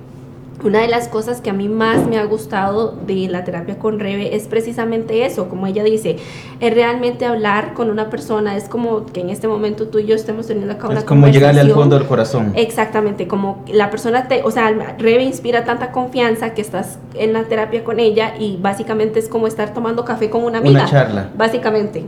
Una 0.62 0.83
de 0.83 0.87
las 0.87 1.09
cosas 1.09 1.40
que 1.40 1.51
a 1.51 1.53
mí 1.53 1.68
más 1.68 2.07
me 2.07 2.16
ha 2.16 2.25
gustado 2.25 2.95
de 3.09 3.27
la 3.27 3.42
terapia 3.42 3.77
con 3.81 3.99
Rebe 3.99 4.37
es 4.37 4.45
precisamente 4.45 5.27
eso, 5.27 5.49
como 5.49 5.66
ella 5.66 5.83
dice, 5.83 6.18
es 6.61 6.75
realmente 6.75 7.27
hablar 7.27 7.75
con 7.75 7.90
una 7.90 8.09
persona, 8.09 8.57
es 8.57 8.68
como 8.68 9.07
que 9.07 9.23
en 9.23 9.31
este 9.31 9.49
momento 9.49 9.88
tú 9.88 9.99
y 9.99 10.07
yo 10.07 10.14
estemos 10.14 10.47
teniendo 10.47 10.75
acá 10.75 10.87
una 10.87 11.01
Es 11.01 11.05
como 11.05 11.27
llegarle 11.27 11.61
al 11.61 11.73
fondo 11.73 11.99
del 11.99 12.07
corazón. 12.07 12.53
Exactamente, 12.55 13.27
como 13.27 13.64
la 13.66 13.90
persona 13.90 14.29
te, 14.29 14.45
o 14.45 14.53
sea, 14.53 14.71
Rebe 14.97 15.25
inspira 15.25 15.64
tanta 15.64 15.90
confianza 15.90 16.55
que 16.55 16.62
estás 16.62 17.01
en 17.14 17.33
la 17.33 17.42
terapia 17.49 17.83
con 17.83 17.99
ella 17.99 18.35
y 18.38 18.59
básicamente 18.59 19.18
es 19.18 19.29
como 19.29 19.49
estar 19.49 19.75
tomando 19.75 20.05
café 20.05 20.31
con 20.31 20.45
una 20.45 20.59
amiga. 20.59 20.83
Una 20.83 20.88
charla. 20.88 21.31
Básicamente. 21.37 22.05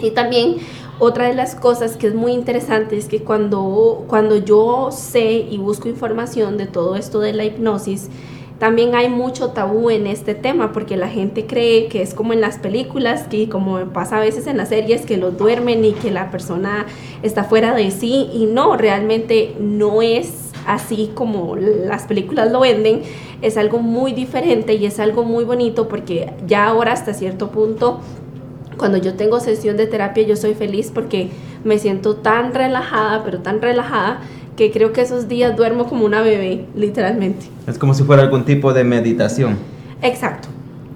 Y 0.00 0.10
también 0.10 0.56
otra 1.02 1.26
de 1.26 1.34
las 1.34 1.56
cosas 1.56 1.96
que 1.96 2.06
es 2.06 2.14
muy 2.14 2.30
interesante 2.30 2.96
es 2.96 3.06
que 3.06 3.24
cuando, 3.24 4.04
cuando 4.06 4.36
yo 4.36 4.90
sé 4.92 5.32
y 5.32 5.58
busco 5.58 5.88
información 5.88 6.56
de 6.56 6.66
todo 6.66 6.94
esto 6.94 7.18
de 7.18 7.32
la 7.32 7.44
hipnosis, 7.44 8.08
también 8.60 8.94
hay 8.94 9.08
mucho 9.08 9.48
tabú 9.48 9.90
en 9.90 10.06
este 10.06 10.36
tema 10.36 10.72
porque 10.72 10.96
la 10.96 11.08
gente 11.08 11.44
cree 11.44 11.88
que 11.88 12.02
es 12.02 12.14
como 12.14 12.32
en 12.32 12.40
las 12.40 12.58
películas, 12.58 13.24
que 13.24 13.48
como 13.48 13.80
pasa 13.86 14.18
a 14.18 14.20
veces 14.20 14.46
en 14.46 14.56
las 14.56 14.68
series, 14.68 15.04
que 15.04 15.16
los 15.16 15.36
duermen 15.36 15.84
y 15.84 15.90
que 15.90 16.12
la 16.12 16.30
persona 16.30 16.86
está 17.24 17.42
fuera 17.42 17.74
de 17.74 17.90
sí 17.90 18.30
y 18.32 18.46
no, 18.46 18.76
realmente 18.76 19.56
no 19.58 20.02
es 20.02 20.52
así 20.68 21.10
como 21.14 21.56
las 21.56 22.04
películas 22.04 22.52
lo 22.52 22.60
venden, 22.60 23.02
es 23.40 23.56
algo 23.56 23.80
muy 23.80 24.12
diferente 24.12 24.74
y 24.74 24.86
es 24.86 25.00
algo 25.00 25.24
muy 25.24 25.42
bonito 25.42 25.88
porque 25.88 26.32
ya 26.46 26.68
ahora 26.68 26.92
hasta 26.92 27.12
cierto 27.12 27.50
punto 27.50 27.98
cuando 28.76 28.98
yo 28.98 29.14
tengo 29.14 29.40
sesión 29.40 29.76
de 29.76 29.86
terapia 29.86 30.24
yo 30.24 30.36
soy 30.36 30.54
feliz 30.54 30.90
porque 30.92 31.30
me 31.64 31.78
siento 31.78 32.16
tan 32.16 32.54
relajada, 32.54 33.24
pero 33.24 33.38
tan 33.38 33.60
relajada 33.60 34.20
que 34.56 34.70
creo 34.70 34.92
que 34.92 35.00
esos 35.00 35.28
días 35.28 35.56
duermo 35.56 35.86
como 35.86 36.04
una 36.04 36.22
bebé, 36.22 36.66
literalmente. 36.74 37.46
Es 37.66 37.78
como 37.78 37.94
si 37.94 38.02
fuera 38.04 38.22
algún 38.22 38.44
tipo 38.44 38.72
de 38.72 38.84
meditación. 38.84 39.56
Exacto. 40.02 40.48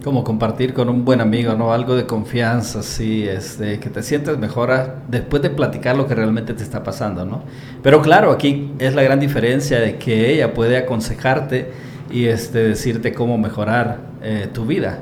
Como 0.04 0.22
compartir 0.22 0.72
con 0.72 0.88
un 0.88 1.04
buen 1.04 1.20
amigo, 1.20 1.54
¿no? 1.54 1.72
Algo 1.72 1.96
de 1.96 2.06
confianza, 2.06 2.82
sí, 2.82 3.26
este, 3.26 3.80
que 3.80 3.90
te 3.90 4.02
sientes 4.02 4.38
mejor 4.38 4.70
después 5.08 5.42
de 5.42 5.50
platicar 5.50 5.96
lo 5.96 6.06
que 6.06 6.14
realmente 6.14 6.54
te 6.54 6.62
está 6.62 6.84
pasando, 6.84 7.24
¿no? 7.24 7.42
Pero 7.82 8.02
claro, 8.02 8.30
aquí 8.30 8.70
es 8.78 8.94
la 8.94 9.02
gran 9.02 9.18
diferencia 9.18 9.80
de 9.80 9.96
que 9.96 10.32
ella 10.32 10.54
puede 10.54 10.76
aconsejarte 10.76 11.72
y 12.10 12.26
este, 12.26 12.58
decirte 12.58 13.12
cómo 13.12 13.36
mejorar 13.36 13.98
eh, 14.22 14.48
tu 14.52 14.64
vida, 14.64 15.00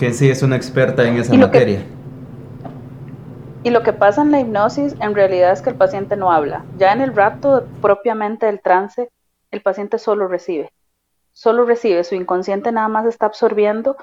que 0.00 0.14
sí 0.14 0.30
es 0.30 0.42
una 0.42 0.56
experta 0.56 1.06
en 1.06 1.18
esa 1.18 1.34
materia. 1.34 1.82
y 3.62 3.68
lo 3.68 3.82
que 3.82 3.92
pasa 3.92 4.22
en 4.22 4.30
la 4.30 4.40
hipnosis 4.40 4.94
en 4.98 5.14
realidad 5.14 5.52
es 5.52 5.60
que 5.60 5.68
el 5.68 5.76
paciente 5.76 6.16
no 6.16 6.32
habla. 6.32 6.64
Ya 6.78 6.94
en 6.94 7.02
el 7.02 7.14
rato 7.14 7.66
propiamente 7.82 8.46
del 8.46 8.62
trance, 8.62 9.10
el 9.50 9.60
paciente 9.60 9.98
solo 9.98 10.26
recibe. 10.26 10.72
Solo 11.32 11.66
recibe, 11.66 12.02
su 12.04 12.14
inconsciente 12.14 12.72
nada 12.72 12.88
más 12.88 13.04
está 13.04 13.26
absorbiendo 13.26 13.98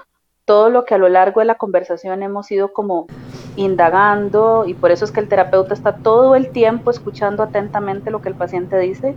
todo 0.46 0.70
lo 0.70 0.86
que 0.86 0.94
a 0.94 1.00
lo 1.00 1.10
largo 1.10 1.40
de 1.40 1.48
la 1.48 1.56
conversación 1.56 2.22
hemos 2.22 2.52
ido 2.52 2.74
como 2.74 3.08
indagando 3.56 4.66
y 4.68 4.76
por 4.76 4.92
eso 4.92 5.04
es 5.04 5.12
que 5.12 5.22
el 5.22 5.28
terapeuta 5.28 5.74
está 5.74 5.96
todo 5.96 6.36
el 6.36 6.52
tiempo 6.52 6.92
escuchando 6.92 7.42
atentamente 7.42 8.12
lo 8.12 8.22
que 8.22 8.30
el 8.30 8.36
paciente 8.36 8.78
dice 8.78 9.16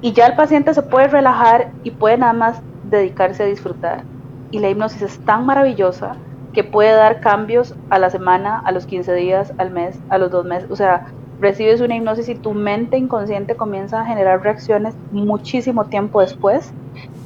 y 0.00 0.14
ya 0.14 0.28
el 0.28 0.34
paciente 0.34 0.72
se 0.72 0.80
puede 0.80 1.08
relajar 1.08 1.72
y 1.82 1.90
puede 1.90 2.16
nada 2.16 2.32
más 2.32 2.62
dedicarse 2.84 3.42
a 3.42 3.46
disfrutar 3.46 4.13
y 4.54 4.60
la 4.60 4.70
hipnosis 4.70 5.02
es 5.02 5.18
tan 5.18 5.46
maravillosa 5.46 6.14
que 6.52 6.62
puede 6.62 6.92
dar 6.92 7.18
cambios 7.18 7.74
a 7.90 7.98
la 7.98 8.08
semana, 8.08 8.62
a 8.64 8.70
los 8.70 8.86
15 8.86 9.12
días, 9.12 9.52
al 9.58 9.72
mes, 9.72 9.98
a 10.10 10.16
los 10.16 10.30
dos 10.30 10.44
meses. 10.44 10.70
O 10.70 10.76
sea, 10.76 11.08
recibes 11.40 11.80
una 11.80 11.96
hipnosis 11.96 12.28
y 12.28 12.36
tu 12.36 12.54
mente 12.54 12.96
inconsciente 12.96 13.56
comienza 13.56 14.00
a 14.00 14.04
generar 14.06 14.42
reacciones 14.42 14.94
muchísimo 15.10 15.86
tiempo 15.86 16.20
después 16.20 16.72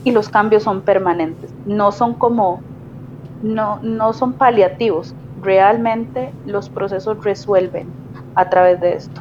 y 0.04 0.12
los 0.12 0.30
cambios 0.30 0.62
son 0.62 0.80
permanentes. 0.80 1.52
No 1.66 1.92
son 1.92 2.14
como, 2.14 2.62
no, 3.42 3.78
no 3.82 4.14
son 4.14 4.32
paliativos. 4.32 5.14
Realmente 5.42 6.32
los 6.46 6.70
procesos 6.70 7.22
resuelven. 7.22 7.88
a 8.36 8.48
través 8.48 8.80
de 8.80 8.94
esto. 8.94 9.20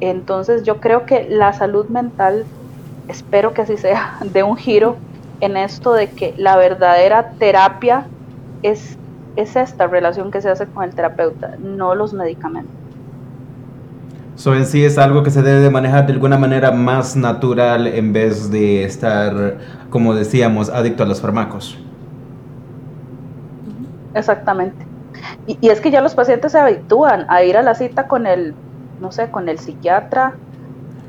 Entonces 0.00 0.64
yo 0.64 0.80
creo 0.80 1.06
que 1.06 1.28
la 1.28 1.52
salud 1.52 1.86
mental, 1.86 2.46
espero 3.06 3.54
que 3.54 3.62
así 3.62 3.76
sea, 3.76 4.18
de 4.24 4.42
un 4.42 4.56
giro 4.56 4.96
en 5.40 5.56
esto 5.56 5.92
de 5.92 6.10
que 6.10 6.34
la 6.36 6.56
verdadera 6.56 7.32
terapia 7.38 8.06
es, 8.62 8.96
es 9.36 9.56
esta 9.56 9.86
relación 9.86 10.30
que 10.30 10.40
se 10.40 10.50
hace 10.50 10.66
con 10.66 10.84
el 10.84 10.94
terapeuta, 10.94 11.56
no 11.58 11.94
los 11.94 12.12
medicamentos. 12.12 12.72
So 14.36 14.54
en 14.54 14.66
sí 14.66 14.84
es 14.84 14.98
algo 14.98 15.22
que 15.22 15.30
se 15.30 15.42
debe 15.42 15.60
de 15.60 15.70
manejar 15.70 16.06
de 16.06 16.12
alguna 16.12 16.36
manera 16.36 16.72
más 16.72 17.14
natural 17.14 17.86
en 17.86 18.12
vez 18.12 18.50
de 18.50 18.84
estar, 18.84 19.58
como 19.90 20.14
decíamos, 20.14 20.70
adicto 20.70 21.04
a 21.04 21.06
los 21.06 21.20
fármacos. 21.20 21.78
Exactamente. 24.12 24.86
Y, 25.46 25.58
y, 25.60 25.68
es 25.68 25.80
que 25.80 25.90
ya 25.90 26.00
los 26.00 26.14
pacientes 26.14 26.52
se 26.52 26.58
habitúan 26.58 27.26
a 27.28 27.44
ir 27.44 27.56
a 27.56 27.62
la 27.62 27.74
cita 27.74 28.08
con 28.08 28.26
el, 28.26 28.54
no 29.00 29.12
sé, 29.12 29.30
con 29.30 29.48
el 29.48 29.58
psiquiatra 29.58 30.34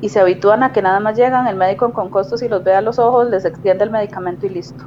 y 0.00 0.08
se 0.08 0.20
habitúan 0.20 0.62
a 0.62 0.72
que 0.72 0.82
nada 0.82 1.00
más 1.00 1.16
llegan, 1.16 1.46
el 1.46 1.56
médico 1.56 1.92
con 1.92 2.10
costos 2.10 2.42
y 2.42 2.48
los 2.48 2.62
ve 2.62 2.74
a 2.74 2.80
los 2.80 2.98
ojos, 2.98 3.30
les 3.30 3.44
extiende 3.44 3.84
el 3.84 3.90
medicamento 3.90 4.46
y 4.46 4.50
listo. 4.50 4.84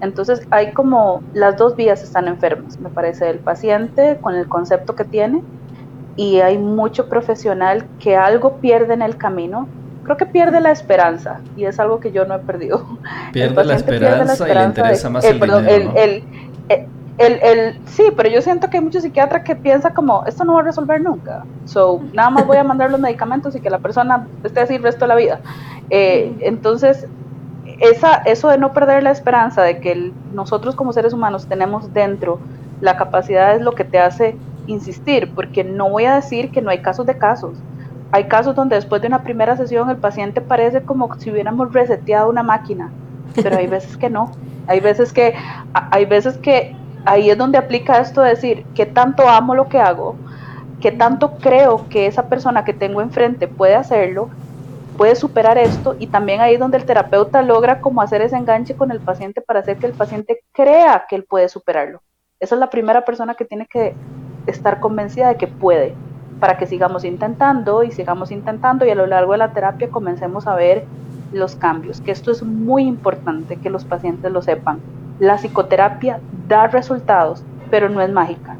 Entonces 0.00 0.46
hay 0.50 0.72
como 0.72 1.22
las 1.34 1.56
dos 1.56 1.76
vías 1.76 2.02
están 2.02 2.28
enfermas, 2.28 2.78
me 2.80 2.88
parece, 2.88 3.28
el 3.28 3.38
paciente 3.38 4.18
con 4.20 4.34
el 4.34 4.48
concepto 4.48 4.94
que 4.94 5.04
tiene 5.04 5.42
y 6.16 6.40
hay 6.40 6.58
mucho 6.58 7.08
profesional 7.08 7.86
que 7.98 8.16
algo 8.16 8.56
pierde 8.56 8.94
en 8.94 9.02
el 9.02 9.16
camino. 9.16 9.68
Creo 10.04 10.16
que 10.16 10.26
pierde 10.26 10.60
la 10.60 10.72
esperanza 10.72 11.40
y 11.56 11.64
es 11.64 11.78
algo 11.78 12.00
que 12.00 12.12
yo 12.12 12.24
no 12.24 12.34
he 12.34 12.38
perdido. 12.38 12.84
Pierde, 13.32 13.64
la 13.64 13.74
esperanza, 13.74 14.48
y 14.48 14.54
le 14.54 14.64
interesa 14.64 15.10
más 15.10 15.24
el, 15.24 15.38
dinero, 15.38 15.58
el, 15.58 15.96
el, 15.96 16.24
el, 17.20 17.80
sí, 17.86 18.04
pero 18.16 18.28
yo 18.28 18.40
siento 18.40 18.70
que 18.70 18.78
hay 18.78 18.82
muchos 18.82 19.02
psiquiatras 19.02 19.44
que 19.44 19.54
piensan 19.54 19.92
como, 19.92 20.24
esto 20.26 20.44
no 20.44 20.54
va 20.54 20.60
a 20.60 20.64
resolver 20.64 21.00
nunca. 21.00 21.44
So, 21.66 22.00
nada 22.12 22.30
más 22.30 22.46
voy 22.46 22.56
a 22.56 22.64
mandar 22.64 22.90
los 22.90 23.00
medicamentos 23.00 23.54
y 23.54 23.60
que 23.60 23.68
la 23.68 23.78
persona 23.78 24.26
esté 24.42 24.60
así 24.60 24.76
el 24.76 24.82
resto 24.82 25.04
de 25.04 25.08
la 25.08 25.14
vida. 25.16 25.40
Eh, 25.90 26.34
entonces, 26.40 27.06
esa, 27.80 28.16
eso 28.16 28.48
de 28.48 28.58
no 28.58 28.72
perder 28.72 29.02
la 29.02 29.10
esperanza 29.10 29.62
de 29.62 29.80
que 29.80 30.12
nosotros 30.32 30.74
como 30.74 30.92
seres 30.92 31.12
humanos 31.12 31.46
tenemos 31.46 31.92
dentro 31.92 32.38
la 32.80 32.96
capacidad 32.96 33.54
es 33.54 33.62
lo 33.62 33.72
que 33.72 33.84
te 33.84 33.98
hace 33.98 34.36
insistir, 34.66 35.30
porque 35.34 35.64
no 35.64 35.90
voy 35.90 36.04
a 36.04 36.14
decir 36.14 36.50
que 36.50 36.62
no 36.62 36.70
hay 36.70 36.78
casos 36.78 37.06
de 37.06 37.18
casos. 37.18 37.58
Hay 38.12 38.24
casos 38.24 38.54
donde 38.54 38.76
después 38.76 39.02
de 39.02 39.08
una 39.08 39.22
primera 39.22 39.56
sesión 39.56 39.88
el 39.90 39.96
paciente 39.96 40.40
parece 40.40 40.82
como 40.82 41.14
si 41.18 41.30
hubiéramos 41.30 41.72
reseteado 41.72 42.28
una 42.28 42.42
máquina, 42.42 42.90
pero 43.34 43.58
hay 43.58 43.66
veces 43.66 43.96
que 43.96 44.10
no. 44.10 44.32
Hay 44.66 44.80
veces 44.80 45.12
que, 45.12 45.34
hay 45.72 46.04
veces 46.06 46.38
que 46.38 46.74
ahí 47.04 47.30
es 47.30 47.38
donde 47.38 47.58
aplica 47.58 48.00
esto 48.00 48.22
de 48.22 48.30
decir, 48.30 48.64
¿qué 48.74 48.86
tanto 48.86 49.28
amo 49.28 49.54
lo 49.54 49.68
que 49.68 49.78
hago? 49.78 50.16
¿Qué 50.80 50.92
tanto 50.92 51.36
creo 51.38 51.88
que 51.88 52.06
esa 52.06 52.28
persona 52.28 52.64
que 52.64 52.72
tengo 52.72 53.02
enfrente 53.02 53.48
puede 53.48 53.74
hacerlo? 53.74 54.30
puede 55.00 55.16
superar 55.16 55.56
esto 55.56 55.96
y 55.98 56.08
también 56.08 56.42
ahí 56.42 56.52
es 56.52 56.60
donde 56.60 56.76
el 56.76 56.84
terapeuta 56.84 57.40
logra 57.40 57.80
como 57.80 58.02
hacer 58.02 58.20
ese 58.20 58.36
enganche 58.36 58.76
con 58.76 58.90
el 58.90 59.00
paciente 59.00 59.40
para 59.40 59.60
hacer 59.60 59.78
que 59.78 59.86
el 59.86 59.94
paciente 59.94 60.42
crea 60.52 61.06
que 61.08 61.16
él 61.16 61.24
puede 61.24 61.48
superarlo. 61.48 62.02
Esa 62.38 62.54
es 62.54 62.58
la 62.58 62.68
primera 62.68 63.02
persona 63.02 63.34
que 63.34 63.46
tiene 63.46 63.66
que 63.66 63.94
estar 64.46 64.78
convencida 64.78 65.28
de 65.28 65.36
que 65.36 65.46
puede, 65.46 65.94
para 66.38 66.58
que 66.58 66.66
sigamos 66.66 67.06
intentando 67.06 67.82
y 67.82 67.92
sigamos 67.92 68.30
intentando 68.30 68.84
y 68.84 68.90
a 68.90 68.94
lo 68.94 69.06
largo 69.06 69.32
de 69.32 69.38
la 69.38 69.54
terapia 69.54 69.88
comencemos 69.88 70.46
a 70.46 70.54
ver 70.54 70.84
los 71.32 71.56
cambios, 71.56 72.02
que 72.02 72.10
esto 72.10 72.30
es 72.30 72.42
muy 72.42 72.82
importante 72.82 73.56
que 73.56 73.70
los 73.70 73.86
pacientes 73.86 74.30
lo 74.30 74.42
sepan. 74.42 74.80
La 75.20 75.36
psicoterapia 75.36 76.18
da 76.48 76.66
resultados, 76.66 77.44
pero 77.70 77.88
no 77.88 78.00
es 78.00 78.10
mágica. 78.10 78.56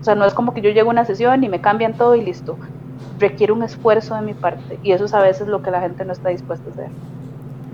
O 0.00 0.04
sea, 0.04 0.14
no 0.14 0.24
es 0.24 0.32
como 0.32 0.54
que 0.54 0.62
yo 0.62 0.70
llego 0.70 0.88
a 0.88 0.92
una 0.92 1.04
sesión 1.04 1.44
y 1.44 1.48
me 1.50 1.60
cambian 1.60 1.94
todo 1.94 2.14
y 2.14 2.22
listo 2.22 2.56
requiere 3.18 3.52
un 3.52 3.62
esfuerzo 3.62 4.14
de 4.14 4.22
mi 4.22 4.34
parte 4.34 4.78
y 4.82 4.92
eso 4.92 5.04
es 5.04 5.14
a 5.14 5.20
veces 5.20 5.48
lo 5.48 5.62
que 5.62 5.70
la 5.70 5.80
gente 5.80 6.04
no 6.04 6.12
está 6.12 6.30
dispuesta 6.30 6.68
a 6.68 6.72
hacer. 6.72 6.88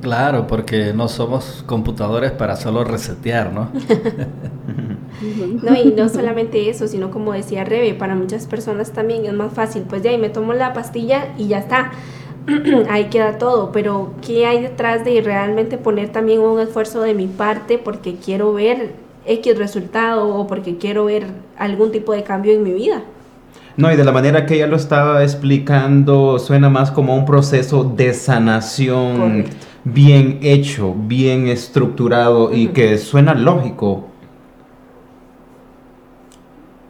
Claro, 0.01 0.47
porque 0.47 0.95
no 0.95 1.09
somos 1.09 1.63
computadores 1.67 2.31
para 2.31 2.57
solo 2.57 2.85
resetear, 2.85 3.53
¿no? 3.53 3.69
no, 5.63 5.75
y 5.75 5.93
no 5.93 6.09
solamente 6.09 6.71
eso, 6.71 6.89
sino 6.89 7.11
como 7.11 7.35
decía 7.35 7.65
Rebe, 7.65 7.93
para 7.93 8.15
muchas 8.15 8.47
personas 8.47 8.93
también 8.93 9.27
es 9.27 9.35
más 9.35 9.53
fácil, 9.53 9.83
pues 9.83 10.01
ya, 10.01 10.11
y 10.11 10.17
me 10.17 10.31
tomo 10.31 10.55
la 10.55 10.73
pastilla 10.73 11.35
y 11.37 11.49
ya 11.49 11.59
está. 11.59 11.91
Ahí 12.91 13.07
queda 13.07 13.39
todo, 13.39 13.73
pero 13.73 14.13
¿qué 14.27 14.47
hay 14.47 14.63
detrás 14.63 15.05
de 15.05 15.21
realmente 15.21 15.79
poner 15.79 16.11
también 16.11 16.41
un 16.41 16.61
esfuerzo 16.61 17.03
de 17.03 17.15
mi 17.15 17.27
parte 17.27 17.79
porque 17.79 18.17
quiero 18.17 18.53
ver 18.55 18.95
X 19.27 19.59
resultado 19.59 20.35
o 20.35 20.47
porque 20.47 20.79
quiero 20.79 21.05
ver 21.05 21.27
algún 21.59 21.93
tipo 21.93 22.13
de 22.13 22.23
cambio 22.23 22.53
en 22.53 22.63
mi 22.63 22.73
vida? 22.73 23.03
No, 23.77 23.91
y 23.93 23.97
de 23.97 24.05
la 24.05 24.13
manera 24.13 24.47
que 24.47 24.57
ella 24.57 24.67
lo 24.67 24.77
estaba 24.77 25.23
explicando, 25.23 26.39
suena 26.39 26.69
más 26.69 26.91
como 26.91 27.15
un 27.15 27.25
proceso 27.25 27.85
de 27.85 28.13
sanación 28.15 29.45
bien 29.85 30.39
hecho, 30.43 30.95
bien 30.95 31.47
estructurado 31.47 32.53
y 32.53 32.69
que 32.69 32.99
suena 32.99 33.35
lógico. 33.35 34.05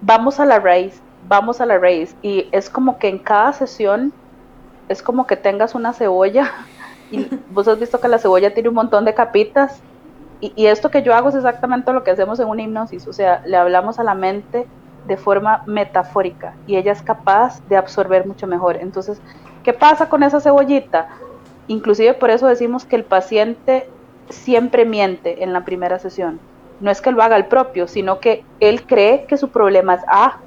Vamos 0.01 0.41
a 0.41 0.47
la 0.47 0.59
raíz, 0.59 1.01
vamos 1.29 1.61
a 1.61 1.67
la 1.67 1.79
raíz. 1.79 2.17
Y 2.23 2.47
es 2.53 2.71
como 2.71 2.99
que 2.99 3.09
en 3.09 3.19
cada 3.19 3.53
sesión 3.53 4.13
es 4.91 5.03
como 5.03 5.27
que 5.27 5.37
tengas 5.37 5.77
una 5.77 5.93
cebolla 5.93 6.53
y 7.13 7.29
vos 7.51 7.69
has 7.69 7.79
visto 7.79 8.01
que 8.01 8.09
la 8.09 8.19
cebolla 8.19 8.53
tiene 8.53 8.69
un 8.69 8.75
montón 8.75 9.05
de 9.05 9.15
capitas. 9.15 9.81
Y, 10.41 10.53
y 10.57 10.67
esto 10.67 10.91
que 10.91 11.03
yo 11.03 11.15
hago 11.15 11.29
es 11.29 11.37
exactamente 11.37 11.93
lo 11.93 12.03
que 12.03 12.11
hacemos 12.11 12.41
en 12.41 12.49
una 12.49 12.63
hipnosis, 12.63 13.07
o 13.07 13.13
sea, 13.13 13.43
le 13.47 13.57
hablamos 13.57 13.99
a 13.99 14.05
la 14.05 14.15
mente 14.15 14.67
de 15.07 15.17
forma 15.17 15.63
metafórica 15.67 16.55
y 16.67 16.77
ella 16.77 16.93
es 16.93 17.03
capaz 17.03 17.63
de 17.69 17.77
absorber 17.77 18.27
mucho 18.27 18.47
mejor. 18.47 18.77
Entonces, 18.77 19.21
¿qué 19.63 19.73
pasa 19.73 20.09
con 20.09 20.23
esa 20.23 20.41
cebollita? 20.41 21.09
Inclusive 21.69 22.15
por 22.15 22.31
eso 22.31 22.49
decimos 22.49 22.85
que 22.85 22.97
el 22.97 23.05
paciente 23.05 23.89
siempre 24.29 24.85
miente 24.85 25.45
en 25.45 25.53
la 25.53 25.65
primera 25.65 25.99
sesión. 26.01 26.41
No 26.81 26.91
es 26.91 27.01
que 27.01 27.13
lo 27.13 27.23
haga 27.23 27.37
el 27.37 27.47
propio, 27.47 27.87
sino 27.87 28.19
que 28.19 28.43
él 28.59 28.87
cree 28.87 29.27
que 29.27 29.37
su 29.37 29.51
problema 29.51 29.95
es 29.95 30.03
A 30.09 30.39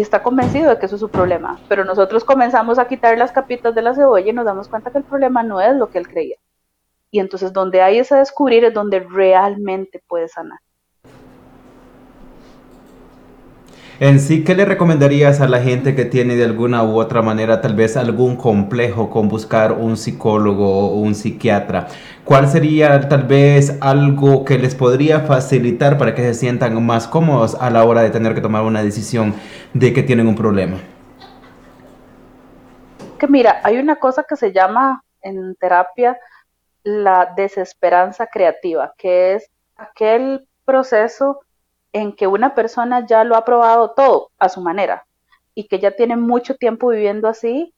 y 0.00 0.02
está 0.02 0.22
convencido 0.22 0.70
de 0.70 0.78
que 0.78 0.86
eso 0.86 0.94
es 0.94 1.00
su 1.02 1.10
problema. 1.10 1.60
Pero 1.68 1.84
nosotros 1.84 2.24
comenzamos 2.24 2.78
a 2.78 2.88
quitar 2.88 3.18
las 3.18 3.32
capitas 3.32 3.74
de 3.74 3.82
la 3.82 3.94
cebolla 3.94 4.30
y 4.30 4.32
nos 4.32 4.46
damos 4.46 4.66
cuenta 4.66 4.90
que 4.90 4.96
el 4.96 5.04
problema 5.04 5.42
no 5.42 5.60
es 5.60 5.76
lo 5.76 5.90
que 5.90 5.98
él 5.98 6.08
creía. 6.08 6.36
Y 7.10 7.20
entonces 7.20 7.52
donde 7.52 7.82
hay 7.82 7.98
ese 7.98 8.16
descubrir 8.16 8.64
es 8.64 8.72
donde 8.72 9.00
realmente 9.00 10.02
puede 10.08 10.26
sanar. 10.28 10.58
En 14.00 14.18
sí, 14.18 14.44
¿qué 14.44 14.54
le 14.54 14.64
recomendarías 14.64 15.42
a 15.42 15.46
la 15.46 15.60
gente 15.60 15.94
que 15.94 16.06
tiene 16.06 16.34
de 16.34 16.44
alguna 16.44 16.82
u 16.84 16.98
otra 16.98 17.20
manera 17.20 17.60
tal 17.60 17.74
vez 17.74 17.98
algún 17.98 18.34
complejo 18.34 19.10
con 19.10 19.28
buscar 19.28 19.72
un 19.72 19.98
psicólogo 19.98 20.88
o 20.88 20.94
un 20.94 21.14
psiquiatra? 21.14 21.86
¿Cuál 22.24 22.48
sería 22.48 23.10
tal 23.10 23.24
vez 23.24 23.76
algo 23.82 24.46
que 24.46 24.58
les 24.58 24.74
podría 24.74 25.20
facilitar 25.20 25.98
para 25.98 26.14
que 26.14 26.22
se 26.22 26.32
sientan 26.32 26.82
más 26.82 27.06
cómodos 27.06 27.56
a 27.60 27.68
la 27.68 27.84
hora 27.84 28.00
de 28.00 28.08
tener 28.08 28.34
que 28.34 28.40
tomar 28.40 28.62
una 28.62 28.82
decisión 28.82 29.34
de 29.74 29.92
que 29.92 30.02
tienen 30.02 30.28
un 30.28 30.34
problema? 30.34 30.78
Que 33.18 33.28
mira, 33.28 33.60
hay 33.62 33.76
una 33.76 33.96
cosa 33.96 34.24
que 34.26 34.36
se 34.36 34.50
llama 34.50 35.04
en 35.20 35.54
terapia 35.56 36.18
la 36.84 37.34
desesperanza 37.36 38.28
creativa, 38.28 38.94
que 38.96 39.34
es 39.34 39.50
aquel 39.76 40.48
proceso 40.64 41.40
en 41.92 42.14
que 42.14 42.26
una 42.26 42.54
persona 42.54 43.06
ya 43.06 43.24
lo 43.24 43.36
ha 43.36 43.44
probado 43.44 43.90
todo 43.90 44.30
a 44.38 44.48
su 44.48 44.60
manera 44.60 45.06
y 45.54 45.66
que 45.66 45.78
ya 45.78 45.90
tiene 45.90 46.16
mucho 46.16 46.54
tiempo 46.54 46.88
viviendo 46.88 47.28
así, 47.28 47.74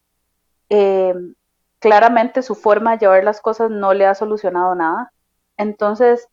eh, 0.69 1.13
claramente 1.79 2.41
su 2.41 2.55
forma 2.55 2.91
de 2.91 2.99
llevar 2.99 3.23
las 3.23 3.41
cosas 3.41 3.69
no 3.71 3.93
le 3.93 4.05
ha 4.05 4.15
solucionado 4.15 4.75
nada. 4.75 5.11
Entonces, 5.57 6.27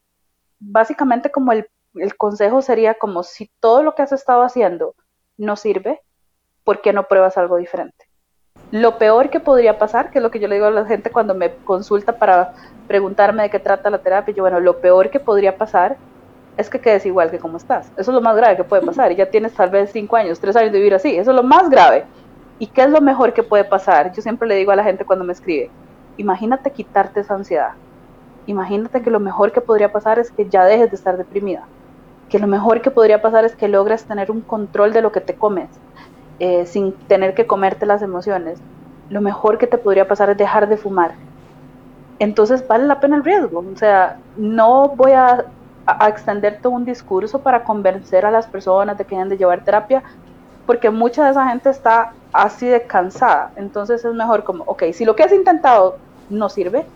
básicamente 0.59 1.31
como 1.31 1.53
el, 1.53 1.68
el 1.95 2.16
consejo 2.16 2.62
sería 2.62 2.95
como 2.95 3.22
si 3.22 3.51
todo 3.61 3.83
lo 3.83 3.95
que 3.95 4.03
has 4.03 4.12
estado 4.12 4.43
haciendo 4.43 4.95
no 5.37 5.57
sirve, 5.57 6.01
¿por 6.64 6.83
qué 6.83 6.93
no 6.93 7.09
pruebas 7.09 7.39
algo 7.39 7.57
diferente? 7.57 8.07
Lo 8.70 8.99
peor 8.99 9.31
que 9.31 9.41
podría 9.41 9.78
pasar, 9.78 10.11
que 10.11 10.18
es 10.18 10.22
lo 10.22 10.31
que 10.31 10.39
yo 10.39 10.47
le 10.47 10.57
digo 10.57 10.66
a 10.66 10.70
la 10.70 10.85
gente 10.85 11.11
cuando 11.11 11.35
me 11.35 11.55
consulta 11.64 12.18
para 12.18 12.53
preguntarme 12.87 13.43
de 13.43 13.51
qué 13.51 13.59
trata 13.59 13.91
la 13.91 13.99
terapia, 13.99 14.35
yo, 14.35 14.43
bueno, 14.43 14.61
lo 14.61 14.81
peor 14.81 15.11
que 15.11 15.18
podría 15.18 15.57
pasar 15.57 15.97
es 16.57 16.69
que 16.69 16.81
quedes 16.81 17.07
igual 17.07 17.31
que 17.31 17.39
como 17.39 17.57
estás. 17.57 17.91
Eso 17.97 18.11
es 18.11 18.15
lo 18.15 18.21
más 18.21 18.37
grave 18.37 18.57
que 18.57 18.65
puede 18.65 18.83
pasar. 18.83 19.13
Y 19.13 19.17
ya 19.17 19.31
tienes 19.31 19.53
tal 19.53 19.71
vez 19.71 19.91
cinco 19.93 20.17
años, 20.17 20.41
tres 20.41 20.57
años 20.57 20.73
de 20.73 20.79
vivir 20.79 20.95
así. 20.95 21.17
Eso 21.17 21.31
es 21.31 21.37
lo 21.37 21.43
más 21.43 21.71
grave. 21.71 22.05
¿Y 22.59 22.67
qué 22.67 22.83
es 22.83 22.91
lo 22.91 23.01
mejor 23.01 23.33
que 23.33 23.43
puede 23.43 23.65
pasar? 23.65 24.13
Yo 24.13 24.21
siempre 24.21 24.47
le 24.47 24.57
digo 24.57 24.71
a 24.71 24.77
la 24.77 24.85
gente 24.85 25.05
cuando 25.07 25.25
me 25.25 25.33
escribe, 25.33 25.71
imagínate 26.19 26.71
quitarte 26.71 27.21
esa 27.21 27.35
ansiedad. 27.35 27.71
Imagínate 28.47 29.01
que 29.01 29.11
lo 29.11 29.21
mejor 29.21 29.53
que 29.53 29.61
podría 29.61 29.93
pasar 29.93 30.19
es 30.19 30.31
que 30.31 30.49
ya 30.49 30.65
dejes 30.65 30.91
de 30.91 30.97
estar 30.97 31.17
deprimida. 31.17 31.65
Que 32.29 32.39
lo 32.39 32.47
mejor 32.47 32.83
que 32.83 32.91
podría 32.91 33.23
pasar 33.23 33.45
es 33.45 33.57
que 33.57 33.69
logres 33.69 34.05
tener 34.05 34.31
un 34.31 34.43
control 34.43 34.93
de 34.93 35.01
lo 35.03 35.11
que 35.13 35.21
te 35.21 35.35
comes, 35.35 35.69
eh, 36.39 36.67
sin 36.67 36.93
tener 36.93 37.35
que 37.35 37.47
comerte 37.47 37.87
las 37.87 38.03
emociones. 38.03 38.61
Lo 39.09 39.21
mejor 39.23 39.57
que 39.57 39.67
te 39.67 39.79
podría 39.79 40.07
pasar 40.07 40.31
es 40.31 40.37
dejar 40.37 40.69
de 40.69 40.77
fumar. 40.77 41.13
Entonces 42.19 42.67
vale 42.69 42.85
la 42.85 43.01
pena 43.01 43.17
el 43.17 43.25
riesgo. 43.25 43.65
O 43.73 43.77
sea, 43.77 44.19
no 44.37 44.89
voy 44.89 45.13
a 45.13 45.47
a, 45.99 46.09
extender 46.09 46.61
todo 46.61 46.72
un 46.72 46.84
discurso 46.84 47.41
para 47.41 47.64
convencer 47.64 48.24
a 48.26 48.30
las 48.30 48.47
personas 48.47 48.99
de 48.99 49.05
que 49.05 49.14
hayan 49.14 49.28
de 49.28 49.36
llevar 49.36 49.64
terapia, 49.64 50.03
porque 50.66 50.91
mucha 50.91 51.24
de 51.24 51.30
esa 51.32 51.49
gente 51.49 51.70
está 51.70 52.12
así 52.32 52.66
de 52.66 52.86
cansada. 52.86 53.53
Entonces 53.57 54.05
es 54.05 54.14
mejor 54.14 54.45
como, 54.45 54.64
ok, 54.64 54.84
si 54.93 55.05
lo 55.05 55.16
que 55.16 55.22
has 55.22 55.32
intentado 55.32 55.97
no 56.28 56.49
sirve, 56.49 56.86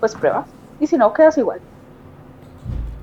pues 0.00 0.14
prueba. 0.14 0.44
Y 0.80 0.86
si 0.86 0.96
no, 0.96 1.12
quedas 1.12 1.38
igual. 1.38 1.60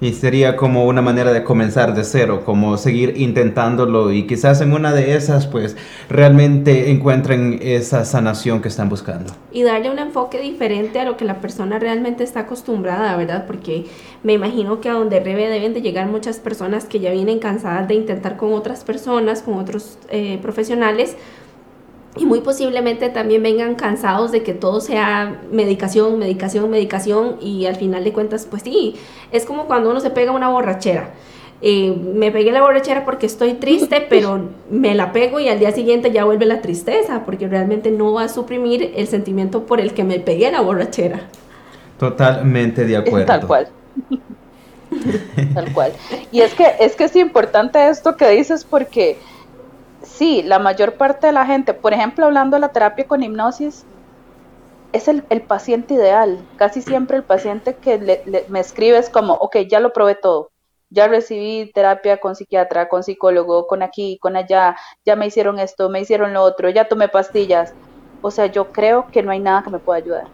Y 0.01 0.11
sería 0.11 0.57
como 0.57 0.85
una 0.85 1.01
manera 1.01 1.31
de 1.31 1.43
comenzar 1.43 1.95
de 1.95 2.03
cero, 2.03 2.43
como 2.45 2.77
seguir 2.77 3.13
intentándolo 3.17 4.11
y 4.11 4.27
quizás 4.27 4.59
en 4.61 4.73
una 4.73 4.93
de 4.93 5.15
esas 5.15 5.47
pues 5.47 5.77
realmente 6.09 6.91
encuentren 6.91 7.59
esa 7.61 8.03
sanación 8.03 8.61
que 8.61 8.67
están 8.67 8.89
buscando. 8.89 9.33
Y 9.51 9.63
darle 9.63 9.89
un 9.89 9.99
enfoque 9.99 10.39
diferente 10.41 10.99
a 10.99 11.05
lo 11.05 11.15
que 11.15 11.23
la 11.23 11.39
persona 11.39 11.79
realmente 11.79 12.23
está 12.23 12.41
acostumbrada, 12.41 13.15
¿verdad? 13.15 13.45
Porque 13.47 13.85
me 14.23 14.33
imagino 14.33 14.81
que 14.81 14.89
a 14.89 14.93
donde 14.93 15.21
Rebe 15.21 15.47
deben 15.47 15.73
de 15.73 15.81
llegar 15.81 16.07
muchas 16.07 16.39
personas 16.39 16.85
que 16.85 16.99
ya 16.99 17.11
vienen 17.11 17.39
cansadas 17.39 17.87
de 17.87 17.95
intentar 17.95 18.35
con 18.35 18.53
otras 18.53 18.83
personas, 18.83 19.41
con 19.41 19.55
otros 19.55 19.97
eh, 20.09 20.39
profesionales, 20.41 21.15
y 22.17 22.25
muy 22.25 22.41
posiblemente 22.41 23.09
también 23.09 23.43
vengan 23.43 23.75
cansados 23.75 24.31
de 24.31 24.43
que 24.43 24.53
todo 24.53 24.79
sea 24.79 25.41
medicación, 25.51 26.17
medicación, 26.17 26.69
medicación 26.69 27.37
y 27.41 27.65
al 27.65 27.75
final 27.75 28.03
de 28.03 28.13
cuentas, 28.13 28.47
pues 28.49 28.63
sí, 28.63 28.95
es 29.31 29.45
como 29.45 29.65
cuando 29.65 29.89
uno 29.89 29.99
se 29.99 30.09
pega 30.09 30.31
una 30.31 30.49
borrachera. 30.49 31.11
Eh, 31.61 31.95
me 32.13 32.31
pegué 32.31 32.51
la 32.51 32.61
borrachera 32.61 33.05
porque 33.05 33.25
estoy 33.25 33.53
triste, 33.53 34.05
pero 34.09 34.49
me 34.69 34.95
la 34.95 35.11
pego 35.11 35.39
y 35.39 35.49
al 35.49 35.59
día 35.59 35.71
siguiente 35.71 36.11
ya 36.11 36.23
vuelve 36.23 36.45
la 36.45 36.61
tristeza, 36.61 37.23
porque 37.25 37.47
realmente 37.47 37.91
no 37.91 38.13
va 38.13 38.23
a 38.23 38.29
suprimir 38.29 38.93
el 38.95 39.07
sentimiento 39.07 39.65
por 39.65 39.81
el 39.81 39.93
que 39.93 40.03
me 40.03 40.19
pegué 40.19 40.51
la 40.51 40.61
borrachera. 40.61 41.21
Totalmente 41.99 42.85
de 42.85 42.97
acuerdo. 42.97 43.25
Tal 43.25 43.47
cual. 43.47 43.67
Tal 45.53 45.73
cual. 45.73 45.91
Y 46.31 46.41
es 46.41 46.53
que 46.53 46.65
es 46.79 46.95
que 46.95 47.05
es 47.05 47.15
importante 47.15 47.89
esto 47.89 48.15
que 48.15 48.29
dices 48.29 48.63
porque 48.63 49.17
sí, 50.17 50.43
la 50.43 50.59
mayor 50.59 50.93
parte 50.93 51.27
de 51.27 51.33
la 51.33 51.45
gente, 51.45 51.73
por 51.73 51.93
ejemplo, 51.93 52.25
hablando 52.25 52.55
de 52.55 52.61
la 52.61 52.69
terapia 52.69 53.07
con 53.07 53.23
hipnosis, 53.23 53.85
es 54.93 55.07
el, 55.09 55.23
paciente 55.41 55.93
ideal. 55.93 56.39
Casi 56.55 56.81
siempre 56.81 57.17
el 57.17 57.23
paciente 57.23 57.75
que 57.75 58.45
me 58.47 58.59
escribe 58.59 58.97
es 58.97 59.09
como, 59.09 59.33
ok, 59.33 59.57
ya 59.69 59.79
lo 59.79 59.91
probé 59.91 60.15
todo. 60.15 60.51
Ya 60.89 61.07
recibí 61.07 61.71
terapia 61.73 62.17
con 62.17 62.35
psiquiatra, 62.35 62.87
con 62.87 63.03
psicólogo, 63.03 63.67
con 63.67 63.83
aquí, 63.83 64.17
con 64.21 64.37
allá, 64.37 64.77
ya 65.05 65.15
me 65.17 65.27
hicieron 65.27 65.59
esto, 65.59 65.89
me 65.89 65.99
hicieron 65.99 66.33
lo 66.33 66.43
otro, 66.43 66.69
ya 66.69 66.87
tomé 66.87 67.09
pastillas. 67.09 67.73
O 68.21 68.31
sea, 68.31 68.45
yo 68.45 68.71
creo 68.71 69.07
que 69.11 69.21
no 69.21 69.31
hay 69.31 69.39
nada 69.39 69.63
que 69.63 69.69
me 69.69 69.79
pueda 69.79 69.97
ayudar. 69.97 70.27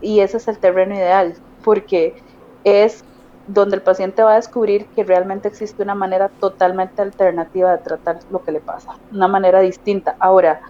Y 0.00 0.20
ese 0.20 0.36
es 0.36 0.46
el 0.46 0.58
terreno 0.58 0.94
ideal, 0.94 1.34
porque 1.64 2.14
es 2.62 3.04
donde 3.46 3.76
el 3.76 3.82
paciente 3.82 4.22
va 4.22 4.32
a 4.32 4.36
descubrir 4.36 4.86
que 4.86 5.04
realmente 5.04 5.48
existe 5.48 5.82
una 5.82 5.94
manera 5.94 6.28
totalmente 6.28 7.02
alternativa 7.02 7.72
de 7.72 7.78
tratar 7.78 8.18
lo 8.30 8.42
que 8.42 8.52
le 8.52 8.60
pasa, 8.60 8.92
una 9.12 9.28
manera 9.28 9.60
distinta. 9.60 10.16
Ahora, 10.18 10.60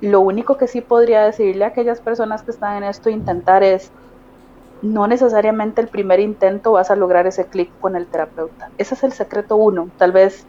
lo 0.00 0.20
único 0.20 0.56
que 0.56 0.66
sí 0.66 0.80
podría 0.80 1.22
decirle 1.22 1.64
a 1.64 1.68
aquellas 1.68 2.00
personas 2.00 2.42
que 2.42 2.50
están 2.50 2.76
en 2.76 2.84
esto 2.84 3.10
intentar 3.10 3.62
es, 3.62 3.92
no 4.82 5.06
necesariamente 5.06 5.80
el 5.80 5.88
primer 5.88 6.20
intento 6.20 6.72
vas 6.72 6.90
a 6.90 6.96
lograr 6.96 7.26
ese 7.26 7.46
clic 7.46 7.70
con 7.80 7.96
el 7.96 8.06
terapeuta. 8.06 8.70
Ese 8.78 8.94
es 8.94 9.04
el 9.04 9.12
secreto 9.12 9.56
uno. 9.56 9.90
Tal 9.98 10.12
vez, 10.12 10.46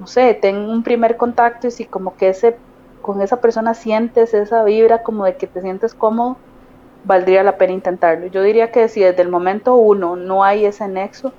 no 0.00 0.06
sé, 0.06 0.34
ten 0.34 0.56
un 0.56 0.82
primer 0.82 1.16
contacto 1.16 1.68
y 1.68 1.70
si 1.70 1.86
como 1.86 2.16
que 2.16 2.30
ese, 2.30 2.58
con 3.00 3.22
esa 3.22 3.40
persona 3.40 3.74
sientes 3.74 4.34
esa 4.34 4.64
vibra 4.64 5.02
como 5.02 5.24
de 5.24 5.36
que 5.36 5.46
te 5.46 5.60
sientes 5.62 5.94
cómodo, 5.94 6.38
valdría 7.06 7.42
la 7.42 7.56
pena 7.56 7.72
intentarlo. 7.72 8.26
Yo 8.26 8.42
diría 8.42 8.70
que 8.70 8.88
si 8.88 9.00
desde 9.00 9.22
el 9.22 9.30
momento 9.30 9.76
uno 9.76 10.16
no 10.16 10.44
hay 10.44 10.66
ese 10.66 10.88
nexo, 10.88 11.32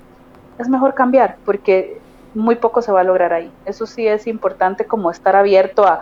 es 0.57 0.69
mejor 0.69 0.93
cambiar 0.93 1.37
porque 1.45 1.99
muy 2.33 2.55
poco 2.55 2.81
se 2.81 2.91
va 2.91 3.01
a 3.01 3.03
lograr 3.03 3.33
ahí. 3.33 3.51
Eso 3.65 3.85
sí 3.85 4.07
es 4.07 4.27
importante 4.27 4.85
como 4.85 5.11
estar 5.11 5.35
abierto 5.35 5.85
a, 5.85 6.01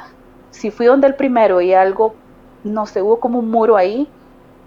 si 0.51 0.72
fui 0.72 0.86
donde 0.86 1.07
el 1.07 1.16
primero 1.16 1.61
y 1.61 1.74
algo, 1.74 2.16
no 2.63 2.86
sé, 2.86 3.01
hubo 3.01 3.20
como 3.20 3.39
un 3.39 3.49
muro 3.49 3.76
ahí, 3.76 4.07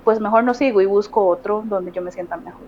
pues 0.05 0.21
mejor 0.21 0.45
no 0.45 0.55
sigo 0.55 0.81
y 0.81 0.87
busco 0.87 1.27
otro 1.27 1.63
donde 1.67 1.93
yo 1.93 2.03
me 2.03 2.11
sienta 2.11 2.37
mejor. 2.37 2.63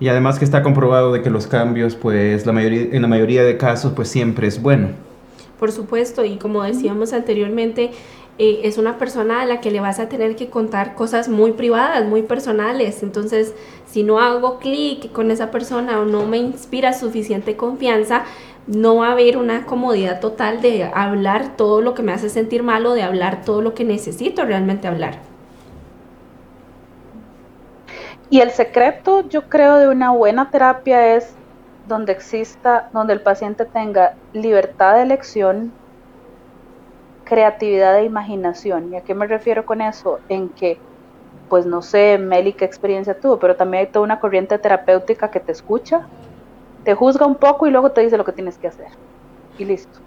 Y 0.00 0.08
además 0.08 0.38
que 0.38 0.44
está 0.44 0.62
comprobado 0.62 1.12
de 1.12 1.22
que 1.22 1.30
los 1.30 1.46
cambios, 1.46 1.94
pues 1.94 2.44
la 2.44 2.52
mayoría, 2.52 2.88
en 2.90 3.02
la 3.02 3.08
mayoría 3.08 3.44
de 3.44 3.56
casos, 3.56 3.92
pues 3.94 4.08
siempre 4.08 4.48
es 4.48 4.60
bueno. 4.60 4.88
Por 5.60 5.70
supuesto, 5.70 6.24
y 6.24 6.38
como 6.38 6.64
decíamos 6.64 7.12
anteriormente, 7.12 7.92
eh, 8.38 8.60
es 8.64 8.78
una 8.78 8.98
persona 8.98 9.42
a 9.42 9.46
la 9.46 9.60
que 9.60 9.70
le 9.70 9.80
vas 9.80 9.98
a 9.98 10.08
tener 10.08 10.36
que 10.36 10.48
contar 10.48 10.94
cosas 10.94 11.28
muy 11.28 11.52
privadas, 11.52 12.06
muy 12.06 12.22
personales. 12.22 13.02
Entonces, 13.02 13.54
si 13.86 14.02
no 14.02 14.20
hago 14.20 14.58
clic 14.58 15.12
con 15.12 15.30
esa 15.30 15.50
persona 15.50 16.00
o 16.00 16.04
no 16.04 16.24
me 16.26 16.38
inspira 16.38 16.92
suficiente 16.94 17.56
confianza, 17.56 18.24
no 18.66 18.96
va 18.96 19.08
a 19.08 19.12
haber 19.12 19.36
una 19.36 19.66
comodidad 19.66 20.20
total 20.20 20.62
de 20.62 20.84
hablar 20.84 21.56
todo 21.56 21.80
lo 21.80 21.94
que 21.94 22.02
me 22.02 22.12
hace 22.12 22.28
sentir 22.28 22.62
mal 22.62 22.86
o 22.86 22.94
de 22.94 23.02
hablar 23.02 23.44
todo 23.44 23.60
lo 23.60 23.74
que 23.74 23.84
necesito 23.84 24.44
realmente 24.44 24.88
hablar. 24.88 25.18
Y 28.30 28.40
el 28.40 28.50
secreto, 28.50 29.28
yo 29.28 29.50
creo, 29.50 29.76
de 29.76 29.88
una 29.88 30.10
buena 30.10 30.50
terapia 30.50 31.16
es 31.16 31.34
donde 31.86 32.12
exista, 32.12 32.88
donde 32.94 33.12
el 33.12 33.20
paciente 33.20 33.66
tenga 33.66 34.14
libertad 34.32 34.94
de 34.94 35.02
elección, 35.02 35.72
creatividad 37.32 37.98
e 37.98 38.04
imaginación. 38.04 38.92
¿Y 38.92 38.96
a 38.96 39.00
qué 39.00 39.14
me 39.14 39.26
refiero 39.26 39.64
con 39.64 39.80
eso? 39.80 40.20
En 40.28 40.50
que, 40.50 40.78
pues 41.48 41.64
no 41.64 41.80
sé, 41.80 42.18
Meli 42.18 42.52
qué 42.52 42.66
experiencia 42.66 43.18
tuvo, 43.18 43.38
pero 43.38 43.56
también 43.56 43.86
hay 43.86 43.90
toda 43.90 44.04
una 44.04 44.20
corriente 44.20 44.58
terapéutica 44.58 45.30
que 45.30 45.40
te 45.40 45.50
escucha, 45.50 46.06
te 46.84 46.94
juzga 46.94 47.24
un 47.24 47.36
poco 47.36 47.66
y 47.66 47.70
luego 47.70 47.90
te 47.90 48.02
dice 48.02 48.18
lo 48.18 48.26
que 48.26 48.32
tienes 48.32 48.58
que 48.58 48.68
hacer. 48.68 48.88
Y 49.56 49.64
listo. 49.64 49.98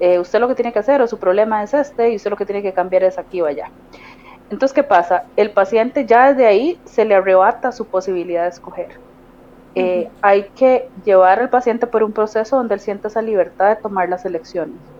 Eh, 0.00 0.18
usted 0.18 0.40
lo 0.40 0.48
que 0.48 0.56
tiene 0.56 0.72
que 0.72 0.80
hacer 0.80 1.00
o 1.00 1.06
su 1.06 1.20
problema 1.20 1.62
es 1.62 1.74
este 1.74 2.10
y 2.10 2.16
usted 2.16 2.30
lo 2.30 2.36
que 2.36 2.44
tiene 2.44 2.60
que 2.60 2.72
cambiar 2.72 3.04
es 3.04 3.18
aquí 3.18 3.40
o 3.40 3.46
allá. 3.46 3.70
Entonces, 4.50 4.74
¿qué 4.74 4.82
pasa? 4.82 5.26
El 5.36 5.52
paciente 5.52 6.06
ya 6.06 6.32
desde 6.32 6.46
ahí 6.46 6.80
se 6.86 7.04
le 7.04 7.14
arrebata 7.14 7.70
su 7.70 7.86
posibilidad 7.86 8.42
de 8.42 8.48
escoger. 8.48 9.00
Eh, 9.76 10.10
hay 10.22 10.50
que 10.56 10.90
llevar 11.04 11.38
al 11.38 11.50
paciente 11.50 11.86
por 11.86 12.02
un 12.02 12.12
proceso 12.12 12.56
donde 12.56 12.74
él 12.74 12.80
sienta 12.80 13.06
esa 13.06 13.22
libertad 13.22 13.68
de 13.68 13.76
tomar 13.76 14.08
las 14.08 14.24
elecciones. 14.24 14.93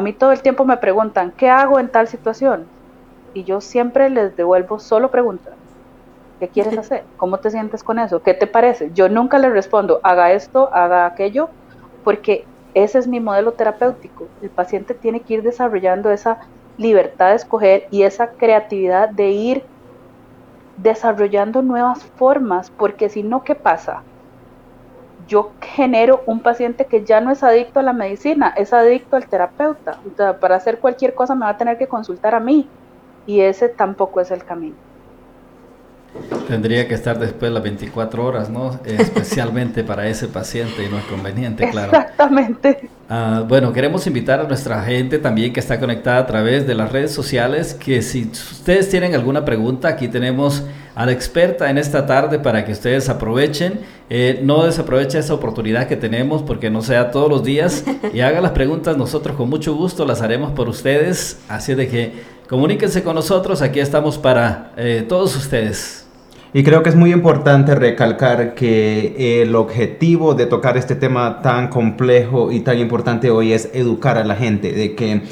A 0.00 0.02
mí 0.02 0.14
todo 0.14 0.32
el 0.32 0.40
tiempo 0.40 0.64
me 0.64 0.78
preguntan, 0.78 1.34
¿qué 1.36 1.50
hago 1.50 1.78
en 1.78 1.90
tal 1.90 2.08
situación? 2.08 2.66
Y 3.34 3.44
yo 3.44 3.60
siempre 3.60 4.08
les 4.08 4.34
devuelvo 4.34 4.78
solo 4.78 5.10
preguntas. 5.10 5.52
¿Qué 6.38 6.48
quieres 6.48 6.78
hacer? 6.78 7.04
¿Cómo 7.18 7.36
te 7.36 7.50
sientes 7.50 7.84
con 7.84 7.98
eso? 7.98 8.22
¿Qué 8.22 8.32
te 8.32 8.46
parece? 8.46 8.92
Yo 8.94 9.10
nunca 9.10 9.38
les 9.38 9.52
respondo, 9.52 10.00
haga 10.02 10.32
esto, 10.32 10.70
haga 10.72 11.04
aquello, 11.04 11.50
porque 12.02 12.46
ese 12.72 12.98
es 12.98 13.08
mi 13.08 13.20
modelo 13.20 13.52
terapéutico. 13.52 14.24
El 14.40 14.48
paciente 14.48 14.94
tiene 14.94 15.20
que 15.20 15.34
ir 15.34 15.42
desarrollando 15.42 16.10
esa 16.10 16.38
libertad 16.78 17.28
de 17.28 17.36
escoger 17.36 17.82
y 17.90 18.04
esa 18.04 18.32
creatividad 18.38 19.10
de 19.10 19.28
ir 19.28 19.66
desarrollando 20.78 21.60
nuevas 21.60 22.02
formas, 22.16 22.70
porque 22.70 23.10
si 23.10 23.22
no, 23.22 23.44
¿qué 23.44 23.54
pasa? 23.54 24.06
Yo 25.30 25.54
genero 25.62 26.24
un 26.26 26.42
paciente 26.42 26.86
que 26.86 27.04
ya 27.04 27.20
no 27.20 27.30
es 27.30 27.44
adicto 27.44 27.78
a 27.80 27.84
la 27.84 27.92
medicina, 27.92 28.52
es 28.56 28.72
adicto 28.72 29.16
al 29.16 29.28
terapeuta. 29.28 30.02
para 30.40 30.56
hacer 30.56 30.80
cualquier 30.80 31.14
cosa 31.14 31.36
me 31.36 31.46
va 31.46 31.50
a 31.50 31.56
tener 31.56 31.78
que 31.78 31.88
consultar 31.88 32.34
a 32.34 32.40
mí 32.40 32.68
y 33.26 33.40
ese 33.40 33.68
tampoco 33.68 34.20
es 34.20 34.32
el 34.32 34.44
camino. 34.44 34.89
Tendría 36.48 36.88
que 36.88 36.94
estar 36.94 37.18
después 37.18 37.52
las 37.52 37.62
24 37.62 38.24
horas, 38.24 38.50
¿no? 38.50 38.80
Especialmente 38.84 39.84
para 39.84 40.08
ese 40.08 40.26
paciente 40.26 40.84
y 40.84 40.88
no 40.88 40.98
es 40.98 41.04
conveniente, 41.04 41.70
claro. 41.70 41.92
Exactamente. 41.92 42.90
Ah, 43.08 43.44
bueno, 43.46 43.72
queremos 43.72 44.06
invitar 44.06 44.40
a 44.40 44.44
nuestra 44.44 44.82
gente 44.82 45.18
también 45.18 45.52
que 45.52 45.60
está 45.60 45.78
conectada 45.78 46.18
a 46.18 46.26
través 46.26 46.66
de 46.66 46.74
las 46.74 46.90
redes 46.92 47.12
sociales, 47.12 47.74
que 47.74 48.02
si 48.02 48.22
ustedes 48.24 48.88
tienen 48.88 49.14
alguna 49.14 49.44
pregunta, 49.44 49.88
aquí 49.88 50.08
tenemos 50.08 50.64
a 50.94 51.06
la 51.06 51.12
experta 51.12 51.70
en 51.70 51.78
esta 51.78 52.06
tarde 52.06 52.38
para 52.38 52.64
que 52.64 52.72
ustedes 52.72 53.08
aprovechen. 53.08 53.80
Eh, 54.10 54.40
no 54.42 54.64
desaproveche 54.64 55.18
esa 55.18 55.34
oportunidad 55.34 55.86
que 55.86 55.96
tenemos 55.96 56.42
porque 56.42 56.68
no 56.68 56.82
sea 56.82 57.10
todos 57.10 57.30
los 57.30 57.44
días 57.44 57.84
y 58.12 58.20
haga 58.20 58.40
las 58.40 58.52
preguntas, 58.52 58.96
nosotros 58.96 59.36
con 59.36 59.48
mucho 59.48 59.74
gusto 59.74 60.04
las 60.04 60.20
haremos 60.20 60.50
por 60.52 60.68
ustedes, 60.68 61.38
así 61.48 61.74
de 61.74 61.88
que 61.88 62.12
Comuníquense 62.50 63.04
con 63.04 63.14
nosotros, 63.14 63.62
aquí 63.62 63.78
estamos 63.78 64.18
para 64.18 64.72
eh, 64.76 65.04
todos 65.08 65.36
ustedes. 65.36 66.04
Y 66.52 66.64
creo 66.64 66.82
que 66.82 66.88
es 66.88 66.96
muy 66.96 67.12
importante 67.12 67.76
recalcar 67.76 68.56
que 68.56 69.40
el 69.40 69.54
objetivo 69.54 70.34
de 70.34 70.46
tocar 70.46 70.76
este 70.76 70.96
tema 70.96 71.42
tan 71.42 71.68
complejo 71.68 72.50
y 72.50 72.58
tan 72.58 72.78
importante 72.78 73.30
hoy 73.30 73.52
es 73.52 73.70
educar 73.72 74.18
a 74.18 74.24
la 74.24 74.34
gente 74.34 74.72
de 74.72 74.96
que 74.96 75.22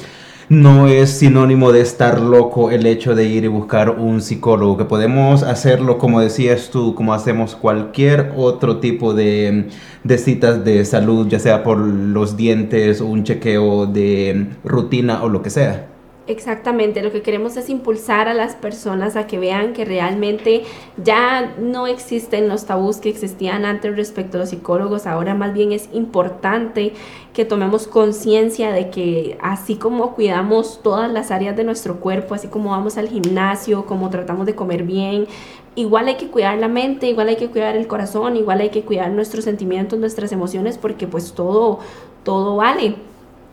no 0.47 0.87
es 0.87 1.09
sinónimo 1.09 1.73
de 1.73 1.81
estar 1.81 2.21
loco 2.21 2.71
el 2.71 2.85
hecho 2.85 3.13
de 3.15 3.25
ir 3.25 3.43
y 3.43 3.47
buscar 3.47 3.89
un 3.89 4.21
psicólogo, 4.21 4.77
que 4.77 4.85
podemos 4.85 5.43
hacerlo 5.43 5.97
como 5.97 6.21
decías 6.21 6.69
tú, 6.69 6.95
como 6.95 7.13
hacemos 7.13 7.53
cualquier 7.53 8.31
otro 8.37 8.77
tipo 8.77 9.13
de, 9.13 9.67
de 10.05 10.17
citas 10.17 10.63
de 10.63 10.85
salud, 10.85 11.27
ya 11.27 11.39
sea 11.39 11.63
por 11.63 11.79
los 11.79 12.37
dientes 12.37 13.01
un 13.01 13.25
chequeo 13.25 13.87
de 13.87 14.51
rutina 14.63 15.21
o 15.21 15.27
lo 15.27 15.41
que 15.41 15.49
sea. 15.49 15.88
Exactamente, 16.29 17.01
lo 17.01 17.11
que 17.11 17.23
queremos 17.23 17.57
es 17.57 17.71
impulsar 17.71 18.27
a 18.27 18.35
las 18.35 18.53
personas 18.53 19.15
a 19.15 19.25
que 19.25 19.39
vean 19.39 19.73
que 19.73 19.83
realmente 19.83 20.63
ya 21.03 21.55
no 21.57 21.87
existen 21.87 22.47
los 22.47 22.65
tabús 22.65 22.97
que 22.97 23.09
existían 23.09 23.65
antes 23.65 23.95
respecto 23.95 24.37
a 24.37 24.41
los 24.41 24.49
psicólogos, 24.49 25.07
ahora 25.07 25.33
más 25.33 25.55
bien 25.55 25.71
es 25.71 25.89
importante 25.91 26.93
que 27.33 27.45
tomemos 27.45 27.87
conciencia 27.87 28.71
de 28.71 28.91
que 28.91 29.39
así 29.41 29.77
como 29.77 30.13
cuidamos 30.13 30.83
todas 30.83 31.11
las 31.11 31.31
áreas 31.31 31.57
de 31.57 31.63
nuestro 31.63 31.99
cuerpo, 31.99 32.35
así 32.35 32.47
como 32.47 32.69
vamos 32.69 32.99
al 32.99 33.09
gimnasio, 33.09 33.87
como 33.87 34.11
tratamos 34.11 34.45
de 34.45 34.53
comer 34.53 34.83
bien, 34.83 35.25
igual 35.73 36.09
hay 36.09 36.17
que 36.17 36.27
cuidar 36.27 36.59
la 36.59 36.67
mente, 36.67 37.07
igual 37.07 37.29
hay 37.29 37.37
que 37.37 37.49
cuidar 37.49 37.75
el 37.75 37.87
corazón, 37.87 38.37
igual 38.37 38.61
hay 38.61 38.69
que 38.69 38.83
cuidar 38.83 39.09
nuestros 39.09 39.45
sentimientos, 39.45 39.97
nuestras 39.97 40.31
emociones, 40.31 40.77
porque 40.77 41.07
pues 41.07 41.33
todo, 41.33 41.79
todo 42.23 42.55
vale. 42.57 43.08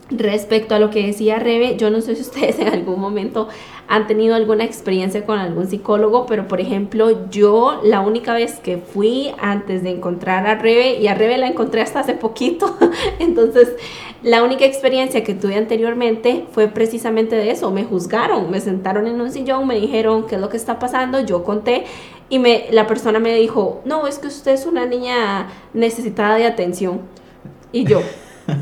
Respecto 0.09 0.73
a 0.73 0.79
lo 0.79 0.89
que 0.89 1.05
decía 1.05 1.37
Rebe, 1.37 1.75
yo 1.75 1.89
no 1.89 1.99
sé 1.99 2.15
si 2.15 2.21
ustedes 2.21 2.59
en 2.59 2.69
algún 2.69 2.99
momento 2.99 3.49
han 3.89 4.07
tenido 4.07 4.35
alguna 4.35 4.63
experiencia 4.63 5.25
con 5.25 5.39
algún 5.39 5.67
psicólogo, 5.67 6.25
pero 6.25 6.47
por 6.47 6.61
ejemplo, 6.61 7.29
yo 7.29 7.79
la 7.83 8.01
única 8.01 8.33
vez 8.33 8.59
que 8.59 8.77
fui 8.77 9.31
antes 9.39 9.83
de 9.83 9.91
encontrar 9.91 10.47
a 10.47 10.55
Rebe, 10.55 10.99
y 10.99 11.07
a 11.07 11.15
Rebe 11.15 11.37
la 11.37 11.47
encontré 11.47 11.81
hasta 11.81 12.01
hace 12.01 12.13
poquito, 12.13 12.77
entonces 13.19 13.75
la 14.23 14.43
única 14.43 14.65
experiencia 14.65 15.23
que 15.23 15.33
tuve 15.33 15.55
anteriormente 15.55 16.45
fue 16.51 16.67
precisamente 16.67 17.35
de 17.35 17.51
eso, 17.51 17.71
me 17.71 17.83
juzgaron, 17.83 18.49
me 18.49 18.59
sentaron 18.59 19.07
en 19.07 19.19
un 19.19 19.31
sillón, 19.31 19.67
me 19.67 19.79
dijeron 19.79 20.25
qué 20.27 20.35
es 20.35 20.41
lo 20.41 20.49
que 20.49 20.57
está 20.57 20.79
pasando, 20.79 21.21
yo 21.21 21.43
conté 21.43 21.85
y 22.29 22.39
me, 22.39 22.67
la 22.71 22.87
persona 22.87 23.19
me 23.19 23.35
dijo, 23.35 23.81
no, 23.85 24.07
es 24.07 24.19
que 24.19 24.27
usted 24.27 24.51
es 24.51 24.65
una 24.65 24.85
niña 24.85 25.47
necesitada 25.73 26.35
de 26.35 26.45
atención. 26.45 27.01
Y 27.71 27.85
yo, 27.85 28.01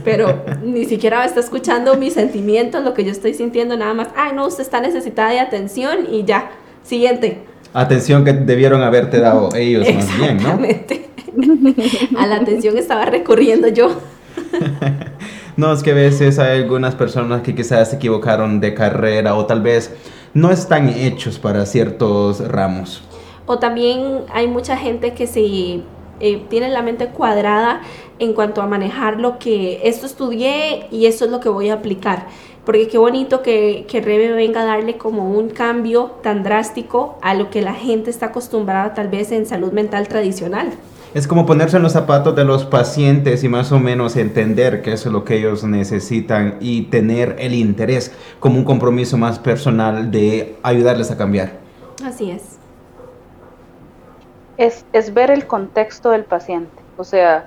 pero 0.04 0.44
ni 0.64 0.86
siquiera 0.86 1.26
está 1.26 1.40
escuchando 1.40 1.96
mis 1.96 2.14
sentimientos, 2.14 2.84
lo 2.84 2.94
que 2.94 3.04
yo 3.04 3.12
estoy 3.12 3.34
sintiendo, 3.34 3.78
nada 3.78 3.94
más, 3.94 4.10
ay, 4.16 4.32
no, 4.34 4.48
usted 4.48 4.64
está 4.64 4.82
necesitada 4.82 5.32
de 5.32 5.40
atención 5.40 6.08
y 6.12 6.24
ya, 6.24 6.52
siguiente. 6.84 7.44
Atención 7.74 8.24
que 8.24 8.34
debieron 8.34 8.82
haberte 8.82 9.20
dado 9.20 9.50
ellos 9.56 9.88
más 9.94 10.18
bien, 10.18 10.38
¿no? 10.38 10.60
A 12.20 12.28
la 12.28 12.38
atención 12.38 12.78
estaba 12.78 13.06
recurriendo 13.06 13.68
yo. 13.68 14.00
no, 15.58 15.74
es 15.74 15.84
que 15.84 15.92
a 15.92 15.96
veces 15.96 16.40
hay 16.40 16.62
algunas 16.62 16.96
personas 16.96 17.42
que 17.42 17.54
quizás 17.54 17.90
se 17.90 17.98
equivocaron 17.98 18.60
de 18.62 18.74
carrera 18.74 19.36
o 19.36 19.46
tal 19.46 19.62
vez 19.62 19.94
no 20.34 20.52
están 20.52 20.90
hechos 20.90 21.40
para 21.40 21.66
ciertos 21.66 22.46
ramos. 22.48 23.04
O 23.46 23.60
también 23.60 24.22
hay 24.34 24.48
mucha 24.48 24.78
gente 24.78 25.14
que 25.14 25.28
se 25.28 25.84
eh, 26.20 26.46
tiene 26.50 26.70
la 26.70 26.82
mente 26.82 27.08
cuadrada 27.08 27.82
en 28.20 28.34
cuanto 28.34 28.61
a 28.61 28.68
manejar 28.68 29.20
lo 29.20 29.39
que 29.39 29.82
esto 29.84 30.05
estudié 30.05 30.88
y 30.91 31.05
eso 31.05 31.26
es 31.26 31.32
lo 31.32 31.39
que 31.39 31.49
voy 31.49 31.70
a 31.70 31.76
aplicar. 31.76 32.28
Porque 32.66 32.88
qué 32.88 32.97
bonito 32.97 33.43
que, 33.43 33.86
que 33.88 34.01
Rebe 34.01 34.32
venga 34.32 34.61
a 34.61 34.66
darle 34.66 34.97
como 34.97 35.30
un 35.30 35.49
cambio 35.49 36.16
tan 36.24 36.43
drástico 36.43 37.18
a 37.22 37.36
lo 37.36 37.49
que 37.49 37.61
la 37.61 37.74
gente 37.74 38.09
está 38.09 38.28
acostumbrada 38.28 38.93
tal 38.93 39.07
vez 39.09 39.32
en 39.32 39.45
salud 39.45 39.72
mental 39.72 40.07
tradicional. 40.07 40.72
Es 41.13 41.28
como 41.28 41.45
ponerse 41.45 41.78
en 41.78 41.84
los 41.84 41.93
zapatos 41.93 42.36
de 42.36 42.43
los 42.43 42.66
pacientes 42.66 43.43
y 43.45 43.47
más 43.47 43.72
o 43.72 43.80
menos 43.80 44.18
entender 44.18 44.82
qué 44.82 44.91
es 44.91 45.05
lo 45.05 45.24
que 45.24 45.38
ellos 45.38 45.63
necesitan 45.63 46.57
y 46.59 46.84
tener 46.88 47.38
el 47.39 47.53
interés 47.53 48.11
como 48.41 48.57
un 48.57 48.66
compromiso 48.66 49.18
más 49.18 49.39
personal 49.39 50.11
de 50.11 50.57
ayudarles 50.61 51.11
a 51.11 51.18
cambiar. 51.18 51.53
Así 52.03 52.32
es. 52.32 52.57
Es, 54.57 54.86
es 54.91 55.13
ver 55.13 55.32
el 55.32 55.47
contexto 55.47 56.09
del 56.09 56.26
paciente. 56.26 56.84
O 56.97 57.05
sea, 57.05 57.45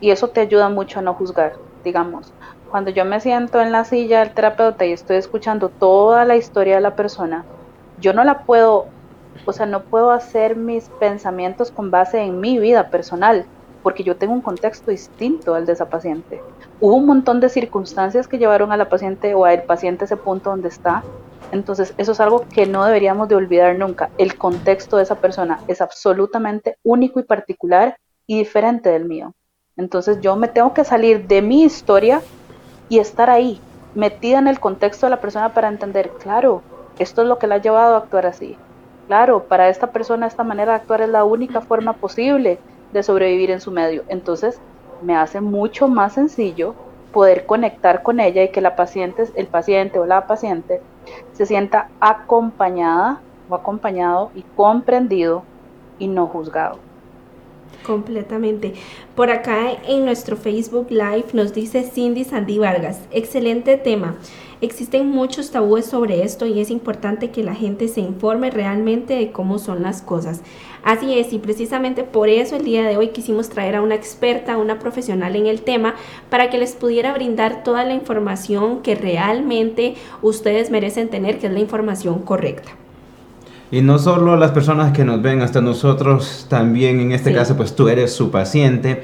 y 0.00 0.10
eso 0.10 0.28
te 0.28 0.40
ayuda 0.40 0.68
mucho 0.68 0.98
a 0.98 1.02
no 1.02 1.14
juzgar, 1.14 1.54
digamos. 1.84 2.32
Cuando 2.70 2.90
yo 2.90 3.04
me 3.04 3.20
siento 3.20 3.60
en 3.60 3.72
la 3.72 3.84
silla 3.84 4.20
del 4.20 4.34
terapeuta 4.34 4.84
y 4.84 4.92
estoy 4.92 5.16
escuchando 5.16 5.70
toda 5.70 6.24
la 6.24 6.36
historia 6.36 6.76
de 6.76 6.80
la 6.82 6.94
persona, 6.94 7.46
yo 7.96 8.12
no 8.12 8.24
la 8.24 8.44
puedo, 8.44 8.86
o 9.46 9.52
sea, 9.52 9.66
no 9.66 9.84
puedo 9.84 10.10
hacer 10.10 10.56
mis 10.56 10.88
pensamientos 11.00 11.70
con 11.70 11.90
base 11.90 12.20
en 12.20 12.40
mi 12.40 12.58
vida 12.58 12.90
personal, 12.90 13.46
porque 13.82 14.04
yo 14.04 14.16
tengo 14.16 14.34
un 14.34 14.42
contexto 14.42 14.90
distinto 14.90 15.54
al 15.54 15.66
de 15.66 15.72
esa 15.72 15.88
paciente. 15.88 16.42
Hubo 16.80 16.96
un 16.96 17.06
montón 17.06 17.40
de 17.40 17.48
circunstancias 17.48 18.28
que 18.28 18.38
llevaron 18.38 18.70
a 18.70 18.76
la 18.76 18.88
paciente 18.88 19.34
o 19.34 19.44
al 19.44 19.62
paciente 19.64 20.04
a 20.04 20.06
ese 20.06 20.16
punto 20.16 20.50
donde 20.50 20.68
está. 20.68 21.02
Entonces, 21.50 21.94
eso 21.96 22.12
es 22.12 22.20
algo 22.20 22.44
que 22.52 22.66
no 22.66 22.84
deberíamos 22.84 23.28
de 23.28 23.34
olvidar 23.34 23.76
nunca. 23.78 24.10
El 24.18 24.36
contexto 24.36 24.98
de 24.98 25.04
esa 25.04 25.16
persona 25.16 25.62
es 25.66 25.80
absolutamente 25.80 26.76
único 26.84 27.18
y 27.18 27.22
particular 27.24 27.96
y 28.26 28.38
diferente 28.38 28.90
del 28.90 29.06
mío. 29.06 29.32
Entonces 29.78 30.20
yo 30.20 30.36
me 30.36 30.48
tengo 30.48 30.74
que 30.74 30.84
salir 30.84 31.26
de 31.28 31.40
mi 31.40 31.62
historia 31.62 32.26
y 32.88 32.98
estar 32.98 33.30
ahí, 33.30 33.64
metida 33.94 34.38
en 34.38 34.48
el 34.48 34.60
contexto 34.60 35.06
de 35.06 35.10
la 35.10 35.20
persona 35.20 35.54
para 35.54 35.68
entender, 35.68 36.16
claro, 36.18 36.66
esto 36.98 37.22
es 37.22 37.28
lo 37.28 37.38
que 37.38 37.46
la 37.46 37.56
ha 37.56 37.60
llevado 37.62 37.94
a 37.94 37.98
actuar 37.98 38.26
así. 38.26 38.60
Claro, 39.06 39.46
para 39.48 39.68
esta 39.68 39.92
persona 39.92 40.26
esta 40.26 40.44
manera 40.44 40.72
de 40.72 40.78
actuar 40.78 41.02
es 41.02 41.08
la 41.10 41.24
única 41.24 41.62
forma 41.62 41.98
posible 42.00 42.64
de 42.90 43.02
sobrevivir 43.04 43.50
en 43.52 43.60
su 43.60 43.70
medio. 43.72 44.04
Entonces 44.08 44.62
me 45.00 45.16
hace 45.16 45.40
mucho 45.40 45.88
más 45.88 46.14
sencillo 46.14 46.80
poder 47.12 47.46
conectar 47.46 48.02
con 48.02 48.20
ella 48.20 48.42
y 48.44 48.52
que 48.52 48.60
la 48.60 48.76
paciente, 48.76 49.24
el 49.34 49.48
paciente 49.48 49.98
o 50.00 50.06
la 50.06 50.26
paciente 50.26 50.86
se 51.32 51.46
sienta 51.46 51.94
acompañada 52.00 53.24
o 53.46 53.54
acompañado 53.54 54.32
y 54.34 54.44
comprendido 54.54 55.48
y 55.98 56.08
no 56.08 56.26
juzgado. 56.26 56.87
Completamente. 57.84 58.74
Por 59.14 59.30
acá 59.30 59.72
en 59.86 60.04
nuestro 60.04 60.36
Facebook 60.36 60.88
Live 60.90 61.26
nos 61.32 61.54
dice 61.54 61.82
Cindy 61.82 62.24
Sandy 62.24 62.58
Vargas, 62.58 63.00
excelente 63.10 63.76
tema. 63.76 64.16
Existen 64.60 65.06
muchos 65.06 65.52
tabúes 65.52 65.86
sobre 65.86 66.24
esto 66.24 66.44
y 66.44 66.60
es 66.60 66.70
importante 66.70 67.30
que 67.30 67.44
la 67.44 67.54
gente 67.54 67.86
se 67.86 68.00
informe 68.00 68.50
realmente 68.50 69.14
de 69.14 69.30
cómo 69.30 69.60
son 69.60 69.82
las 69.82 70.02
cosas. 70.02 70.42
Así 70.82 71.16
es, 71.16 71.32
y 71.32 71.38
precisamente 71.38 72.02
por 72.02 72.28
eso 72.28 72.56
el 72.56 72.64
día 72.64 72.84
de 72.84 72.96
hoy 72.96 73.08
quisimos 73.08 73.50
traer 73.50 73.76
a 73.76 73.82
una 73.82 73.94
experta, 73.94 74.58
una 74.58 74.80
profesional 74.80 75.36
en 75.36 75.46
el 75.46 75.62
tema, 75.62 75.94
para 76.28 76.50
que 76.50 76.58
les 76.58 76.74
pudiera 76.74 77.14
brindar 77.14 77.62
toda 77.62 77.84
la 77.84 77.94
información 77.94 78.82
que 78.82 78.96
realmente 78.96 79.94
ustedes 80.22 80.70
merecen 80.70 81.08
tener, 81.08 81.38
que 81.38 81.46
es 81.46 81.52
la 81.52 81.60
información 81.60 82.20
correcta. 82.22 82.72
Y 83.70 83.82
no 83.82 83.98
solo 83.98 84.36
las 84.36 84.52
personas 84.52 84.92
que 84.92 85.04
nos 85.04 85.20
ven, 85.20 85.42
hasta 85.42 85.60
nosotros 85.60 86.46
también, 86.48 87.00
en 87.00 87.12
este 87.12 87.34
caso, 87.34 87.56
pues 87.56 87.76
tú 87.76 87.88
eres 87.88 88.12
su 88.12 88.30
paciente. 88.30 89.02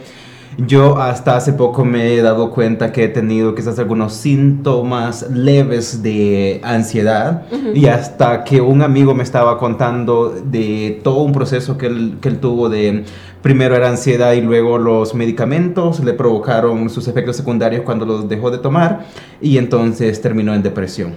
Yo 0.56 0.98
hasta 0.98 1.36
hace 1.36 1.52
poco 1.52 1.84
me 1.84 2.14
he 2.14 2.22
dado 2.22 2.50
cuenta 2.50 2.92
que 2.92 3.04
he 3.04 3.08
tenido 3.08 3.54
quizás 3.54 3.78
algunos 3.78 4.12
síntomas 4.14 5.28
leves 5.30 6.02
de 6.02 6.60
ansiedad 6.62 7.42
y 7.74 7.86
hasta 7.86 8.44
que 8.44 8.60
un 8.60 8.82
amigo 8.82 9.14
me 9.14 9.24
estaba 9.24 9.58
contando 9.58 10.30
de 10.30 11.00
todo 11.02 11.22
un 11.22 11.32
proceso 11.32 11.76
que 11.76 11.86
él, 11.86 12.18
que 12.20 12.28
él 12.28 12.38
tuvo 12.38 12.68
de 12.68 13.04
primero 13.42 13.74
era 13.74 13.88
ansiedad 13.88 14.32
y 14.32 14.42
luego 14.42 14.78
los 14.78 15.14
medicamentos 15.14 15.98
le 16.04 16.12
provocaron 16.12 16.88
sus 16.88 17.08
efectos 17.08 17.36
secundarios 17.36 17.82
cuando 17.82 18.06
los 18.06 18.28
dejó 18.28 18.52
de 18.52 18.58
tomar 18.58 19.06
y 19.40 19.58
entonces 19.58 20.22
terminó 20.22 20.54
en 20.54 20.62
depresión. 20.62 21.14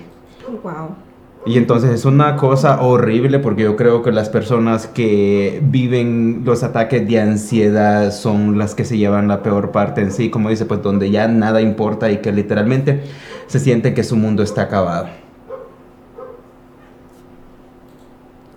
Wow. 0.64 1.07
Y 1.48 1.58
entonces 1.58 1.92
es 1.92 2.04
una 2.04 2.36
cosa 2.36 2.82
horrible 2.82 3.40
porque 3.40 3.64
yo 3.64 3.78
creo 3.78 4.04
que 4.04 4.12
las 4.12 4.28
personas 4.28 4.86
que 4.86 5.62
viven 5.64 6.42
los 6.44 6.62
ataques 6.62 7.08
de 7.08 7.22
ansiedad 7.22 8.12
son 8.12 8.58
las 8.58 8.76
que 8.76 8.84
se 8.84 8.98
llevan 8.98 9.30
la 9.30 9.44
peor 9.44 9.72
parte 9.72 10.02
en 10.02 10.12
sí, 10.12 10.30
como 10.30 10.50
dice, 10.50 10.66
pues 10.66 10.84
donde 10.84 11.10
ya 11.10 11.30
nada 11.30 11.62
importa 11.62 12.12
y 12.12 12.18
que 12.18 12.34
literalmente 12.34 13.02
se 13.48 13.60
sienten 13.60 13.94
que 13.94 14.04
su 14.04 14.18
mundo 14.18 14.44
está 14.44 14.64
acabado. 14.64 15.08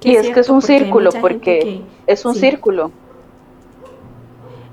Y 0.03 0.17
es 0.17 0.31
que 0.31 0.41
es 0.41 0.49
un 0.49 0.61
círculo, 0.61 1.11
porque 1.21 1.83
es 2.09 2.25
un 2.25 2.35
círculo. 2.35 2.91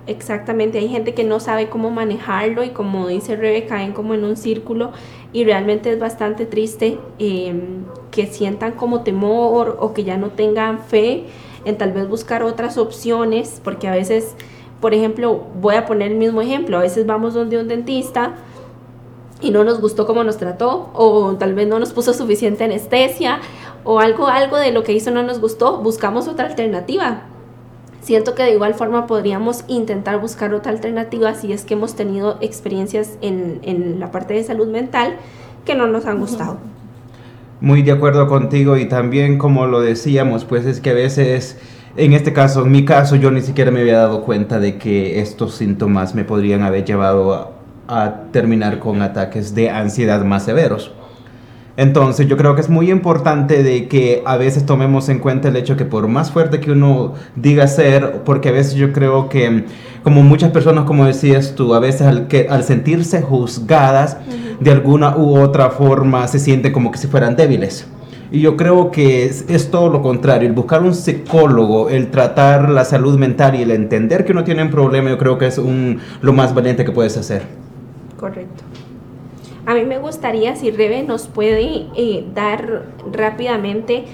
Exactamente, 0.07 0.79
hay 0.79 0.87
gente 0.87 1.13
que 1.13 1.25
no 1.25 1.41
sabe 1.41 1.67
cómo 1.67 1.91
manejarlo 1.91 2.63
y 2.63 2.69
como 2.69 3.07
dice 3.07 3.35
Rebe, 3.35 3.65
caen 3.65 3.91
como 3.91 4.13
en 4.13 4.23
un 4.23 4.37
círculo 4.37 4.93
y 5.33 5.43
realmente 5.43 5.91
es 5.91 5.99
bastante 5.99 6.45
triste 6.45 6.97
em, 7.19 7.83
que 8.09 8.25
sientan 8.25 8.71
como 8.71 9.03
temor 9.03 9.75
o 9.81 9.93
que 9.93 10.05
ya 10.05 10.15
no 10.15 10.29
tengan 10.29 10.79
fe 10.79 11.25
en 11.65 11.77
tal 11.77 11.91
vez 11.91 12.07
buscar 12.07 12.41
otras 12.43 12.77
opciones, 12.77 13.59
porque 13.61 13.89
a 13.89 13.91
veces, 13.91 14.33
por 14.79 14.93
ejemplo, 14.93 15.43
voy 15.59 15.75
a 15.75 15.85
poner 15.85 16.13
el 16.13 16.17
mismo 16.17 16.41
ejemplo, 16.41 16.77
a 16.77 16.81
veces 16.81 17.05
vamos 17.05 17.33
donde 17.33 17.59
un 17.59 17.67
dentista 17.67 18.35
y 19.41 19.51
no 19.51 19.65
nos 19.65 19.81
gustó 19.81 20.07
cómo 20.07 20.23
nos 20.23 20.37
trató 20.37 20.89
o 20.93 21.35
tal 21.35 21.53
vez 21.53 21.67
no 21.67 21.79
nos 21.79 21.91
puso 21.91 22.13
suficiente 22.13 22.63
anestesia 22.63 23.41
o 23.83 23.99
algo 23.99 24.27
algo 24.27 24.55
de 24.55 24.71
lo 24.71 24.83
que 24.83 24.93
hizo 24.93 25.11
no 25.11 25.21
nos 25.21 25.41
gustó, 25.41 25.79
buscamos 25.79 26.29
otra 26.29 26.47
alternativa 26.47 27.23
Siento 28.07 28.35
que 28.35 28.43
de 28.43 28.53
igual 28.53 28.73
forma 28.73 29.05
podríamos 29.05 29.65
intentar 29.67 30.21
buscar 30.21 30.53
otra 30.53 30.71
alternativa 30.71 31.33
si 31.33 31.51
es 31.51 31.65
que 31.65 31.73
hemos 31.73 31.93
tenido 31.93 32.37
experiencias 32.39 33.17
en, 33.21 33.99
la 33.99 34.11
parte 34.11 34.33
de 34.33 34.45
salud 34.45 34.69
mental 34.69 35.17
que 35.65 35.75
no 35.75 35.87
nos 35.87 36.05
han 36.05 36.21
gustado. 36.21 36.57
Muy 37.59 37.81
de 37.81 37.91
acuerdo 37.91 38.29
contigo 38.29 38.77
y 38.77 38.85
también 38.85 39.37
como 39.37 39.65
lo 39.65 39.81
decíamos, 39.81 40.45
pues 40.45 40.65
es 40.65 40.79
que 40.79 40.91
a 40.91 40.93
veces, 40.93 41.57
en 41.97 42.13
este 42.13 42.31
caso, 42.31 42.61
en 42.61 42.71
mi 42.71 42.85
caso, 42.85 43.17
yo 43.17 43.29
ni 43.29 43.41
siquiera 43.41 43.71
me 43.71 43.81
había 43.81 43.97
dado 43.97 44.21
cuenta 44.23 44.61
de 44.61 44.77
que 44.77 45.19
estos 45.19 45.55
síntomas 45.55 46.15
me 46.15 46.23
podrían 46.23 46.63
haber 46.63 46.85
llevado 46.85 47.55
a 47.89 48.21
terminar 48.31 48.79
con 48.79 49.01
ataques 49.01 49.53
de 49.53 49.69
ansiedad 49.69 50.23
más 50.23 50.45
severos. 50.45 50.93
Entonces 51.77 52.27
yo 52.27 52.37
creo 52.37 52.55
que 52.55 52.61
es 52.61 52.69
muy 52.69 52.89
importante 52.89 53.61
de 53.61 53.87
que 53.87 54.23
a 54.25 54.35
veces 54.35 54.65
tomemos 54.65 55.09
en 55.09 55.19
cuenta 55.19 55.47
el 55.47 55.55
hecho 55.55 55.77
que 55.77 55.85
por 55.85 56.07
más 56.07 56.31
fuerte 56.31 56.59
que 56.59 56.71
uno 56.71 57.13
diga 57.35 57.67
ser, 57.67 58.23
porque 58.25 58.49
a 58.49 58.51
veces 58.51 58.73
yo 58.73 58.91
creo 58.91 59.29
que 59.29 59.65
como 60.01 60.23
muchas 60.23 60.51
personas, 60.51 60.85
como 60.85 61.05
decías 61.05 61.53
tú, 61.53 61.75
a 61.75 61.79
veces 61.79 62.01
al, 62.01 62.27
que, 62.27 62.47
al 62.49 62.63
sentirse 62.63 63.21
juzgadas 63.21 64.17
de 64.59 64.71
alguna 64.71 65.15
u 65.17 65.37
otra 65.39 65.69
forma 65.69 66.27
se 66.27 66.39
sienten 66.39 66.73
como 66.73 66.91
que 66.91 66.97
si 66.97 67.07
fueran 67.07 67.35
débiles. 67.35 67.87
Y 68.31 68.41
yo 68.41 68.57
creo 68.57 68.89
que 68.89 69.25
es, 69.25 69.71
todo 69.71 69.89
lo 69.89 70.01
contrario, 70.01 70.49
el 70.49 70.55
buscar 70.55 70.81
un 70.81 70.95
psicólogo, 70.95 71.89
el 71.89 72.09
tratar 72.09 72.69
la 72.69 72.85
salud 72.85 73.19
mental 73.19 73.55
y 73.55 73.61
el 73.61 73.71
entender 73.71 74.25
que 74.25 74.31
uno 74.31 74.43
tiene 74.43 74.63
un 74.63 74.69
problema, 74.71 75.09
yo 75.11 75.17
creo 75.17 75.37
que 75.37 75.45
es 75.45 75.59
un, 75.59 75.99
lo 76.21 76.33
más 76.33 76.53
valiente 76.55 76.83
que 76.83 76.91
puedes 76.91 77.15
hacer. 77.17 77.43
Correcto. 78.17 78.63
A 79.67 79.73
mí 79.73 79.83
me 79.83 79.99
gustaría 79.99 80.55
si 80.55 80.71
Rebe 80.71 81.03
nos 81.03 81.27
puede 81.27 81.87
eh, 81.93 82.25
dar 82.33 82.85
rápidamente 83.11 84.05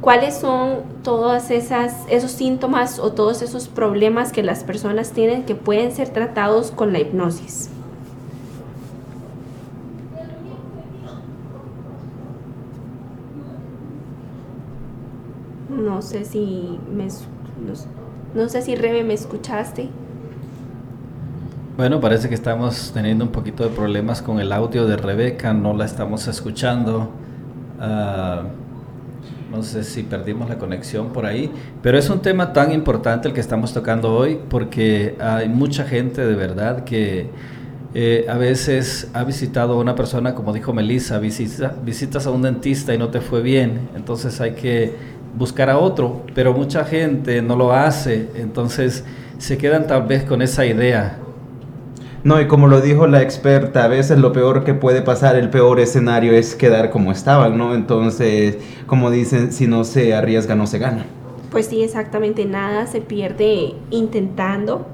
cuáles 0.00 0.36
son 0.36 0.80
todos 1.04 1.48
esos 1.52 2.32
síntomas 2.32 2.98
o 2.98 3.12
todos 3.12 3.40
esos 3.40 3.68
problemas 3.68 4.32
que 4.32 4.42
las 4.42 4.64
personas 4.64 5.12
tienen 5.12 5.44
que 5.44 5.54
pueden 5.54 5.92
ser 5.92 6.08
tratados 6.08 6.72
con 6.72 6.92
la 6.92 6.98
hipnosis. 6.98 7.70
No 15.70 16.02
sé 16.02 16.24
si 16.24 16.80
me 16.92 17.06
no 18.34 18.48
sé 18.48 18.60
si 18.60 18.74
Rebe 18.74 19.04
me 19.04 19.14
escuchaste. 19.14 19.88
Bueno, 21.76 22.00
parece 22.00 22.30
que 22.30 22.34
estamos 22.34 22.90
teniendo 22.94 23.22
un 23.22 23.30
poquito 23.30 23.62
de 23.62 23.68
problemas 23.68 24.22
con 24.22 24.40
el 24.40 24.50
audio 24.50 24.86
de 24.86 24.96
Rebeca, 24.96 25.52
no 25.52 25.74
la 25.74 25.84
estamos 25.84 26.26
escuchando. 26.26 27.10
Ah, 27.78 28.44
no 29.52 29.62
sé 29.62 29.84
si 29.84 30.02
perdimos 30.02 30.48
la 30.48 30.56
conexión 30.56 31.12
por 31.12 31.26
ahí, 31.26 31.52
pero 31.82 31.98
es 31.98 32.08
un 32.08 32.20
tema 32.20 32.54
tan 32.54 32.72
importante 32.72 33.28
el 33.28 33.34
que 33.34 33.40
estamos 33.40 33.74
tocando 33.74 34.14
hoy 34.14 34.40
porque 34.48 35.16
hay 35.20 35.50
mucha 35.50 35.84
gente 35.84 36.26
de 36.26 36.34
verdad 36.34 36.84
que 36.84 37.28
eh, 37.92 38.24
a 38.26 38.38
veces 38.38 39.10
ha 39.12 39.24
visitado 39.24 39.74
a 39.74 39.76
una 39.76 39.94
persona, 39.94 40.34
como 40.34 40.54
dijo 40.54 40.72
Melissa, 40.72 41.18
visitas 41.18 42.26
a 42.26 42.30
un 42.30 42.40
dentista 42.40 42.94
y 42.94 42.98
no 42.98 43.10
te 43.10 43.20
fue 43.20 43.42
bien, 43.42 43.90
entonces 43.94 44.40
hay 44.40 44.52
que 44.52 44.94
buscar 45.36 45.68
a 45.68 45.76
otro, 45.76 46.24
pero 46.34 46.54
mucha 46.54 46.86
gente 46.86 47.42
no 47.42 47.54
lo 47.54 47.74
hace, 47.74 48.30
entonces 48.34 49.04
se 49.36 49.58
quedan 49.58 49.86
tal 49.86 50.04
vez 50.06 50.24
con 50.24 50.40
esa 50.40 50.64
idea 50.64 51.18
no, 52.26 52.40
y 52.40 52.48
como 52.48 52.66
lo 52.66 52.80
dijo 52.80 53.06
la 53.06 53.22
experta, 53.22 53.84
a 53.84 53.86
veces 53.86 54.18
lo 54.18 54.32
peor 54.32 54.64
que 54.64 54.74
puede 54.74 55.00
pasar, 55.00 55.36
el 55.36 55.48
peor 55.48 55.78
escenario 55.78 56.32
es 56.32 56.56
quedar 56.56 56.90
como 56.90 57.12
estaban, 57.12 57.56
¿no? 57.56 57.72
Entonces, 57.72 58.58
como 58.88 59.12
dicen, 59.12 59.52
si 59.52 59.68
no 59.68 59.84
se 59.84 60.12
arriesga, 60.12 60.56
no 60.56 60.66
se 60.66 60.80
gana. 60.80 61.06
Pues 61.52 61.66
sí, 61.66 61.84
exactamente, 61.84 62.44
nada 62.44 62.88
se 62.88 63.00
pierde 63.00 63.76
intentando 63.92 64.88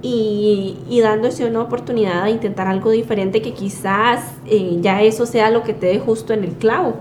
y, 0.00 1.00
dándose 1.02 1.44
una 1.44 1.60
oportunidad 1.60 2.26
de 2.26 2.30
intentar 2.30 2.68
algo 2.68 2.92
diferente 2.92 3.42
que 3.42 3.52
quizás 3.52 4.20
eh, 4.46 4.78
ya 4.80 5.02
eso 5.02 5.26
sea 5.26 5.50
lo 5.50 5.64
que 5.64 5.74
te 5.74 5.86
dé 5.86 5.98
justo 5.98 6.34
en 6.34 6.44
el 6.44 6.52
clavo. 6.52 6.98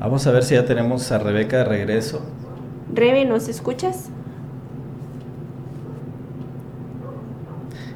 Vamos 0.00 0.26
a 0.26 0.32
ver 0.32 0.44
si 0.44 0.54
ya 0.54 0.64
tenemos 0.64 1.12
a 1.12 1.18
Rebeca 1.18 1.58
de 1.58 1.64
regreso. 1.64 2.22
Rebe, 2.90 3.26
¿nos 3.26 3.48
escuchas? 3.48 4.08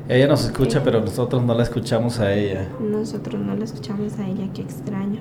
Ella 0.09 0.27
nos 0.27 0.45
escucha, 0.45 0.83
pero 0.83 1.01
nosotros 1.01 1.43
no 1.45 1.55
la 1.55 1.63
escuchamos 1.63 2.19
a 2.19 2.35
ella. 2.35 2.69
Nosotros 2.81 3.41
no 3.41 3.55
la 3.55 3.65
escuchamos 3.65 4.19
a 4.19 4.27
ella, 4.27 4.49
qué 4.53 4.63
extraño. 4.63 5.21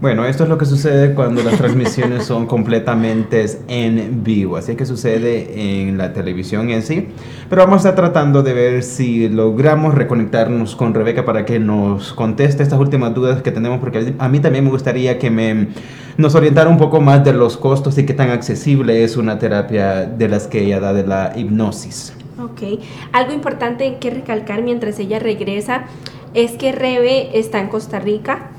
Bueno, 0.00 0.24
esto 0.24 0.44
es 0.44 0.48
lo 0.48 0.56
que 0.56 0.64
sucede 0.64 1.14
cuando 1.14 1.42
las 1.42 1.58
transmisiones 1.58 2.24
son 2.24 2.46
completamente 2.46 3.44
en 3.68 4.24
vivo, 4.24 4.56
así 4.56 4.74
que 4.74 4.86
sucede 4.86 5.88
en 5.88 5.98
la 5.98 6.14
televisión 6.14 6.70
en 6.70 6.82
sí. 6.82 7.08
Pero 7.50 7.62
vamos 7.62 7.84
a 7.84 7.90
estar 7.90 7.94
tratando 7.96 8.42
de 8.42 8.54
ver 8.54 8.82
si 8.82 9.28
logramos 9.28 9.94
reconectarnos 9.94 10.74
con 10.74 10.94
Rebeca 10.94 11.26
para 11.26 11.44
que 11.44 11.58
nos 11.58 12.14
conteste 12.14 12.62
estas 12.62 12.78
últimas 12.78 13.14
dudas 13.14 13.42
que 13.42 13.50
tenemos, 13.50 13.78
porque 13.80 14.14
a 14.18 14.28
mí 14.30 14.40
también 14.40 14.64
me 14.64 14.70
gustaría 14.70 15.18
que 15.18 15.30
me, 15.30 15.68
nos 16.16 16.34
orientara 16.34 16.70
un 16.70 16.78
poco 16.78 17.02
más 17.02 17.22
de 17.22 17.34
los 17.34 17.58
costos 17.58 17.98
y 17.98 18.06
qué 18.06 18.14
tan 18.14 18.30
accesible 18.30 19.04
es 19.04 19.18
una 19.18 19.38
terapia 19.38 20.06
de 20.06 20.28
las 20.28 20.46
que 20.46 20.64
ella 20.64 20.80
da 20.80 20.94
de 20.94 21.06
la 21.06 21.32
hipnosis. 21.36 22.14
Ok, 22.42 22.80
algo 23.12 23.32
importante 23.32 23.98
que 23.98 24.08
recalcar 24.08 24.62
mientras 24.62 24.98
ella 24.98 25.18
regresa 25.18 25.84
es 26.32 26.52
que 26.52 26.72
Rebe 26.72 27.38
está 27.38 27.58
en 27.58 27.68
Costa 27.68 27.98
Rica. 27.98 28.52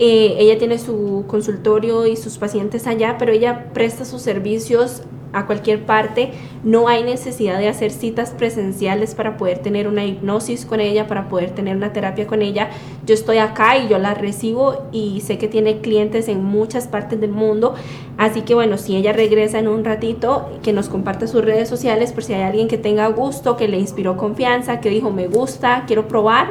Eh, 0.00 0.36
ella 0.38 0.58
tiene 0.58 0.78
su 0.78 1.24
consultorio 1.28 2.06
y 2.06 2.16
sus 2.16 2.38
pacientes 2.38 2.88
allá, 2.88 3.16
pero 3.16 3.30
ella 3.30 3.70
presta 3.72 4.04
sus 4.04 4.22
servicios 4.22 5.02
a 5.32 5.46
cualquier 5.46 5.84
parte. 5.86 6.32
No 6.64 6.88
hay 6.88 7.04
necesidad 7.04 7.58
de 7.58 7.68
hacer 7.68 7.92
citas 7.92 8.30
presenciales 8.30 9.14
para 9.14 9.36
poder 9.36 9.58
tener 9.58 9.86
una 9.86 10.04
hipnosis 10.04 10.66
con 10.66 10.80
ella, 10.80 11.06
para 11.06 11.28
poder 11.28 11.50
tener 11.50 11.76
una 11.76 11.92
terapia 11.92 12.26
con 12.26 12.42
ella. 12.42 12.70
Yo 13.08 13.14
estoy 13.14 13.38
acá 13.38 13.78
y 13.78 13.88
yo 13.88 13.96
la 13.98 14.12
recibo 14.12 14.86
y 14.92 15.22
sé 15.22 15.38
que 15.38 15.48
tiene 15.48 15.80
clientes 15.80 16.28
en 16.28 16.44
muchas 16.44 16.88
partes 16.88 17.18
del 17.18 17.30
mundo. 17.30 17.74
Así 18.18 18.42
que 18.42 18.54
bueno, 18.54 18.76
si 18.76 18.96
ella 18.96 19.14
regresa 19.14 19.58
en 19.58 19.66
un 19.66 19.82
ratito, 19.82 20.50
que 20.62 20.74
nos 20.74 20.90
comparte 20.90 21.26
sus 21.26 21.42
redes 21.42 21.70
sociales 21.70 22.12
por 22.12 22.22
si 22.22 22.34
hay 22.34 22.42
alguien 22.42 22.68
que 22.68 22.76
tenga 22.76 23.08
gusto, 23.08 23.56
que 23.56 23.66
le 23.66 23.78
inspiró 23.78 24.18
confianza, 24.18 24.80
que 24.80 24.90
dijo 24.90 25.10
me 25.10 25.26
gusta, 25.26 25.84
quiero 25.86 26.06
probar, 26.06 26.48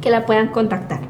que 0.00 0.08
la 0.08 0.24
puedan 0.24 0.48
contactar. 0.48 1.00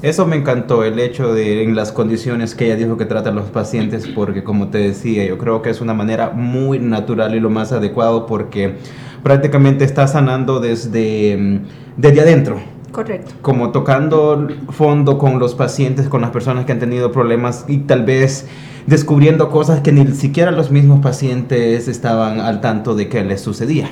Eso 0.00 0.24
me 0.24 0.36
encantó, 0.36 0.82
el 0.82 0.98
hecho 0.98 1.34
de 1.34 1.62
en 1.62 1.76
las 1.76 1.92
condiciones 1.92 2.54
que 2.54 2.64
ella 2.64 2.76
dijo 2.76 2.96
que 2.96 3.04
tratan 3.04 3.34
los 3.34 3.50
pacientes, 3.50 4.06
porque 4.06 4.42
como 4.42 4.68
te 4.68 4.78
decía, 4.78 5.26
yo 5.26 5.36
creo 5.36 5.60
que 5.60 5.68
es 5.68 5.82
una 5.82 5.92
manera 5.92 6.30
muy 6.30 6.78
natural 6.78 7.34
y 7.34 7.40
lo 7.40 7.50
más 7.50 7.72
adecuado 7.72 8.24
porque 8.24 8.76
prácticamente 9.22 9.84
está 9.84 10.08
sanando 10.08 10.60
desde, 10.60 11.36
mm, 11.36 11.58
desde 11.98 12.22
adentro. 12.22 12.79
Correcto. 12.92 13.34
Como 13.42 13.70
tocando 13.70 14.48
fondo 14.70 15.18
con 15.18 15.38
los 15.38 15.54
pacientes, 15.54 16.08
con 16.08 16.20
las 16.20 16.30
personas 16.30 16.64
que 16.64 16.72
han 16.72 16.80
tenido 16.80 17.12
problemas 17.12 17.64
y 17.68 17.78
tal 17.78 18.04
vez 18.04 18.46
descubriendo 18.86 19.50
cosas 19.50 19.80
que 19.80 19.92
ni 19.92 20.06
siquiera 20.14 20.50
los 20.50 20.70
mismos 20.70 21.00
pacientes 21.00 21.86
estaban 21.88 22.40
al 22.40 22.60
tanto 22.60 22.94
de 22.94 23.08
que 23.08 23.22
les 23.22 23.40
sucedía. 23.40 23.90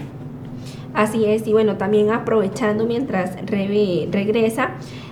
Así 0.94 1.26
es, 1.26 1.46
y 1.46 1.52
bueno, 1.52 1.76
también 1.76 2.10
aprovechando 2.10 2.84
mientras 2.84 3.36
Rebe 3.46 4.08
regresa, 4.10 4.70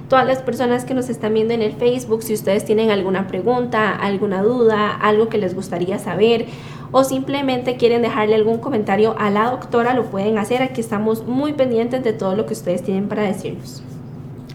todas 0.09 0.27
las 0.27 0.39
personas 0.39 0.85
que 0.85 0.95
nos 0.95 1.09
están 1.09 1.35
viendo 1.35 1.55
en 1.55 1.63
el 1.63 1.73
Facebook, 1.73 2.23
si 2.23 2.35
ustedes 2.35 2.65
tienen 2.65 2.91
alguna 2.91 3.27
pregunta, 3.27 3.91
alguna 3.91 4.43
duda, 4.43 4.91
algo 4.91 5.29
que 5.29 5.39
les 5.39 5.55
gustaría 5.55 5.99
saber 5.99 6.47
o 6.93 7.05
simplemente 7.05 7.77
quieren 7.77 8.03
dejarle 8.03 8.37
algún 8.37 8.59
comentario 8.59 9.17
a 9.19 9.31
la 9.31 9.51
doctora, 9.51 9.95
lo 9.95 10.05
pueden 10.05 10.39
hacer. 10.39 10.63
Aquí 10.63 10.81
estamos 10.81 11.27
muy 11.27 11.53
pendientes 11.53 12.05
de 12.05 12.13
todo 12.13 12.37
lo 12.37 12.47
que 12.47 12.55
ustedes 12.55 12.83
tienen 12.83 13.09
para 13.09 13.23
decirnos. 13.23 13.83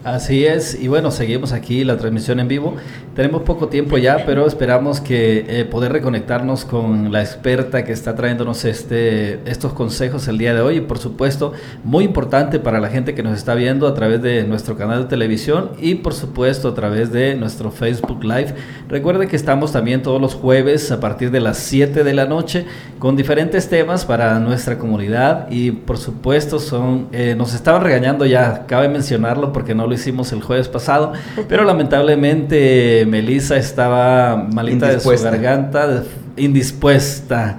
Así 0.04 0.44
es, 0.44 0.74
y 0.80 0.88
bueno, 0.88 1.12
seguimos 1.12 1.52
aquí 1.52 1.84
la 1.84 1.96
transmisión 1.96 2.40
en 2.40 2.48
vivo. 2.48 2.74
Tenemos 3.14 3.42
poco 3.42 3.68
tiempo 3.68 3.98
ya, 3.98 4.24
pero 4.26 4.48
esperamos 4.48 5.00
que 5.00 5.44
eh, 5.46 5.64
poder 5.64 5.92
reconectarnos 5.92 6.64
con 6.64 7.12
la 7.12 7.20
experta 7.20 7.84
que 7.84 7.92
está 7.92 8.16
trayéndonos 8.16 8.64
este, 8.64 9.38
estos 9.48 9.74
consejos 9.74 10.26
el 10.26 10.38
día 10.38 10.54
de 10.54 10.60
hoy. 10.60 10.78
Y 10.78 10.80
por 10.80 10.98
supuesto, 10.98 11.52
muy 11.84 12.02
importante 12.02 12.58
para 12.58 12.80
la 12.80 12.88
gente 12.88 13.14
que 13.14 13.22
nos 13.22 13.38
está 13.38 13.54
viendo 13.54 13.86
a 13.86 13.94
través 13.94 14.20
de 14.22 14.42
nuestro 14.42 14.76
canal 14.76 15.04
de 15.04 15.08
televisión 15.08 15.70
y 15.78 15.94
por 15.94 16.14
supuesto 16.14 16.68
a 16.70 16.74
través 16.74 17.12
de 17.12 17.36
nuestro 17.36 17.70
Facebook 17.70 18.24
Live. 18.24 18.54
Recuerde 18.88 19.28
que 19.28 19.36
estamos 19.36 19.70
también 19.70 20.02
todos 20.02 20.20
los 20.20 20.34
jueves 20.34 20.90
a 20.90 20.98
partir 20.98 21.30
de 21.30 21.38
las 21.38 21.58
7 21.58 22.02
de 22.02 22.12
la 22.12 22.26
noche 22.26 22.66
con 22.98 23.14
diferentes 23.14 23.68
temas 23.68 24.04
para 24.04 24.38
nuestra 24.40 24.78
comunidad 24.78 25.48
y 25.50 25.70
por 25.70 25.98
supuesto 25.98 26.58
son, 26.58 27.08
eh, 27.12 27.34
nos 27.36 27.54
estaban 27.54 27.82
regañando 27.82 28.26
ya, 28.26 28.66
cabe 28.66 28.88
mencionarlo 28.88 29.52
porque 29.52 29.74
no 29.74 29.86
lo 29.86 29.91
hicimos 29.92 30.32
el 30.32 30.42
jueves 30.42 30.68
pasado, 30.68 31.12
pero 31.48 31.64
lamentablemente 31.64 33.04
Melissa 33.06 33.56
estaba 33.56 34.36
malita 34.36 34.88
de 34.88 35.00
su 35.00 35.10
garganta, 35.22 36.04
indispuesta. 36.36 37.58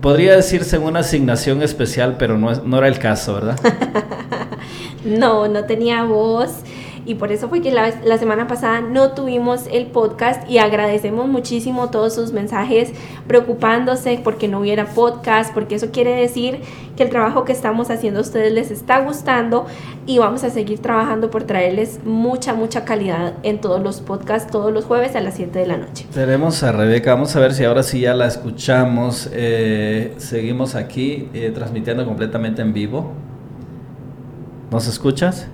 Podría 0.00 0.36
decirse 0.36 0.76
en 0.76 0.82
una 0.82 1.00
asignación 1.00 1.62
especial, 1.62 2.16
pero 2.18 2.38
no, 2.38 2.54
no 2.54 2.78
era 2.78 2.88
el 2.88 2.98
caso, 2.98 3.34
¿verdad? 3.34 3.58
no, 5.04 5.48
no 5.48 5.64
tenía 5.64 6.04
voz 6.04 6.52
y 7.06 7.16
por 7.16 7.32
eso 7.32 7.48
fue 7.48 7.60
que 7.60 7.70
la, 7.70 8.18
semana 8.18 8.46
pasada 8.46 8.80
no 8.80 9.12
tuvimos 9.12 9.66
el 9.70 9.86
podcast 9.86 10.48
y 10.48 10.58
agradecemos 10.58 11.28
muchísimo 11.28 11.90
todos 11.90 12.14
sus 12.14 12.32
mensajes 12.32 12.92
preocupándose 13.26 14.20
porque 14.22 14.48
no 14.48 14.60
hubiera 14.60 14.86
podcast, 14.86 15.52
porque 15.52 15.74
eso 15.74 15.90
quiere 15.90 16.14
decir 16.14 16.60
que 16.96 17.02
el 17.02 17.10
trabajo 17.10 17.44
que 17.44 17.52
estamos 17.52 17.90
haciendo 17.90 18.20
a 18.20 18.22
ustedes 18.22 18.52
les 18.52 18.70
está 18.70 19.00
gustando 19.00 19.66
y 20.06 20.18
vamos 20.18 20.44
a 20.44 20.50
seguir 20.50 20.78
trabajando 20.78 21.30
por 21.30 21.44
traerles 21.44 22.00
mucha, 22.04 22.54
mucha 22.54 22.84
calidad 22.84 23.34
en 23.42 23.60
todos 23.60 23.82
los 23.82 24.00
podcasts 24.00 24.50
todos 24.50 24.72
los 24.72 24.84
jueves 24.84 25.16
a 25.16 25.20
las 25.20 25.34
7 25.34 25.58
de 25.58 25.66
la 25.66 25.76
noche. 25.76 26.06
Tenemos 26.12 26.62
a 26.62 26.72
Rebeca, 26.72 27.14
vamos 27.14 27.34
a 27.36 27.40
ver 27.40 27.52
si 27.54 27.64
ahora 27.64 27.82
sí 27.82 28.00
ya 28.00 28.14
la 28.14 28.26
escuchamos. 28.26 29.28
Eh, 29.32 30.14
seguimos 30.18 30.74
aquí 30.74 31.28
eh, 31.34 31.50
transmitiendo 31.54 32.04
completamente 32.04 32.62
en 32.62 32.72
vivo. 32.72 33.12
¿Nos 34.70 34.86
escuchas? 34.86 35.48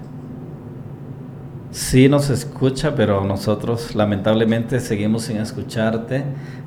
Sí 1.72 2.08
nos 2.08 2.30
escucha, 2.30 2.96
pero 2.96 3.24
nosotros 3.24 3.94
lamentablemente 3.94 4.80
seguimos 4.80 5.22
sin 5.22 5.36
escucharte. 5.36 6.24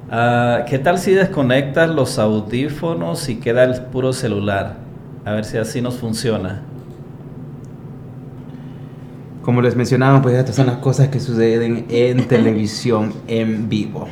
Ah, 0.10 0.64
¿Qué 0.66 0.80
tal 0.80 0.98
si 0.98 1.12
desconectas 1.12 1.90
los 1.90 2.18
audífonos 2.20 3.28
y 3.28 3.36
queda 3.36 3.66
el 3.66 3.82
puro 3.86 4.14
celular? 4.14 4.78
A 5.26 5.34
ver 5.34 5.44
si 5.44 5.58
así 5.58 5.82
nos 5.82 5.96
funciona. 5.96 6.62
Como 9.42 9.62
les 9.62 9.76
mencionaba, 9.76 10.22
pues 10.22 10.36
estas 10.36 10.56
son 10.56 10.68
las 10.68 10.78
cosas 10.78 11.10
que 11.10 11.20
suceden 11.20 11.86
en 11.90 12.26
televisión 12.30 13.14
en 13.28 13.68
vivo. 13.68 14.08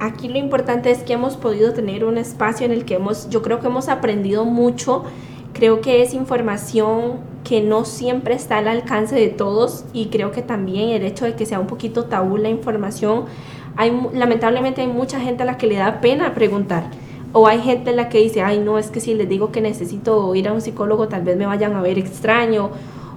Aquí 0.00 0.28
lo 0.28 0.38
importante 0.38 0.90
es 0.90 1.04
que 1.04 1.12
hemos 1.12 1.36
podido 1.36 1.72
tener 1.72 2.04
un 2.04 2.18
espacio 2.18 2.66
en 2.66 2.72
el 2.72 2.84
que 2.84 2.94
hemos, 2.94 3.30
yo 3.30 3.42
creo 3.42 3.60
que 3.60 3.68
hemos 3.68 3.88
aprendido 3.88 4.44
mucho. 4.44 5.04
Creo 5.52 5.80
que 5.80 6.02
es 6.02 6.14
información 6.14 7.35
que 7.46 7.60
no 7.60 7.84
siempre 7.84 8.34
está 8.34 8.58
al 8.58 8.66
alcance 8.66 9.14
de 9.14 9.28
todos 9.28 9.84
y 9.92 10.06
creo 10.06 10.32
que 10.32 10.42
también 10.42 10.88
el 10.88 11.04
hecho 11.04 11.26
de 11.26 11.34
que 11.34 11.46
sea 11.46 11.60
un 11.60 11.68
poquito 11.68 12.06
tabú 12.06 12.38
la 12.38 12.48
información, 12.48 13.26
hay, 13.76 13.96
lamentablemente 14.12 14.80
hay 14.80 14.88
mucha 14.88 15.20
gente 15.20 15.44
a 15.44 15.46
la 15.46 15.56
que 15.56 15.68
le 15.68 15.76
da 15.76 16.00
pena 16.00 16.34
preguntar. 16.34 16.90
O 17.32 17.46
hay 17.46 17.60
gente 17.60 17.90
a 17.90 17.92
la 17.92 18.08
que 18.08 18.18
dice, 18.18 18.42
ay, 18.42 18.58
no, 18.58 18.78
es 18.78 18.90
que 18.90 19.00
si 19.00 19.14
les 19.14 19.28
digo 19.28 19.52
que 19.52 19.60
necesito 19.60 20.34
ir 20.34 20.48
a 20.48 20.52
un 20.52 20.60
psicólogo, 20.60 21.06
tal 21.06 21.22
vez 21.22 21.36
me 21.36 21.46
vayan 21.46 21.74
a 21.74 21.82
ver 21.82 21.98
extraño 22.00 22.70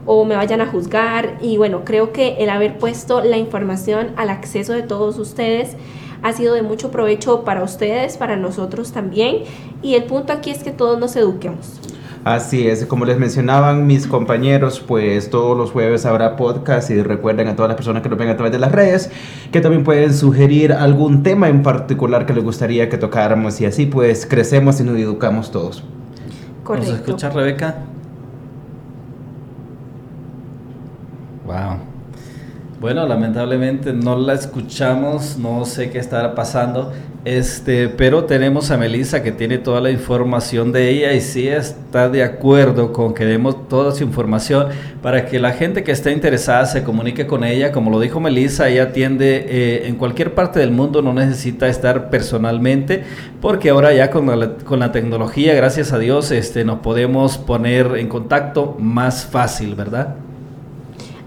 o 0.05 0.25
me 0.25 0.35
vayan 0.35 0.61
a 0.61 0.67
juzgar. 0.67 1.39
Y 1.41 1.57
bueno, 1.57 1.81
creo 1.83 2.11
que 2.11 2.35
el 2.37 2.51
haber 2.51 2.77
puesto 2.77 3.23
la 3.23 3.37
información 3.37 4.11
al 4.15 4.29
acceso 4.29 4.73
de 4.73 4.83
todos 4.83 5.17
ustedes 5.17 5.75
ha 6.21 6.33
sido 6.33 6.53
de 6.53 6.61
mucho 6.61 6.91
provecho 6.91 7.43
para 7.43 7.63
ustedes, 7.63 8.17
para 8.17 8.35
nosotros 8.35 8.91
también. 8.91 9.43
Y 9.81 9.95
el 9.95 10.03
punto 10.03 10.33
aquí 10.33 10.51
es 10.51 10.61
que 10.61 10.71
todos 10.71 10.99
nos 10.99 11.15
eduquemos. 11.15 11.79
Así 12.25 12.67
es, 12.67 12.85
como 12.85 13.05
les 13.05 13.17
mencionaban 13.17 13.87
mis 13.87 14.05
compañeros, 14.05 14.81
pues 14.85 15.29
todos 15.29 15.57
los 15.57 15.71
jueves 15.71 16.05
habrá 16.05 16.35
podcast 16.35 16.89
y 16.89 17.01
recuerden 17.01 17.47
a 17.47 17.55
todas 17.55 17.69
las 17.69 17.77
personas 17.77 18.03
que 18.03 18.09
nos 18.09 18.19
ven 18.19 18.27
a 18.27 18.35
través 18.35 18.51
de 18.51 18.59
las 18.59 18.73
redes 18.73 19.09
que 19.53 19.61
también 19.61 19.85
pueden 19.85 20.13
sugerir 20.13 20.73
algún 20.73 21.23
tema 21.23 21.47
en 21.47 21.63
particular 21.63 22.25
que 22.25 22.33
les 22.33 22.43
gustaría 22.43 22.89
que 22.89 22.97
tocáramos 22.97 23.61
y 23.61 23.65
así 23.65 23.85
pues 23.85 24.25
crecemos 24.25 24.81
y 24.81 24.83
nos 24.83 24.97
educamos 24.97 25.49
todos. 25.49 25.83
Correcto. 26.63 26.91
¿Nos 26.91 26.99
escucha 26.99 27.29
Rebeca? 27.29 27.75
Wow. 31.45 31.77
Bueno, 32.81 33.07
lamentablemente 33.07 33.91
no 33.91 34.17
la 34.17 34.33
escuchamos, 34.33 35.37
no 35.37 35.65
sé 35.65 35.89
qué 35.89 35.99
estará 35.99 36.35
pasando, 36.35 36.91
este, 37.37 37.89
pero 37.89 38.23
tenemos 38.23 38.71
a 38.71 38.77
Melissa 38.77 39.21
que 39.21 39.31
tiene 39.31 39.59
toda 39.59 39.81
la 39.81 39.91
información 39.91 40.71
de 40.71 40.89
ella 40.89 41.13
y 41.13 41.21
sí 41.21 41.47
está 41.47 42.09
de 42.09 42.23
acuerdo 42.23 42.91
con 42.91 43.13
que 43.13 43.23
demos 43.23 43.67
toda 43.67 43.91
su 43.91 44.03
información 44.03 44.69
para 45.03 45.27
que 45.27 45.37
la 45.37 45.51
gente 45.51 45.83
que 45.83 45.91
esté 45.91 46.11
interesada 46.11 46.65
se 46.65 46.83
comunique 46.83 47.27
con 47.27 47.43
ella. 47.43 47.71
Como 47.71 47.91
lo 47.91 47.99
dijo 47.99 48.19
Melissa, 48.19 48.67
ella 48.67 48.85
atiende 48.85 49.45
eh, 49.47 49.87
en 49.87 49.95
cualquier 49.95 50.33
parte 50.33 50.59
del 50.59 50.71
mundo, 50.71 51.03
no 51.03 51.13
necesita 51.13 51.67
estar 51.67 52.09
personalmente, 52.09 53.03
porque 53.41 53.69
ahora 53.69 53.93
ya 53.93 54.09
con 54.09 54.39
la, 54.39 54.55
con 54.55 54.91
tecnología, 54.91 55.53
gracias 55.53 55.93
a 55.93 55.99
Dios, 55.99 56.31
este, 56.31 56.65
nos 56.65 56.79
podemos 56.79 57.37
poner 57.37 57.97
en 57.97 58.07
contacto 58.07 58.75
más 58.79 59.27
fácil, 59.27 59.75
¿verdad? 59.75 60.15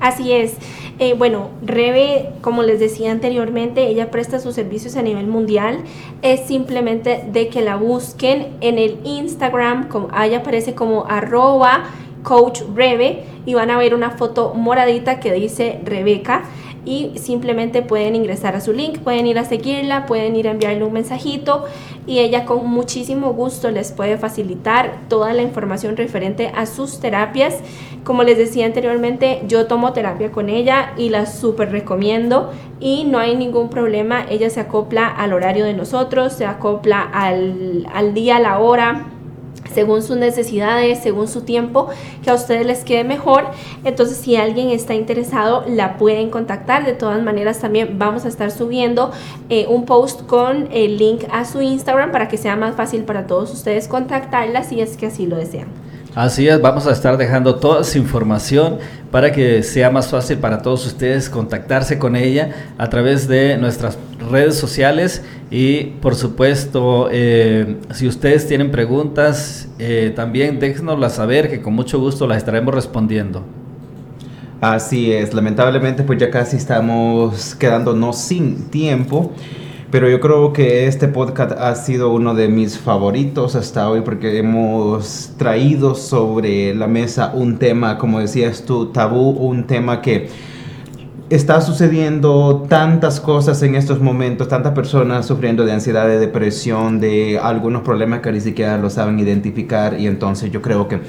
Así 0.00 0.32
es. 0.32 0.57
Eh, 0.99 1.14
bueno, 1.14 1.51
Rebe, 1.62 2.30
como 2.40 2.62
les 2.62 2.78
decía 2.78 3.11
anteriormente, 3.11 3.86
ella 3.86 4.11
presta 4.11 4.38
sus 4.38 4.55
servicios 4.55 4.97
a 4.97 5.03
nivel 5.03 5.26
mundial. 5.26 5.80
Es 6.22 6.40
simplemente 6.47 7.24
de 7.32 7.49
que 7.49 7.62
la 7.62 7.76
busquen 7.76 8.49
en 8.61 8.78
el 8.78 8.99
Instagram, 9.05 9.88
como, 9.88 10.09
ahí 10.12 10.34
aparece 10.34 10.74
como 10.74 11.07
arroba 11.09 11.84
coach 12.22 12.62
y 13.45 13.55
van 13.55 13.70
a 13.70 13.78
ver 13.78 13.95
una 13.95 14.11
foto 14.12 14.55
moradita 14.55 15.18
que 15.18 15.32
dice 15.32 15.80
Rebeca 15.84 16.45
y 16.85 17.12
simplemente 17.16 17.83
pueden 17.83 18.16
ingresar 18.16 18.57
a 18.57 18.61
su 18.61 18.72
link, 18.72 18.99
pueden 18.99 19.26
ir 19.26 19.39
a 19.39 19.45
seguirla, 19.45 20.07
pueden 20.07 20.35
ir 20.35 20.49
a 20.49 20.51
enviarle 20.51 20.85
un 20.85 20.93
mensajito 20.93 21.64
y 22.07 22.18
ella 22.18 22.45
con 22.45 22.68
muchísimo 22.68 23.33
gusto 23.33 23.70
les 23.70 23.93
puede 23.93 24.18
facilitar 24.18 24.99
toda 25.09 25.33
la 25.33 25.43
información 25.43 25.97
referente 25.97 26.51
a 26.55 26.66
sus 26.66 26.99
terapias. 26.99 27.61
Como 28.05 28.24
les 28.24 28.37
decía 28.37 28.66
anteriormente, 28.66 29.43
yo 29.47 29.66
tomo 29.66 29.93
terapia 29.93 30.33
con 30.33 30.49
ella 30.49 30.93
y 30.97 31.11
la 31.11 31.26
súper 31.26 31.70
recomiendo 31.70 32.53
y 32.80 33.05
no 33.05 33.18
hay 33.18 33.37
ningún 33.37 33.68
problema. 33.68 34.26
Ella 34.28 34.51
se 34.51 34.61
acopla 34.61 35.07
al 35.07 35.33
horario 35.33 35.64
de 35.64 35.74
nosotros, 35.74 36.33
se 36.33 36.47
acopla 36.47 37.03
al, 37.03 37.87
al 37.95 38.14
día, 38.14 38.37
a 38.37 38.41
la 38.41 38.59
hora 38.59 39.07
según 39.73 40.03
sus 40.03 40.16
necesidades, 40.16 41.01
según 41.03 41.29
su 41.29 41.43
tiempo, 41.43 41.89
que 42.23 42.31
a 42.31 42.35
ustedes 42.35 42.66
les 42.66 42.85
quede 42.85 43.05
mejor. 43.05 43.47
Entonces, 43.85 44.16
si 44.18 44.37
alguien 44.37 44.70
está 44.70 44.95
interesado, 44.95 45.64
la 45.68 45.99
pueden 45.99 46.31
contactar. 46.31 46.85
De 46.85 46.93
todas 46.93 47.23
maneras, 47.23 47.61
también 47.61 47.99
vamos 47.99 48.25
a 48.25 48.29
estar 48.29 48.51
subiendo 48.51 49.11
eh, 49.49 49.66
un 49.68 49.85
post 49.85 50.27
con 50.27 50.68
el 50.73 50.99
link 50.99 51.25
a 51.31 51.45
su 51.45 51.61
Instagram 51.61 52.12
para 52.12 52.29
que 52.29 52.37
sea 52.37 52.57
más 52.57 52.75
fácil 52.77 53.05
para 53.05 53.27
todos 53.27 53.53
ustedes 53.53 53.89
contactarla 53.89 54.62
si 54.62 54.81
es 54.81 54.97
que 54.97 55.07
así 55.07 55.27
lo 55.27 55.37
desean. 55.37 55.82
Así 56.14 56.46
es, 56.46 56.60
vamos 56.60 56.86
a 56.86 56.92
estar 56.92 57.16
dejando 57.16 57.54
toda 57.54 57.80
esa 57.80 57.96
información 57.96 58.78
para 59.10 59.32
que 59.32 59.62
sea 59.62 59.90
más 59.90 60.08
fácil 60.08 60.36
para 60.36 60.60
todos 60.60 60.86
ustedes 60.86 61.30
contactarse 61.30 61.98
con 61.98 62.16
ella 62.16 62.50
a 62.76 62.90
través 62.90 63.28
de 63.28 63.56
nuestras 63.56 63.96
redes 64.30 64.56
sociales 64.56 65.24
y 65.50 65.84
por 66.02 66.14
supuesto 66.14 67.08
eh, 67.10 67.78
si 67.94 68.06
ustedes 68.06 68.46
tienen 68.46 68.70
preguntas 68.70 69.68
eh, 69.78 70.12
también 70.14 70.60
déjenoslas 70.60 71.14
saber 71.14 71.48
que 71.48 71.62
con 71.62 71.72
mucho 71.72 71.98
gusto 71.98 72.26
las 72.26 72.36
estaremos 72.36 72.74
respondiendo. 72.74 73.42
Así 74.60 75.12
es, 75.12 75.32
lamentablemente 75.32 76.02
pues 76.02 76.18
ya 76.18 76.30
casi 76.30 76.58
estamos 76.58 77.54
quedándonos 77.54 78.18
sin 78.18 78.68
tiempo. 78.68 79.32
Pero 79.93 80.09
yo 80.09 80.20
creo 80.20 80.55
que 80.55 80.86
este 80.86 81.07
podcast 81.07 81.53
ha 81.53 81.74
sido 81.74 82.14
uno 82.14 82.32
de 82.34 82.49
mis 82.49 82.78
favoritos 82.78 83.55
hasta 83.57 83.90
hoy 83.90 84.01
porque 84.01 84.38
hemos 84.38 85.32
traído 85.36 85.95
sobre 85.95 86.74
la 86.74 86.86
mesa 86.86 87.32
un 87.34 87.59
tema, 87.59 87.99
como 87.99 88.18
decías 88.18 88.62
tú, 88.64 88.86
tabú, 88.86 89.28
un 89.32 89.64
tema 89.66 90.01
que 90.01 90.30
está 91.28 91.61
sucediendo 91.61 92.64
tantas 92.70 93.20
cosas 93.20 93.62
en 93.62 93.74
estos 93.74 94.01
momentos, 94.01 94.49
tantas 94.49 94.72
personas 94.72 95.26
sufriendo 95.26 95.66
de 95.66 95.72
ansiedad, 95.72 96.09
de 96.09 96.18
depresión, 96.18 96.99
de 96.99 97.38
algunos 97.38 97.82
problemas 97.82 98.20
que 98.20 98.32
ni 98.32 98.40
siquiera 98.40 98.78
lo 98.78 98.88
saben 98.88 99.18
identificar 99.18 100.01
y 100.01 100.07
entonces 100.07 100.51
yo 100.51 100.62
creo 100.62 100.88
que 100.88 101.01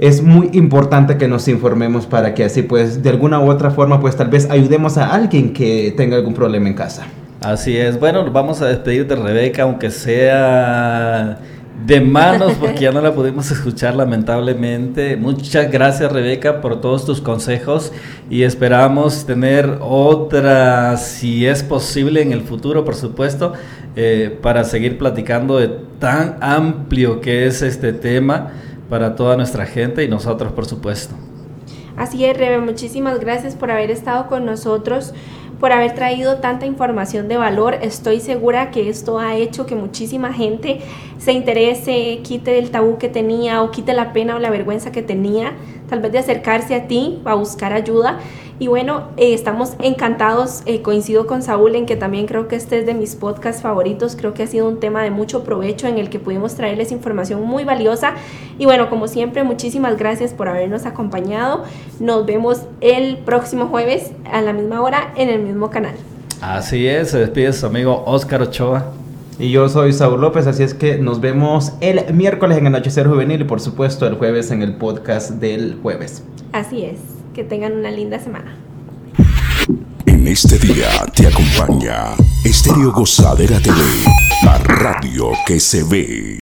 es 0.00 0.20
muy 0.20 0.50
importante 0.54 1.16
que 1.16 1.28
nos 1.28 1.46
informemos 1.46 2.06
para 2.06 2.34
que 2.34 2.42
así 2.42 2.62
pues 2.62 3.04
de 3.04 3.10
alguna 3.10 3.38
u 3.38 3.48
otra 3.48 3.70
forma 3.70 4.00
pues 4.00 4.16
tal 4.16 4.30
vez 4.30 4.50
ayudemos 4.50 4.98
a 4.98 5.14
alguien 5.14 5.52
que 5.52 5.94
tenga 5.96 6.16
algún 6.16 6.34
problema 6.34 6.66
en 6.66 6.74
casa. 6.74 7.06
Así 7.40 7.74
es. 7.76 7.98
Bueno, 7.98 8.30
vamos 8.30 8.60
a 8.60 8.66
despedir 8.66 9.06
de 9.06 9.16
Rebeca, 9.16 9.62
aunque 9.62 9.90
sea 9.90 11.38
de 11.86 12.00
manos, 12.02 12.52
porque 12.60 12.80
ya 12.80 12.92
no 12.92 13.00
la 13.00 13.14
pudimos 13.14 13.50
escuchar 13.50 13.94
lamentablemente. 13.94 15.16
Muchas 15.16 15.70
gracias 15.72 16.12
Rebeca 16.12 16.60
por 16.60 16.82
todos 16.82 17.06
tus 17.06 17.22
consejos 17.22 17.92
y 18.28 18.42
esperamos 18.42 19.24
tener 19.24 19.78
otra, 19.80 20.98
si 20.98 21.46
es 21.46 21.62
posible 21.62 22.20
en 22.20 22.32
el 22.32 22.42
futuro, 22.42 22.84
por 22.84 22.94
supuesto, 22.94 23.54
eh, 23.96 24.38
para 24.42 24.64
seguir 24.64 24.98
platicando 24.98 25.58
de 25.58 25.68
tan 25.98 26.36
amplio 26.42 27.22
que 27.22 27.46
es 27.46 27.62
este 27.62 27.94
tema 27.94 28.50
para 28.90 29.16
toda 29.16 29.36
nuestra 29.36 29.64
gente 29.64 30.04
y 30.04 30.08
nosotros, 30.08 30.52
por 30.52 30.66
supuesto. 30.66 31.14
Así 31.96 32.24
es, 32.24 32.36
Rebe, 32.36 32.58
muchísimas 32.58 33.18
gracias 33.18 33.56
por 33.56 33.70
haber 33.70 33.90
estado 33.90 34.26
con 34.26 34.44
nosotros 34.44 35.14
por 35.60 35.72
haber 35.72 35.94
traído 35.94 36.38
tanta 36.38 36.66
información 36.66 37.28
de 37.28 37.36
valor. 37.36 37.76
Estoy 37.82 38.18
segura 38.18 38.70
que 38.70 38.88
esto 38.88 39.18
ha 39.18 39.36
hecho 39.36 39.66
que 39.66 39.76
muchísima 39.76 40.32
gente 40.32 40.80
se 41.18 41.32
interese, 41.32 42.20
quite 42.24 42.58
el 42.58 42.70
tabú 42.70 42.96
que 42.96 43.10
tenía 43.10 43.62
o 43.62 43.70
quite 43.70 43.92
la 43.92 44.12
pena 44.14 44.36
o 44.36 44.38
la 44.38 44.50
vergüenza 44.50 44.90
que 44.90 45.02
tenía, 45.02 45.52
tal 45.88 46.00
vez 46.00 46.12
de 46.12 46.18
acercarse 46.18 46.74
a 46.74 46.88
ti 46.88 47.20
a 47.26 47.34
buscar 47.34 47.74
ayuda. 47.74 48.18
Y 48.60 48.68
bueno, 48.68 49.04
eh, 49.16 49.32
estamos 49.32 49.72
encantados, 49.80 50.60
eh, 50.66 50.82
coincido 50.82 51.26
con 51.26 51.42
Saúl 51.42 51.76
en 51.76 51.86
que 51.86 51.96
también 51.96 52.26
creo 52.26 52.46
que 52.46 52.56
este 52.56 52.78
es 52.78 52.84
de 52.84 52.92
mis 52.92 53.16
podcasts 53.16 53.62
favoritos, 53.62 54.16
creo 54.16 54.34
que 54.34 54.42
ha 54.42 54.46
sido 54.46 54.68
un 54.68 54.80
tema 54.80 55.02
de 55.02 55.10
mucho 55.10 55.44
provecho 55.44 55.86
en 55.86 55.96
el 55.96 56.10
que 56.10 56.18
pudimos 56.18 56.56
traerles 56.56 56.92
información 56.92 57.42
muy 57.42 57.64
valiosa. 57.64 58.12
Y 58.58 58.66
bueno, 58.66 58.90
como 58.90 59.08
siempre, 59.08 59.44
muchísimas 59.44 59.96
gracias 59.96 60.34
por 60.34 60.46
habernos 60.46 60.84
acompañado. 60.84 61.64
Nos 62.00 62.26
vemos 62.26 62.64
el 62.82 63.16
próximo 63.16 63.68
jueves 63.68 64.10
a 64.30 64.42
la 64.42 64.52
misma 64.52 64.82
hora 64.82 65.14
en 65.16 65.30
el 65.30 65.40
mismo 65.40 65.70
canal. 65.70 65.94
Así 66.42 66.86
es, 66.86 67.12
se 67.12 67.18
despide 67.18 67.54
su 67.54 67.64
amigo 67.64 68.04
Oscar 68.04 68.42
Ochoa. 68.42 68.92
Y 69.38 69.50
yo 69.52 69.70
soy 69.70 69.94
Saúl 69.94 70.20
López, 70.20 70.46
así 70.46 70.64
es 70.64 70.74
que 70.74 70.98
nos 70.98 71.22
vemos 71.22 71.72
el 71.80 72.12
miércoles 72.12 72.58
en 72.58 72.66
Anochecer 72.66 73.08
Juvenil 73.08 73.40
y 73.40 73.44
por 73.44 73.60
supuesto 73.60 74.06
el 74.06 74.16
jueves 74.16 74.50
en 74.50 74.60
el 74.60 74.74
podcast 74.74 75.30
del 75.30 75.78
jueves. 75.80 76.22
Así 76.52 76.84
es 76.84 77.19
que 77.40 77.44
tengan 77.44 77.72
una 77.72 77.90
linda 77.90 78.18
semana. 78.18 78.54
En 80.04 80.28
este 80.28 80.58
día 80.58 80.88
te 81.16 81.26
acompaña 81.26 82.14
Estéreo 82.44 82.92
Gozadera 82.92 83.58
TV, 83.58 83.80
la 84.44 84.58
radio 84.58 85.30
que 85.46 85.58
se 85.58 85.82
ve. 85.82 86.38